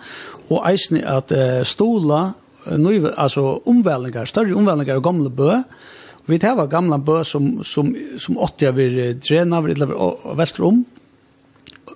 og 0.49 0.63
eisni 0.69 1.03
at 1.05 1.31
uh, 1.31 1.61
stola 1.63 2.33
nu 2.65 3.11
alltså 3.17 3.61
omvälningar 3.65 4.25
större 4.25 4.53
omvälningar 4.53 4.95
och 4.95 5.03
gamla 5.03 5.29
bø. 5.29 5.63
Vi 6.25 6.39
tar 6.39 6.67
gamla 6.67 6.97
bø 6.97 7.23
som 7.23 7.63
som 7.63 7.95
som 8.19 8.37
åtta 8.37 8.71
vi 8.71 9.15
träna 9.19 9.61
vi 9.61 9.71
eller 9.71 10.35
väster 10.35 10.63
om 10.63 10.85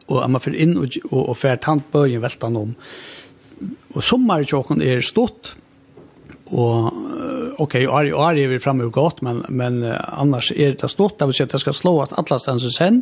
och 0.05 0.29
man 0.29 0.41
för 0.41 0.55
in 0.55 0.77
och 0.77 0.97
och, 1.11 1.29
och 1.29 1.37
färt 1.37 1.63
handböjen 1.63 2.21
vältan 2.21 2.55
om 2.55 2.75
och 3.93 4.03
sommar 4.03 4.41
i 4.41 4.87
er 4.87 5.01
stått 5.01 5.55
Och 6.45 6.93
okej, 7.57 7.87
okay, 7.87 8.11
Ari 8.11 8.43
är 8.43 8.47
vi 8.47 8.59
framme 8.59 8.83
och 8.83 8.93
gott, 8.93 9.21
men 9.21 9.45
men 9.49 9.93
annars 10.05 10.51
är 10.51 10.71
det 10.81 10.89
stort 10.89 11.19
det 11.19 11.25
vi 11.25 11.33
säger 11.33 11.45
att 11.45 11.51
det 11.51 11.59
ska 11.59 11.73
slåas 11.73 12.13
alla 12.13 12.39
stans 12.39 12.75
sen. 12.77 13.01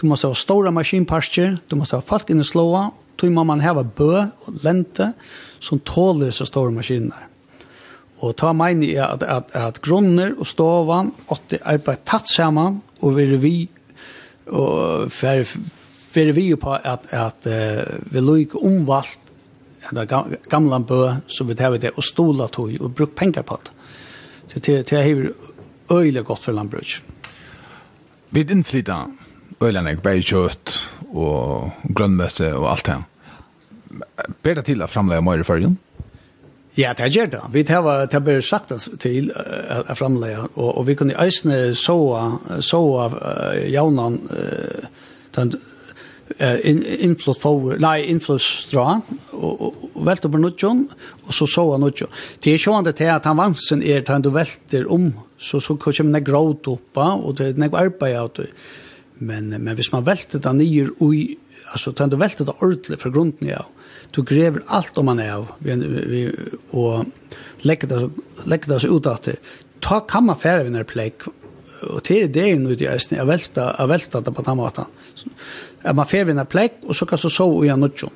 Du 0.00 0.06
måste 0.06 0.26
ha 0.26 0.34
stora 0.34 0.70
maskinpartier 0.70 1.58
du 1.68 1.76
måste 1.76 1.96
ha 1.96 2.02
folk 2.02 2.30
inne 2.30 2.44
slåa, 2.44 2.90
då 3.16 3.30
måste 3.30 3.46
man 3.46 3.60
ha 3.60 3.82
bö 3.82 4.26
och 4.38 4.64
lente 4.64 5.12
som 5.58 5.78
tåler 5.78 6.30
så 6.30 6.46
stora 6.46 6.70
maskiner. 6.70 7.28
Och 8.18 8.36
ta 8.36 8.52
meg 8.52 8.84
i 8.84 8.98
att 8.98 9.22
att 9.22 9.56
att 9.56 9.80
grunner 9.80 10.40
och 10.40 10.46
stovan, 10.46 11.12
att 11.28 11.42
det 11.48 11.58
är 11.62 11.78
bara 11.78 11.96
tatt 11.96 12.28
samman 12.28 12.80
och 13.00 13.18
vi 13.18 13.36
vi 13.36 13.68
och 14.46 15.12
för 15.12 15.44
for 16.14 16.32
vi 16.32 16.56
på 16.56 16.72
att 16.72 17.12
att 17.12 17.46
vi 18.10 18.20
lugg 18.20 18.56
omvalgt 18.56 19.23
den 19.90 20.36
gamla 20.50 20.78
bø 20.78 21.14
som 21.26 21.48
vi 21.48 21.54
tar 21.54 21.78
det 21.78 21.90
og 21.96 22.04
stola 22.04 22.48
tog 22.48 22.74
og 22.80 22.94
bruk 22.94 23.14
pengar 23.14 23.42
på 23.42 23.58
det. 23.64 23.70
Så 24.48 24.58
det 24.58 24.90
det 24.90 24.92
är 24.92 25.32
öjligt 25.90 26.24
gott 26.24 26.40
för 26.40 26.52
lantbruk. 26.52 27.02
Vi 28.30 28.40
inflytta 28.40 29.10
öjlarna 29.60 29.92
i 29.92 29.96
bäj 29.96 30.22
kött 30.22 30.88
och 31.12 31.70
grönmöte 31.82 32.52
och 32.52 32.70
allt 32.70 32.84
det. 32.84 33.02
Ber 34.42 34.54
det 34.54 34.62
till 34.62 34.82
att 34.82 34.90
framlägga 34.90 35.20
mer 35.20 35.38
i 35.38 35.44
färgen? 35.44 35.76
Ja, 36.74 36.94
det 36.94 37.06
gjør 37.06 37.26
det. 37.26 37.40
Vi 37.52 37.62
har 37.72 38.06
det 38.06 38.20
bare 38.20 38.42
sagt 38.42 38.72
til 38.98 39.28
å 39.30 39.42
uh, 39.86 39.94
framleie, 39.94 40.40
og, 40.56 40.78
og 40.78 40.86
vi 40.88 40.96
kunne 40.98 41.14
øsne 41.22 41.74
såa, 41.78 42.22
såa 42.58 43.04
uh, 43.14 43.70
jaunan 43.70 44.18
uh, 44.26 44.88
den 45.36 45.52
influx 46.64 47.38
forward, 47.38 47.82
nei, 47.84 48.06
influx 48.08 48.46
strå, 48.64 48.86
og, 49.36 49.64
og 49.90 50.00
velte 50.06 50.30
på 50.32 50.40
nudjon, 50.40 50.86
og 51.26 51.36
så 51.36 51.48
så 51.50 51.66
han 51.72 51.84
nudjon. 51.84 52.12
Det 52.40 52.54
er 52.54 52.62
sjående 52.62 52.94
til 52.96 53.12
at 53.12 53.28
han 53.28 53.38
vansen 53.38 53.84
er 53.84 54.02
til 54.02 54.16
han 54.16 54.24
du 54.24 54.32
velter 54.34 54.88
om, 54.92 55.10
så, 55.36 55.60
så 55.60 55.76
kommer 55.76 56.18
det 56.18 56.26
gråd 56.26 56.72
oppa, 56.72 57.12
og 57.14 57.38
det 57.38 57.52
er 57.52 57.60
nek 57.60 57.76
arbeid 57.76 58.18
av 58.18 58.32
det. 58.38 58.50
Men, 59.24 59.52
men 59.52 59.76
hvis 59.78 59.92
man 59.92 60.06
velter 60.06 60.42
det 60.42 60.56
nye 60.58 60.88
ui, 61.04 61.36
altså 61.70 61.92
til 61.92 62.06
han 62.06 62.14
du 62.14 62.20
velter 62.20 62.48
det 62.48 62.56
ordentlig 62.60 63.00
fra 63.02 63.12
grunden 63.14 63.52
ja 63.52 63.62
du 64.14 64.22
grever 64.22 64.62
alt 64.66 64.98
om 64.98 65.08
man 65.10 65.20
er 65.22 65.32
av, 65.34 65.48
vi, 65.58 65.74
vi, 65.74 66.20
og 66.76 67.66
legger 67.66 67.90
det, 67.90 68.00
legger 68.46 68.74
det 68.74 68.82
så 68.84 68.92
ut 68.94 69.08
at 69.10 69.30
det, 69.30 69.38
ta 69.84 70.00
kan 70.08 70.28
man 70.28 70.38
fære 70.38 70.66
vi 70.66 70.74
når 70.74 70.86
plek, 70.88 71.26
og 71.90 71.98
til 72.06 72.28
det 72.32 72.44
er 72.46 72.60
nu 72.60 72.72
det 72.72 72.86
i 72.86 72.92
æsne, 72.92 73.18
jeg 73.18 73.28
velta, 73.28 73.72
jeg 73.74 73.90
velta 73.90 74.22
det 74.24 74.34
på 74.36 74.44
den 74.46 74.60
måten 74.60 74.92
at 75.84 75.96
man 75.96 76.08
fer 76.08 76.24
vinna 76.24 76.44
plekk, 76.44 76.82
og 76.88 76.96
så 76.96 77.06
kan 77.06 77.20
så 77.20 77.28
sove 77.28 77.66
i 77.66 77.72
en 77.72 77.80
nødjon. 77.84 78.12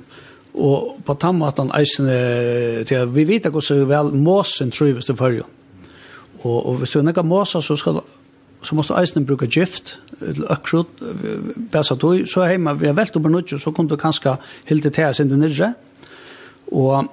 Og 0.59 0.99
på 1.05 1.15
tammatan 1.21 1.71
eisene, 1.77 2.85
til, 2.89 3.11
vi 3.15 3.27
vet 3.29 3.47
ikke 3.47 3.63
så 3.63 3.83
vel 3.87 4.15
måsen 4.17 4.73
trives 4.75 5.07
til 5.07 5.17
førjen. 5.17 5.57
Og, 6.43 6.57
og 6.57 6.81
hvis 6.81 6.95
du 6.95 7.03
nekka 7.03 7.23
måsa, 7.23 7.61
så 7.61 7.77
skal 7.77 8.01
så 8.63 8.75
måste 8.75 8.97
eisen 8.99 9.27
bruka 9.27 9.47
gift 9.47 9.95
til 10.19 10.47
akrut 10.51 11.03
bæsa 11.73 11.95
då 11.95 12.27
så 12.27 12.45
hemma 12.45 12.75
vi 12.75 12.87
har 12.87 12.95
velt 12.95 13.17
opp 13.17 13.31
något 13.31 13.61
så 13.61 13.73
kunne 13.73 13.97
kanske 13.97 14.37
helt 14.67 14.83
det 14.83 14.95
til 14.95 15.15
sen 15.15 15.29
nere 15.29 15.75
och 16.73 17.05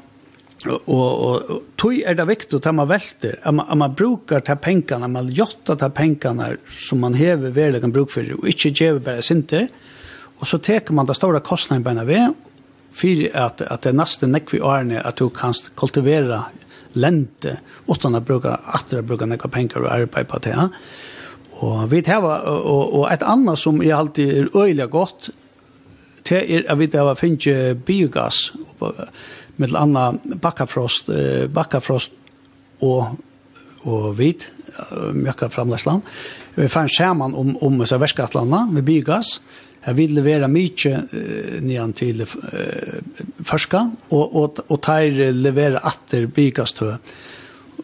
och 0.88 1.26
och 1.26 1.62
tøy 1.78 2.04
är 2.06 2.14
det 2.14 2.28
viktig 2.28 2.66
at 2.66 2.76
man 2.76 2.90
velter, 2.90 3.36
at 3.44 3.54
man, 3.54 3.78
man 3.78 3.96
brukar 3.96 4.40
ta 4.40 4.56
pengarna 4.56 5.08
man 5.08 5.28
jotta 5.28 5.76
ta 5.76 5.90
pengarna 5.90 6.58
som 6.68 7.00
man 7.00 7.14
häver 7.14 7.80
kan 7.80 7.92
bruk 7.92 8.12
för 8.12 8.34
och 8.40 8.48
inte 8.48 8.70
ge 8.70 9.00
bara 9.00 9.22
synte 9.22 9.68
Og 10.40 10.48
så 10.50 10.60
teker 10.60 10.94
man 10.94 11.08
det 11.08 11.18
store 11.18 11.42
kostnaden 11.44 11.84
beina 11.86 12.04
ved, 12.08 12.36
for 12.96 13.26
at, 13.36 13.62
at 13.62 13.84
det 13.84 13.96
nesten 13.96 14.32
nekk 14.32 14.54
vi 14.54 14.62
årene 14.64 15.02
at 15.04 15.20
du 15.20 15.30
kan 15.34 15.56
kultivera 15.76 16.46
lente, 16.96 17.58
utan 17.92 18.16
å 18.16 18.24
bruke, 18.24 18.54
at 18.56 18.92
du 18.92 19.02
bruker 19.04 19.28
nekka 19.28 19.52
penger 19.52 19.84
og 19.84 19.92
arbeid 19.92 20.30
på 20.32 20.40
det. 20.46 20.56
Og, 21.60 21.86
vi 21.92 22.02
tar, 22.04 22.24
og, 22.24 22.84
og 23.00 23.08
et 23.12 23.24
annet 23.24 23.60
som 23.60 23.82
er 23.84 23.98
alltid 23.98 24.32
er 24.32 24.54
øyelig 24.56 24.90
godt, 24.92 25.30
det 26.26 26.42
er 26.42 26.64
at 26.72 26.80
vi 26.80 26.88
tar 26.90 27.14
finne 27.20 27.76
biogass, 27.86 28.54
med 29.56 29.70
et 29.70 29.78
annet 29.80 30.40
bakkafrost, 30.42 31.12
bakkafrost 31.54 32.16
og, 32.84 33.14
og 33.86 34.08
hvit, 34.18 34.50
mjøkka 35.16 35.52
framlegsland 35.54 36.04
vi 36.56 36.72
fann 36.72 36.90
skjermen 36.92 37.36
om, 37.36 37.54
om 37.64 37.86
så 37.88 38.00
verskattlandene 38.02 38.78
med 38.78 38.86
bygass. 38.88 39.40
Jeg 39.86 39.98
vil 40.00 40.16
levere 40.18 40.50
mye 40.50 40.92
uh, 40.98 41.58
nyan 41.62 41.94
til 41.98 42.24
uh, 42.24 43.00
førska, 43.46 43.84
og, 44.10 44.36
og, 44.36 44.62
og 44.66 44.82
tar 44.82 45.10
levere 45.36 45.84
atter 45.86 46.26
bygastø. 46.32 46.96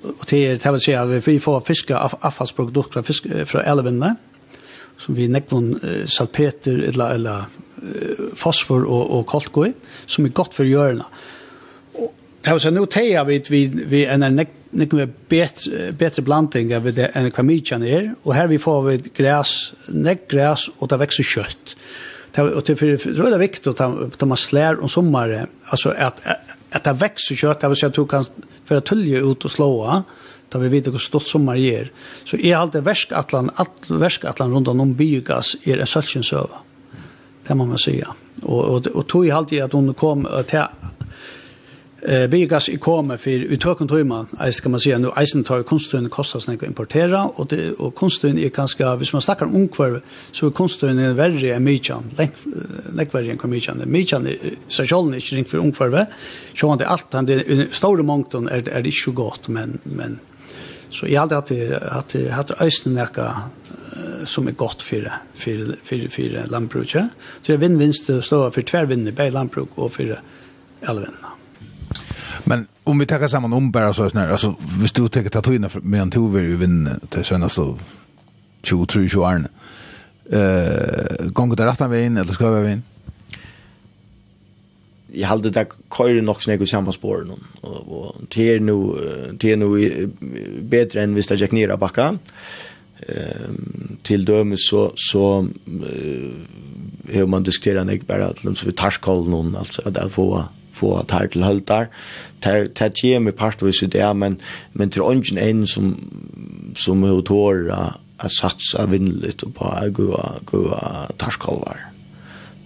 Og 0.02 0.24
til, 0.26 0.58
det 0.58 0.72
vil 0.74 0.82
si 0.82 0.96
at 0.98 1.12
vi 1.28 1.38
får 1.44 1.66
fiske 1.68 1.98
av, 1.98 2.16
avfallsprodukt 2.26 2.96
fra, 2.96 3.04
fisk, 3.06 3.28
fra 3.46 3.66
elvene, 3.70 4.16
som 5.02 5.18
vi 5.18 5.30
nekvån 5.30 5.70
uh, 5.84 5.92
salpeter 6.10 6.82
eller, 6.90 7.20
eller 7.20 7.46
uh, 7.84 8.26
fosfor 8.40 8.88
og, 8.88 9.04
og 9.20 9.28
kolkoi, 9.30 9.70
som 10.08 10.26
er 10.26 10.36
godt 10.42 10.58
for 10.58 10.70
hjørnet. 10.70 11.06
Det 12.42 12.52
var 12.52 12.60
så 12.60 12.72
nu 12.72 12.86
teja 12.86 13.24
vi 13.24 13.44
vi 13.50 13.68
vi 13.68 14.06
en 14.06 14.24
en 14.24 14.46
nek 14.72 14.92
med 14.92 15.10
bättre 15.30 15.92
bättre 15.92 16.22
blandning 16.22 16.76
av 16.76 16.94
det 16.94 17.06
en 17.06 17.32
kvamichan 17.32 17.84
är 17.84 18.16
och 18.24 18.34
här 18.34 18.48
vi 18.48 18.60
får 18.60 18.82
vi 18.82 19.02
gräs 19.14 19.74
nek 19.88 20.28
gräs 20.28 20.70
och 20.78 20.88
det 20.88 20.98
växer 20.98 21.24
kött. 21.24 21.76
Det 22.32 22.42
och 22.42 22.64
det 22.64 22.76
för 22.76 22.98
röda 23.14 23.38
vikt 23.38 23.68
och 23.68 23.78
ta 24.18 24.26
man 24.26 24.38
slär 24.38 24.80
om 24.82 24.90
sommare 24.90 25.48
alltså 25.66 25.90
att 25.90 26.22
att 26.72 26.84
det 26.84 26.94
växer 26.94 27.36
kött 27.36 27.60
det 27.60 27.68
vill 27.68 27.78
säga 27.78 27.88
att 27.88 27.96
du 27.96 28.08
kan 28.08 28.26
för 28.66 28.76
att 28.76 28.86
tulja 28.86 29.20
ut 29.20 29.46
och 29.46 29.52
slåa 29.52 30.04
då 30.50 30.60
vi 30.60 30.68
vet 30.68 30.88
hur 30.88 30.98
stort 30.98 31.28
sommar 31.28 31.56
ger. 31.56 31.92
Så 32.26 32.38
är 32.38 32.56
allt 32.56 32.74
det 32.74 32.82
värsk 32.82 33.12
atlan 33.12 33.52
allt 33.56 33.90
värsk 33.90 34.26
atlan 34.26 34.54
runt 34.54 34.68
om 34.68 34.94
biogas 34.94 35.56
är 35.64 35.78
en 35.78 35.88
sällan 35.88 36.24
söva. 36.24 36.58
Det 37.48 37.56
man 37.56 37.70
måste 37.70 37.92
säga. 37.92 38.08
Och 38.42 38.64
och 38.64 38.88
och 38.88 39.08
tog 39.08 39.28
i 39.28 39.32
alltid 39.32 39.62
att 39.62 39.72
hon 39.72 39.94
kom 39.94 40.28
till 40.48 40.64
Eh 42.04 42.28
biogas 42.28 42.70
i 42.70 42.78
kommer 42.78 43.18
för 43.18 43.30
utöken 43.30 43.88
tøyma, 43.88 44.26
jag 44.40 44.56
ska 44.56 44.70
man 44.70 44.80
säga 44.80 44.98
nu 44.98 45.12
isen 45.22 45.44
tar 45.44 45.64
konstun 45.64 46.10
kostar 46.10 46.54
att 46.54 46.64
importera 46.64 47.26
och 47.26 47.48
det 47.48 47.72
och 47.72 47.96
konstun 47.96 48.38
är 48.38 48.50
ganska 48.50 48.96
hvis 48.96 49.14
man 49.14 49.22
snackar 49.22 49.46
om 49.46 49.56
ungkvar 49.56 50.02
så 50.32 50.48
är 50.48 50.52
konstun 50.52 51.00
är 51.00 51.14
värre 51.14 51.54
än 51.56 51.64
mychan. 51.64 52.04
Läck 52.94 53.14
värre 53.14 53.32
än 53.32 53.50
mycket. 53.50 53.86
Mychan 53.86 54.28
är 54.28 54.38
så 54.68 54.86
själv 54.86 55.14
inte 55.16 55.36
ring 55.36 55.46
för 55.46 55.58
ungkvar. 55.58 56.06
Så 56.56 56.70
han 56.70 56.82
allt 56.82 57.14
han 57.14 57.26
det 57.26 57.68
stora 57.72 58.04
mångton 58.04 58.48
är 58.48 58.70
är 58.70 58.82
det 58.82 58.92
så 58.94 59.12
gott 59.12 59.48
men 59.48 59.80
men 59.84 60.20
så 60.90 61.08
i 61.08 61.18
allt 61.18 61.32
att 61.32 61.48
det 61.48 61.84
att 61.92 62.10
det 62.10 62.32
har 62.32 62.68
isen 62.68 62.94
näka 62.94 63.42
som 64.26 64.48
är 64.48 64.52
gott 64.52 64.82
för 64.82 65.12
för 65.34 65.76
för 65.84 66.08
för 66.08 66.48
lantbruket. 66.52 67.04
Så 67.42 67.52
det 67.52 67.58
vinst 67.58 68.04
står 68.24 68.52
för 68.52 68.62
tvärvinner 68.62 69.12
på 69.12 69.30
lantbruk 69.30 69.70
och 69.76 69.94
för 69.94 70.20
elvinna. 70.82 71.32
Men 72.44 72.68
om 72.84 73.00
vi 73.00 73.06
tar 73.06 73.28
samman 73.28 73.54
om 73.54 73.72
bara 73.72 73.94
så 73.94 74.10
här, 74.10 74.30
alltså 74.30 74.56
visst 74.82 74.96
du 74.96 75.08
tänker 75.08 75.30
ta 75.30 75.42
tvinna 75.42 75.70
med 75.82 76.02
en 76.02 76.12
tover 76.12 76.42
ju 76.42 76.58
vinna 76.58 77.00
till 77.10 77.24
sen 77.24 77.50
så 77.50 77.78
23 78.64 79.08
ju. 79.08 79.48
Eh 80.30 81.26
gånger 81.26 81.56
där 81.56 81.66
rätta 81.66 81.88
vägen 81.88 82.18
eller 82.18 82.34
ska 82.34 82.52
vi 82.52 82.72
in? 82.72 82.84
Jag 85.14 85.28
hade 85.28 85.50
det 85.50 85.70
kör 85.98 86.22
nog 86.22 86.44
snägg 86.44 86.62
och 86.62 86.70
samma 86.70 86.92
spår 86.92 87.26
någon 87.28 87.44
och 87.62 88.02
och 88.02 88.16
det 88.30 88.56
är 88.56 88.60
nu 88.60 88.76
det 89.40 89.52
är 89.52 89.58
nu 89.58 90.10
bättre 90.62 91.04
än 91.04 91.16
visst 91.16 91.30
jag 91.30 91.40
gick 91.40 91.52
ner 91.52 91.78
backa. 91.78 92.18
Ehm 93.08 93.82
till 94.02 94.26
dömes 94.26 94.68
så 94.68 94.92
så 94.96 95.48
hur 97.08 97.26
man 97.26 97.44
diskuterar 97.44 97.84
nek 97.84 98.08
bara 98.08 98.26
att 98.26 98.40
så 98.40 98.66
vi 98.66 98.72
tarskol 98.72 99.30
någon 99.30 99.56
alltså 99.56 99.82
att 99.86 100.12
få 100.12 100.46
få 100.82 100.96
tar 101.10 101.30
til 101.32 101.46
høldar. 101.46 101.90
Tar 102.42 102.68
tar 102.76 102.94
kjem 102.98 103.30
med 103.30 103.38
partvis 103.40 103.84
det 103.94 104.16
men 104.18 104.40
men 104.74 104.90
til 104.90 105.06
ånden 105.06 105.38
en 105.38 105.68
som 105.68 105.96
som 106.76 106.98
motor 106.98 107.72
at 108.20 108.32
satsa 108.32 108.86
vinnligt 108.86 109.44
på 109.56 109.72
gå 109.94 110.10
gå 110.46 110.64
tarskolvar. 111.20 111.88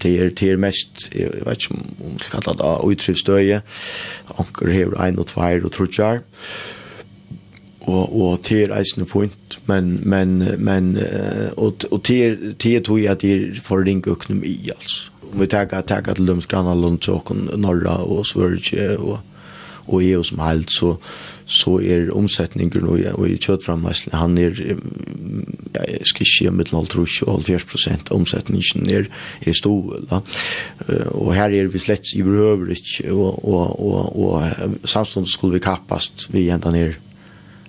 Det 0.04 0.22
er 0.22 0.30
det 0.30 0.52
er 0.52 0.58
mest 0.58 1.10
jeg 1.16 1.46
vet 1.46 1.58
ikke 1.58 1.76
om 1.76 2.18
skal 2.20 2.42
kalla 2.42 2.58
det 2.62 2.92
utrivstøye. 2.92 3.62
Anker 4.40 4.72
hever 4.72 5.02
ein 5.02 5.20
og 5.20 5.28
tvær 5.28 5.64
og 5.64 5.72
trutjar 5.72 6.22
og 7.86 8.22
og 8.22 8.42
til 8.42 8.74
eisen 8.74 9.06
fint 9.06 9.60
men 9.70 10.00
men 10.10 10.38
men 10.58 10.98
og 11.58 11.86
og 11.92 12.04
til 12.04 12.56
til 12.60 12.84
tog 12.84 13.00
at 13.00 13.22
det 13.22 13.62
for 13.62 13.84
ring 13.86 14.08
økonomi 14.08 14.70
altså 14.76 15.12
om 15.34 15.40
vi 15.40 15.48
tar 15.48 15.82
tag 15.82 16.10
att 16.10 16.20
lums 16.20 16.46
granna 16.46 16.74
lunch 16.74 17.10
och 17.10 17.36
norra 17.58 17.96
och 17.96 18.28
svörge 18.28 18.96
och 18.96 19.20
och 19.86 20.04
i 20.04 20.24
som 20.24 20.40
helt 20.40 20.72
så 20.72 20.98
så 21.46 21.82
är 21.82 22.12
omsättningen 22.12 22.72
nu 22.74 23.12
och 23.12 23.28
i 23.28 23.38
kött 23.38 23.64
framhästen 23.64 24.20
han 24.20 24.38
är 24.38 24.76
ja, 25.74 25.82
ska 26.04 26.24
ske 26.26 26.52
med 26.52 26.68
0,70 26.68 28.12
omsättningen 28.12 28.90
är 28.90 29.10
är 29.40 29.54
stor 29.54 30.06
va? 30.10 30.22
Och 31.06 31.34
här 31.34 31.54
är 31.54 31.66
vi 31.66 31.80
slett 31.80 32.16
i 32.16 32.22
övrigt 32.22 33.02
och 33.12 33.46
och 33.46 33.80
och 33.80 34.26
och 34.26 34.44
samstånd 34.84 35.28
skulle 35.28 35.54
vi 35.54 35.60
kappast 35.60 36.30
vi 36.32 36.50
ända 36.50 36.72
ner. 36.72 36.98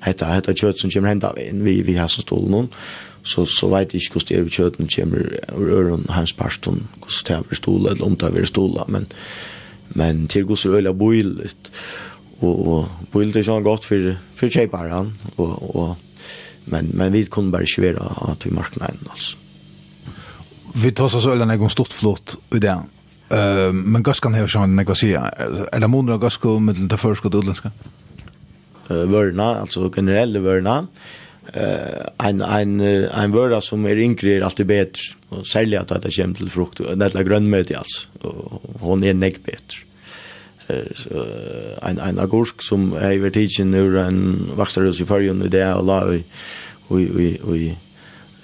Hetta 0.01 0.27
hetta 0.27 0.55
kött 0.55 0.79
som 0.79 0.91
kommer 0.91 1.09
hända 1.09 1.35
vi 1.53 1.83
vi 1.83 1.97
har 1.97 2.09
så 2.09 2.23
stol 2.23 2.51
någon 2.51 2.69
så 3.27 3.47
så 3.47 3.69
vet 3.69 3.95
jag 3.95 4.03
inte 4.03 4.35
hur 4.35 4.43
det 4.43 4.49
är 4.49 4.49
köten 4.49 4.89
kommer 4.89 5.41
ur 5.59 5.69
öron 5.79 6.07
hans 6.09 6.33
pastorn 6.33 6.89
hur 7.01 7.25
det 7.29 7.51
är 7.51 7.55
stola 7.55 7.91
eller 7.91 8.05
om 8.05 8.17
det 8.17 8.27
är 8.27 8.45
stola 8.45 8.85
men 8.89 9.07
men 9.89 10.27
till 10.27 10.45
går 10.45 10.57
så 10.57 10.77
öliga 10.77 10.93
boilt 10.93 11.71
och 12.39 12.67
och 12.69 12.89
det 13.13 13.37
är 13.37 13.43
så 13.43 13.61
gott 13.61 13.85
för 13.85 14.17
för 14.35 14.49
chepar 14.49 14.89
han 14.89 15.13
och 15.37 15.77
och 15.77 15.97
men 16.65 16.87
men 16.95 17.13
vi 17.13 17.27
kunde 17.27 17.51
bara 17.51 17.67
svära 17.67 18.03
att 18.03 18.47
vi 18.47 18.51
marknaden 18.51 18.99
alltså 19.11 19.37
vi 20.75 20.93
tar 20.93 21.09
så 21.09 21.31
öliga 21.31 21.53
en 21.53 21.59
gång 21.59 21.71
stort 21.71 21.93
flott 21.93 22.39
i 22.55 22.59
det 22.59 22.83
Uh, 23.33 23.73
men 23.73 24.03
gaskan 24.03 24.35
har 24.35 24.47
sjón 24.47 24.77
nekva 24.79 24.95
sia. 24.95 25.25
Er 25.73 25.81
det 25.83 25.89
mundur 25.91 26.19
gasko 26.23 26.61
mittel 26.63 26.89
ta 26.89 26.97
förskott 26.97 27.35
utländska? 27.35 27.73
Eh 28.91 28.97
uh, 28.97 29.05
vörna, 29.11 29.61
alltså 29.61 29.91
generelle 29.91 30.39
vörna 30.39 30.87
eh 31.55 32.05
ein 32.19 32.43
ein 32.43 32.81
ein 32.81 33.33
vara 33.33 33.61
sum 33.61 33.87
er 33.87 33.97
yngri 33.97 34.37
er 34.37 34.45
alltid 34.45 34.67
betr 34.67 35.01
og 35.31 35.47
sälja 35.47 35.81
at 35.81 36.03
det 36.03 36.15
kommer 36.17 36.37
til 36.37 36.51
frukt 36.51 36.81
og 36.81 36.99
netla 36.99 37.23
grønmeti 37.23 37.75
alltså 37.75 38.07
og 38.21 38.63
hon 38.81 39.05
er 39.05 39.15
näck 39.15 39.43
betr 39.45 39.83
Eh 40.69 40.95
so 40.95 41.09
ein 41.83 42.19
agurk 42.19 42.63
sum 42.63 42.93
är 42.93 43.13
i 43.13 43.19
vertigen 43.19 43.71
nu 43.71 43.99
en 43.99 44.51
växter 44.57 45.01
i 45.03 45.05
färgen 45.07 45.43
i 45.43 45.49
det 45.49 45.75
och 45.75 45.85
la 45.87 46.05
vi 46.05 46.25
vi 46.91 47.39
vi 47.45 47.77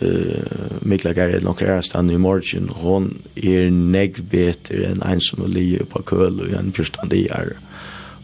eh 0.01 0.43
Mikla 0.83 1.13
Gary 1.13 1.41
nok 1.41 1.63
er 1.63 1.81
stand 1.81 2.11
i 2.11 2.17
morgen 2.17 2.69
hon 2.69 3.23
er 3.37 3.71
negg 3.71 4.23
betr 4.31 4.85
enn 4.85 5.03
ein 5.03 5.21
som 5.21 5.45
ligger 5.47 5.85
på 5.85 6.03
køl 6.03 6.41
og 6.41 6.59
ein 6.59 6.73
forstandig 6.73 7.27
er. 7.31 7.47
Eh 7.51 7.72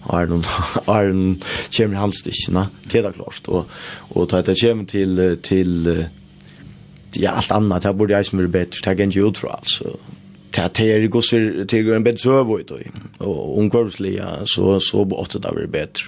Arnon 0.06 0.44
Arnon 0.84 1.42
kommer 1.76 1.96
han 1.96 2.12
stickna 2.12 2.68
till 2.88 3.02
det 3.02 3.08
är 3.08 3.12
klart 3.12 3.48
och 3.48 3.70
och 4.08 4.28
ta 4.28 4.42
det 4.42 4.60
kommer 4.60 4.84
till 4.84 5.38
till 5.42 6.04
ja 7.12 7.30
allt 7.30 7.50
annat 7.50 7.84
här 7.84 7.92
borde 7.92 8.12
jag 8.12 8.26
som 8.26 8.38
vill 8.38 8.48
bättre 8.48 8.80
ta 8.84 9.02
en 9.02 9.10
ljud 9.10 9.36
för 9.36 9.48
alltså 9.48 9.84
ta 10.50 10.62
är 10.62 11.06
går 11.06 11.22
så 11.22 11.66
till 11.68 11.92
en 11.92 12.04
bättre 12.04 12.18
servo 12.18 12.58
ut 12.58 12.72
och 13.18 13.58
omkvärvsliga 13.58 14.26
så 14.44 14.80
så 14.80 15.04
borde 15.04 15.38
det 15.38 15.48
vara 15.48 15.66
bättre 15.66 16.04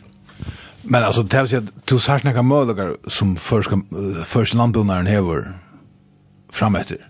Men 0.83 1.05
alltså 1.05 1.23
det 1.23 1.41
vill 1.41 1.49
säga 1.49 1.67
du 1.85 1.99
sa 1.99 2.19
snacka 2.19 2.43
möjligheter 2.43 2.97
som 3.07 3.37
först 3.37 3.71
först 4.25 4.55
landbonaren 4.55 5.07
häver 5.07 5.59
fram 6.53 6.77
efter. 6.77 7.10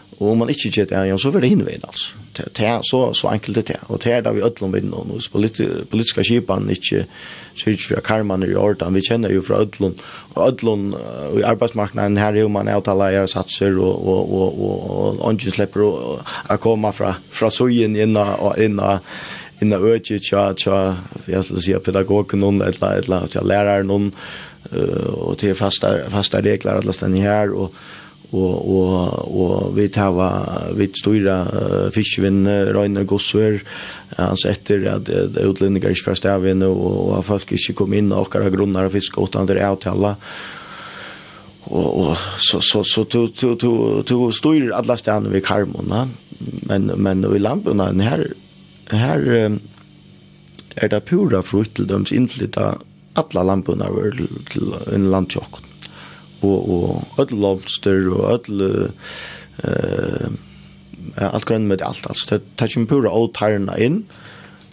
Og 0.21 0.31
om 0.31 0.43
man 0.43 0.51
ikke 0.53 0.69
gjør 0.69 0.85
det, 0.85 1.21
så 1.21 1.31
vil 1.33 1.41
det 1.41 1.49
hinveien, 1.49 1.85
altså. 1.87 2.19
Det 2.37 2.65
er 2.65 2.81
så, 2.85 2.99
så 3.17 3.31
enkelt 3.33 3.57
det 3.57 3.73
er. 3.73 3.85
Og 3.89 4.03
det 4.03 4.11
er 4.13 4.21
da 4.21 4.31
vi 4.31 4.43
ødler 4.45 4.67
om 4.67 4.73
vinden, 4.73 4.93
og 4.93 5.05
hvis 5.17 5.27
politiske 5.89 6.23
skipan 6.23 6.69
ikke 6.69 7.05
sier 7.57 7.79
vi 7.89 7.95
har 7.95 8.03
karmene 8.05 8.47
i 8.47 8.55
orden, 8.55 8.93
vi 8.93 9.01
kjenner 9.01 9.33
jo 9.33 9.41
fra 9.41 9.63
ødler, 9.65 9.95
og 10.35 10.43
ødler 10.47 10.83
og 11.31 11.39
i 11.39 11.45
arbeidsmarknaden 11.49 12.19
her 12.21 12.37
er 12.37 12.45
jo 12.45 12.51
man 12.53 12.69
avtaler 12.69 13.15
jeg 13.15 13.29
satser, 13.33 13.79
og, 13.81 14.07
og, 14.07 14.33
og, 14.33 14.61
og, 14.61 15.19
og 15.19 15.33
ikke 15.33 15.55
slipper 15.57 15.85
å 15.87 16.59
komme 16.61 16.93
fra, 16.93 17.15
fra 17.29 17.49
søyen 17.49 17.97
inna, 17.97 18.27
og 18.37 18.61
inna, 18.61 18.99
inna 19.61 19.81
øyne, 19.81 20.19
tja, 20.21 20.51
tja, 20.53 20.77
jeg 21.27 21.43
skulle 21.47 21.65
si, 21.65 21.73
pedagogen 21.81 22.45
noen, 22.45 22.61
et 22.61 22.77
eller 22.77 23.17
annet, 23.17 23.33
tja, 23.33 23.41
læreren 23.41 23.89
noen, 23.89 24.13
og 24.71 25.33
til 25.41 25.57
fasta, 25.57 25.95
fasta 26.13 26.39
regler, 26.45 26.77
alle 26.77 26.93
stedene 26.95 27.25
her, 27.25 27.57
og, 27.57 27.73
og 28.31 28.53
og 28.71 29.33
og 29.43 29.73
vi 29.75 29.87
tava 29.91 30.27
vi 30.77 30.87
stora 30.95 31.41
uh, 31.47 31.89
fiskevinn 31.91 32.45
Reiner 32.47 33.03
Gossver 33.07 33.59
han 34.17 34.39
setter 34.39 34.85
at 34.91 35.09
utlendingar 35.41 35.91
ikkje 35.91 36.07
først 36.07 36.27
av 36.27 36.45
og, 36.45 36.63
og 36.63 37.11
at 37.19 37.27
folk 37.27 37.51
ikkje 37.55 37.75
kom 37.75 37.93
inn 37.95 38.11
og 38.11 38.27
akkurat 38.27 38.53
grunnar 38.53 38.87
og 38.87 38.95
fiske 38.95 39.19
åt 39.21 39.35
andre 39.39 39.63
avtala 39.67 40.15
og 41.71 41.89
og 42.03 42.17
så 42.39 42.59
så 42.59 42.83
så 42.83 43.03
to 43.03 43.27
to 43.27 43.55
to 43.55 44.01
to 44.03 44.31
styr 44.31 44.71
alla 44.75 44.97
stan 44.97 45.31
vi 45.31 45.39
karmona 45.39 46.07
men 46.67 46.91
men 46.97 47.23
i 47.23 47.39
lamporna 47.39 47.91
her 47.91 48.25
her 48.91 49.59
er 50.75 50.87
det 50.87 51.03
pura 51.05 51.41
frukt 51.41 51.75
til 51.75 51.87
dems 51.87 52.11
innflytta 52.11 52.77
alla 53.15 53.43
lampuna 53.43 53.91
til 54.51 54.73
en 54.93 55.11
landtjokken 55.11 55.70
og 56.41 56.69
og 56.69 57.21
öll 57.21 57.39
lobster 57.41 58.09
og 58.11 58.39
öll 58.39 58.61
eh 59.63 60.25
uh, 60.27 60.31
alt 61.17 61.45
grønt 61.45 61.67
med 61.67 61.81
alt 61.81 62.05
alt 62.09 62.29
det 62.29 62.41
tar 62.57 62.67
ikke 62.67 62.87
pura 62.87 63.09
all 63.09 63.31
tærna 63.33 63.77
inn 63.77 64.03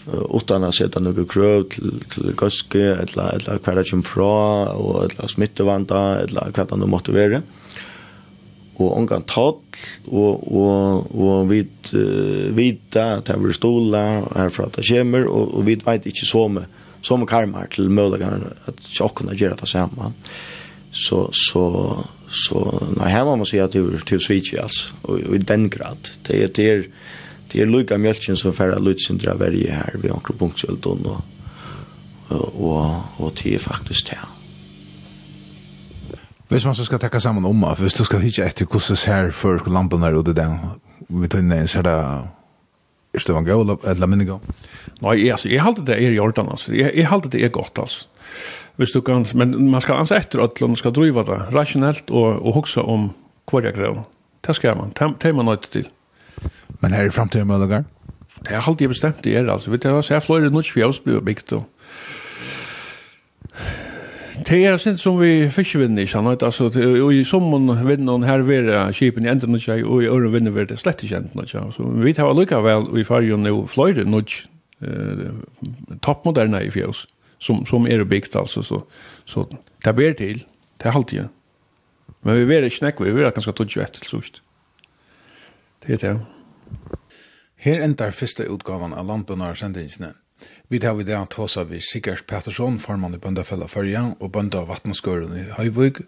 utan 0.08 0.64
at 0.64 0.74
sätta 0.74 1.00
några 1.00 1.24
krøv 1.24 1.68
til 1.68 2.02
til 2.10 2.34
gaske 2.36 2.78
eller 2.78 3.34
eller 3.34 3.58
kvar 3.58 3.74
det 3.74 4.04
fra 4.04 4.72
og 4.72 5.04
eller 5.04 5.28
smittevanda 5.28 6.20
eller 6.22 6.50
kvar 6.52 6.64
det 6.64 6.78
nu 6.78 6.86
måtte 6.86 7.12
vere 7.12 7.42
og 8.78 8.96
ongan 8.96 9.22
tall 9.26 9.58
og 10.06 10.52
og 10.52 11.14
og 11.14 11.50
vit 11.50 11.92
uh, 11.94 12.56
vita 12.56 13.18
at 13.18 13.28
han 13.28 13.44
vil 13.44 13.54
stola 13.54 13.98
her 13.98 14.28
herfra 14.36 14.64
at 14.64 14.84
kjemur 14.84 15.26
og 15.26 15.54
og 15.54 15.66
vit 15.66 15.86
veit 15.86 16.06
ikkje 16.06 16.26
så 16.26 16.48
med 16.48 16.64
som 17.02 17.26
karmar 17.26 17.68
til 17.70 17.90
møllegar 17.90 18.40
at 18.66 18.80
sjokkunna 18.90 19.36
gjera 19.38 19.56
ta 19.58 19.66
saman 19.66 20.16
så 20.92 21.30
så 21.32 21.96
så 22.28 22.82
nej 22.96 23.12
här 23.12 23.36
måste 23.36 23.56
jag 23.56 23.72
till 23.72 24.00
till 24.00 24.20
switch 24.20 24.54
alltså 24.54 24.94
och, 25.02 25.20
i 25.20 25.38
den 25.38 25.68
grad 25.68 26.08
det 26.26 26.42
är 26.42 26.48
det 26.54 26.70
är 26.70 26.86
det 27.52 27.60
är 27.60 27.66
Luca 27.66 27.98
Mjölken 27.98 28.36
som 28.36 28.52
färra 28.52 28.78
lutsen 28.78 29.18
dra 29.18 29.34
varje 29.34 29.72
här 29.72 29.94
vid 30.02 30.12
onkel 30.38 30.76
då 30.80 30.90
och 30.90 31.20
och 32.28 32.96
och 33.16 33.32
det 33.42 33.54
är 33.54 33.58
faktiskt 33.58 34.08
här 34.08 34.28
Hvis 36.48 36.64
man 36.64 36.74
så 36.74 36.84
skal 36.84 36.98
tekka 36.98 37.20
sammen 37.20 37.44
om, 37.44 37.64
hvis 37.78 37.94
du 37.94 38.04
skal 38.04 38.20
hitte 38.20 38.44
etter 38.44 38.64
hvordan 38.64 38.96
ser 38.96 39.30
for 39.30 39.60
lampen 39.68 40.02
er 40.02 40.14
ute 40.16 40.32
den, 40.32 40.54
vi 41.08 41.28
tar 41.28 41.38
inn 41.38 41.52
en 41.52 41.68
sånn 41.68 41.86
Er 43.14 43.20
det 43.26 43.36
en 43.36 43.44
god 43.44 43.84
eller 43.84 44.06
minne 44.06 44.24
god? 44.24 44.40
Nei, 45.00 45.30
altså, 45.32 45.48
jeg 45.48 45.62
halte 45.64 45.84
det 45.86 45.96
er 45.96 46.12
i 46.12 46.18
orden, 46.18 46.50
altså. 46.52 46.74
Jeg, 46.76 46.92
jeg 46.94 47.08
halte 47.08 47.30
det 47.32 47.44
er 47.44 47.48
godt, 47.48 47.78
altså. 47.78 48.06
Hvis 48.78 48.94
du 48.94 49.00
kan, 49.02 49.26
men 49.34 49.56
man 49.72 49.82
skal 49.82 49.98
ansa 49.98 50.20
etter 50.20 50.44
at 50.44 50.60
man 50.62 50.78
skal 50.78 50.94
driva 50.94 51.24
det 51.26 51.38
rationellt 51.50 52.12
og, 52.14 52.38
og 52.46 52.60
hoksa 52.60 52.84
om 52.86 53.10
kvarja 53.50 53.72
grev. 53.74 54.04
Det 54.46 54.54
skal 54.54 54.78
man, 54.78 54.92
det 54.94 55.26
er 55.26 55.34
man 55.34 55.50
nøyt 55.50 55.66
til. 55.72 55.88
Men 56.80 56.94
her 56.94 57.08
i 57.08 57.10
fremtiden 57.10 57.48
med 57.48 57.58
møllegar? 57.58 57.88
Det 58.46 58.54
er 58.54 58.62
alltid 58.62 58.88
bestemt 58.88 59.24
det 59.24 59.34
er, 59.36 59.50
altså. 59.50 59.70
Vet 59.70 59.82
du, 59.82 59.88
jeg 59.88 60.04
her 60.14 60.22
fløyre 60.22 60.50
nødt 60.50 60.70
fjøs 60.70 61.00
blir 61.02 61.20
bygd 61.20 61.52
og 61.58 61.66
Det 64.46 64.60
er 64.64 64.76
sint 64.78 65.00
som 65.00 65.18
vi 65.18 65.48
fiskvinner, 65.50 66.04
ikke, 66.04 66.12
sant? 66.12 66.42
altså, 66.42 66.70
og 67.02 67.10
i 67.12 67.24
sommen 67.26 67.68
vinner 67.88 68.22
her 68.24 68.44
vera 68.46 68.92
kipen 68.92 69.26
i 69.26 69.28
enden 69.28 69.58
ikke, 69.58 69.82
og 69.84 70.02
i 70.02 70.06
øren 70.06 70.32
vinner 70.32 70.54
vi 70.54 70.64
det 70.64 70.78
slett 70.78 71.02
ikke 71.02 71.16
enden 71.16 71.42
ikke, 71.42 71.64
så 71.74 71.82
vi 71.82 72.12
tar 72.14 72.30
lykka 72.32 72.62
vel 72.62 72.86
i 73.00 73.04
fargen 73.04 73.46
og 73.50 73.66
fløyre 73.68 74.06
nødt 74.06 74.46
eh, 74.82 75.26
toppmoderne 76.02 76.62
i 76.64 76.70
fjøs 76.70 77.06
som, 77.38 77.66
som 77.66 77.86
er 77.86 78.04
byggt 78.04 78.36
alltså. 78.36 78.62
Så, 78.62 78.82
så 79.24 79.48
det 79.84 79.92
ber 79.92 80.12
till, 80.12 80.46
det 80.76 80.88
är. 80.88 81.28
Men 82.20 82.34
vi 82.34 82.44
vet 82.44 82.82
inte 82.82 83.04
vi 83.04 83.10
vet 83.10 83.26
att 83.26 83.34
ganska 83.34 83.52
tog 83.52 83.76
ett 83.76 83.92
till 83.92 84.10
sist. 84.10 84.42
Det 85.86 85.92
är 85.92 86.08
det. 86.08 86.20
Her 87.56 87.80
endar 87.80 88.10
fyrsta 88.10 88.42
utgavan 88.42 88.92
av 88.94 89.06
Landbønnar 89.06 89.54
sendingsne. 89.54 90.12
Vi 90.68 90.78
tar 90.78 90.94
vi 90.94 91.04
det 91.04 91.16
at 91.18 91.34
hos 91.34 91.56
vi 91.56 91.80
Sigurd 91.80 92.26
Pettersson, 92.26 92.78
formann 92.78 93.14
i 93.14 93.18
Bøndafella 93.18 93.66
Førja 93.66 94.04
og 94.20 94.30
Bønda 94.32 94.62
Vatnskøren 94.68 95.34
i 95.34 95.44
Høyvøg, 95.56 96.04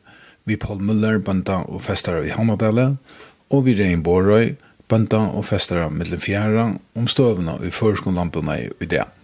vi 0.47 0.57
Paul 0.57 0.79
Müller, 0.79 1.19
Bønda 1.19 1.65
og 1.67 1.83
Festara 1.83 2.23
i 2.23 2.31
Hamadale, 2.31 2.97
og 3.51 3.65
vi 3.67 3.75
Rein 3.75 4.03
Borøy, 4.03 4.55
Bønda 4.89 5.25
og 5.35 5.45
Festara 5.45 5.91
fjæra, 6.19 6.75
om 6.95 7.09
støvna 7.09 7.59
i 7.65 7.71
førskolandbønda 7.71 8.57
i 8.81 8.87
dag. 8.87 9.20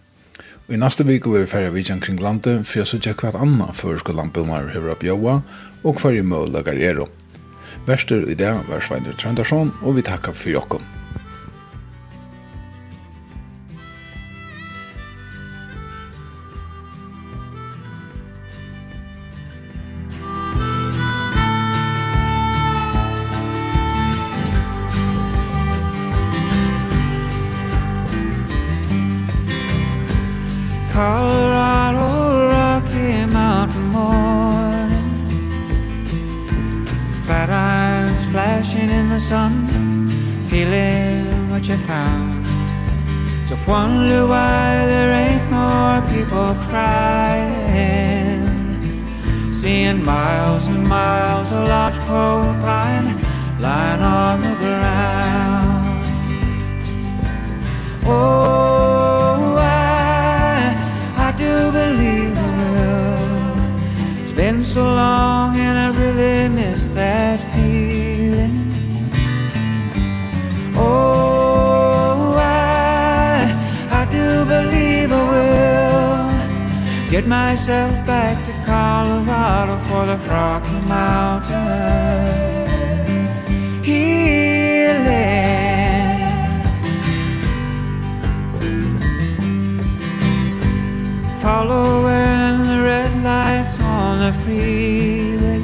Og 0.67 0.75
i 0.75 0.79
neste 0.83 1.05
vik 1.07 1.29
vil 1.31 1.45
vi 1.45 1.47
færre 1.47 1.71
vidtjen 1.71 2.01
kring 2.03 2.17
landet, 2.19 2.65
for 2.67 2.83
å 2.83 2.87
sørger 2.91 3.15
hva 3.21 3.45
annan 3.45 3.77
førske 3.77 4.11
landbjørnar 4.19 4.73
hever 4.75 4.97
opp 4.97 5.05
joa, 5.07 5.37
og 5.87 6.03
hva 6.03 6.11
i 6.11 6.25
mål 6.27 6.51
mølager 6.51 6.81
er. 6.83 7.03
Verster 7.87 8.27
i 8.27 8.35
det 8.35 8.51
var 8.67 8.83
Sveinur 8.83 9.15
Trendarsson, 9.15 9.71
og 9.87 9.95
vi 10.01 10.03
takkar 10.09 10.35
for 10.35 10.51
jokken. 10.51 10.83
Get 77.17 77.27
myself 77.27 78.05
back 78.05 78.45
to 78.45 78.53
Colorado 78.67 79.79
for 79.89 80.05
the 80.05 80.19
Rocky 80.29 80.79
Mountain. 80.87 81.57
Healing. 83.83 85.07
Following 91.41 92.67
the 92.69 92.83
red 92.85 93.13
lights 93.25 93.81
on 93.81 94.19
the 94.19 94.33
freeway. 94.41 95.63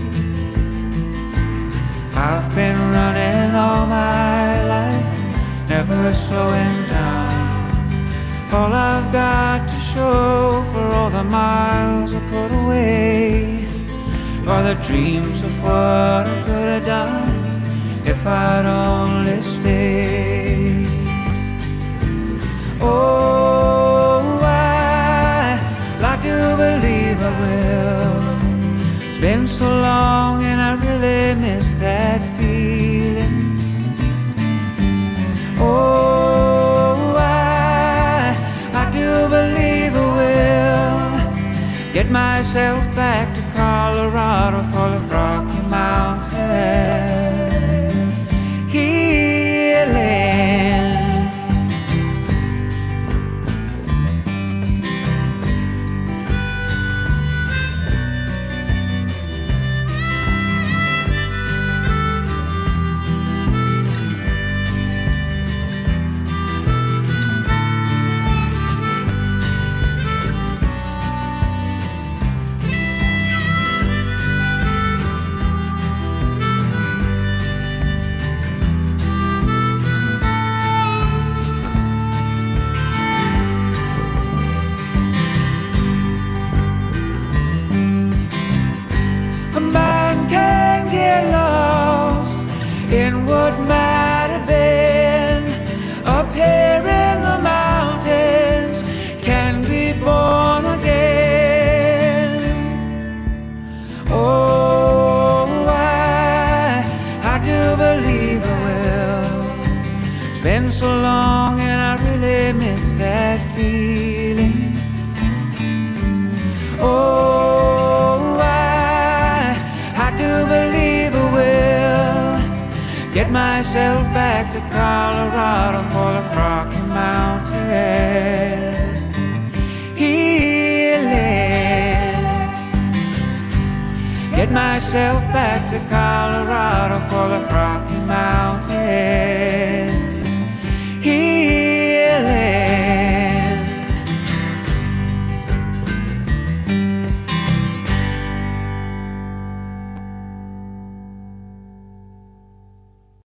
I've 2.14 2.48
been 2.54 2.78
running 2.96 3.54
all 3.54 3.84
my 3.84 4.64
life 4.64 5.04
Never 5.68 6.14
slowing 6.14 6.86
down. 6.88 7.42
All 8.50 8.72
I've 8.72 9.12
got 9.12 9.68
to 9.68 9.81
show 9.94 10.64
for 10.72 10.84
all 10.96 11.10
the 11.10 11.24
miles 11.24 12.14
I 12.14 12.20
put 12.34 12.50
away. 12.62 13.66
Or 14.50 14.60
the 14.62 14.76
dreams 14.88 15.38
of 15.42 15.52
what 15.62 16.24
I 16.34 16.36
could 16.46 16.68
have 16.74 16.84
done 16.84 17.62
If 18.12 18.26
I'd 18.26 18.66
only 18.66 19.40
stayed. 19.42 20.86
Oh, 22.80 24.40
I 24.42 25.60
like 26.04 26.22
to 26.22 26.38
believe 26.64 27.18
I 27.30 27.32
will. 27.42 28.22
It's 29.08 29.20
been 29.20 29.46
so 29.46 29.68
long 29.90 30.42
and 30.42 30.60
I 30.60 30.72
really 30.86 31.40
miss 31.40 31.70
that 31.84 32.21
myself 42.12 42.84
back 42.94 43.34
to 43.34 43.40
Colorado 43.56 44.62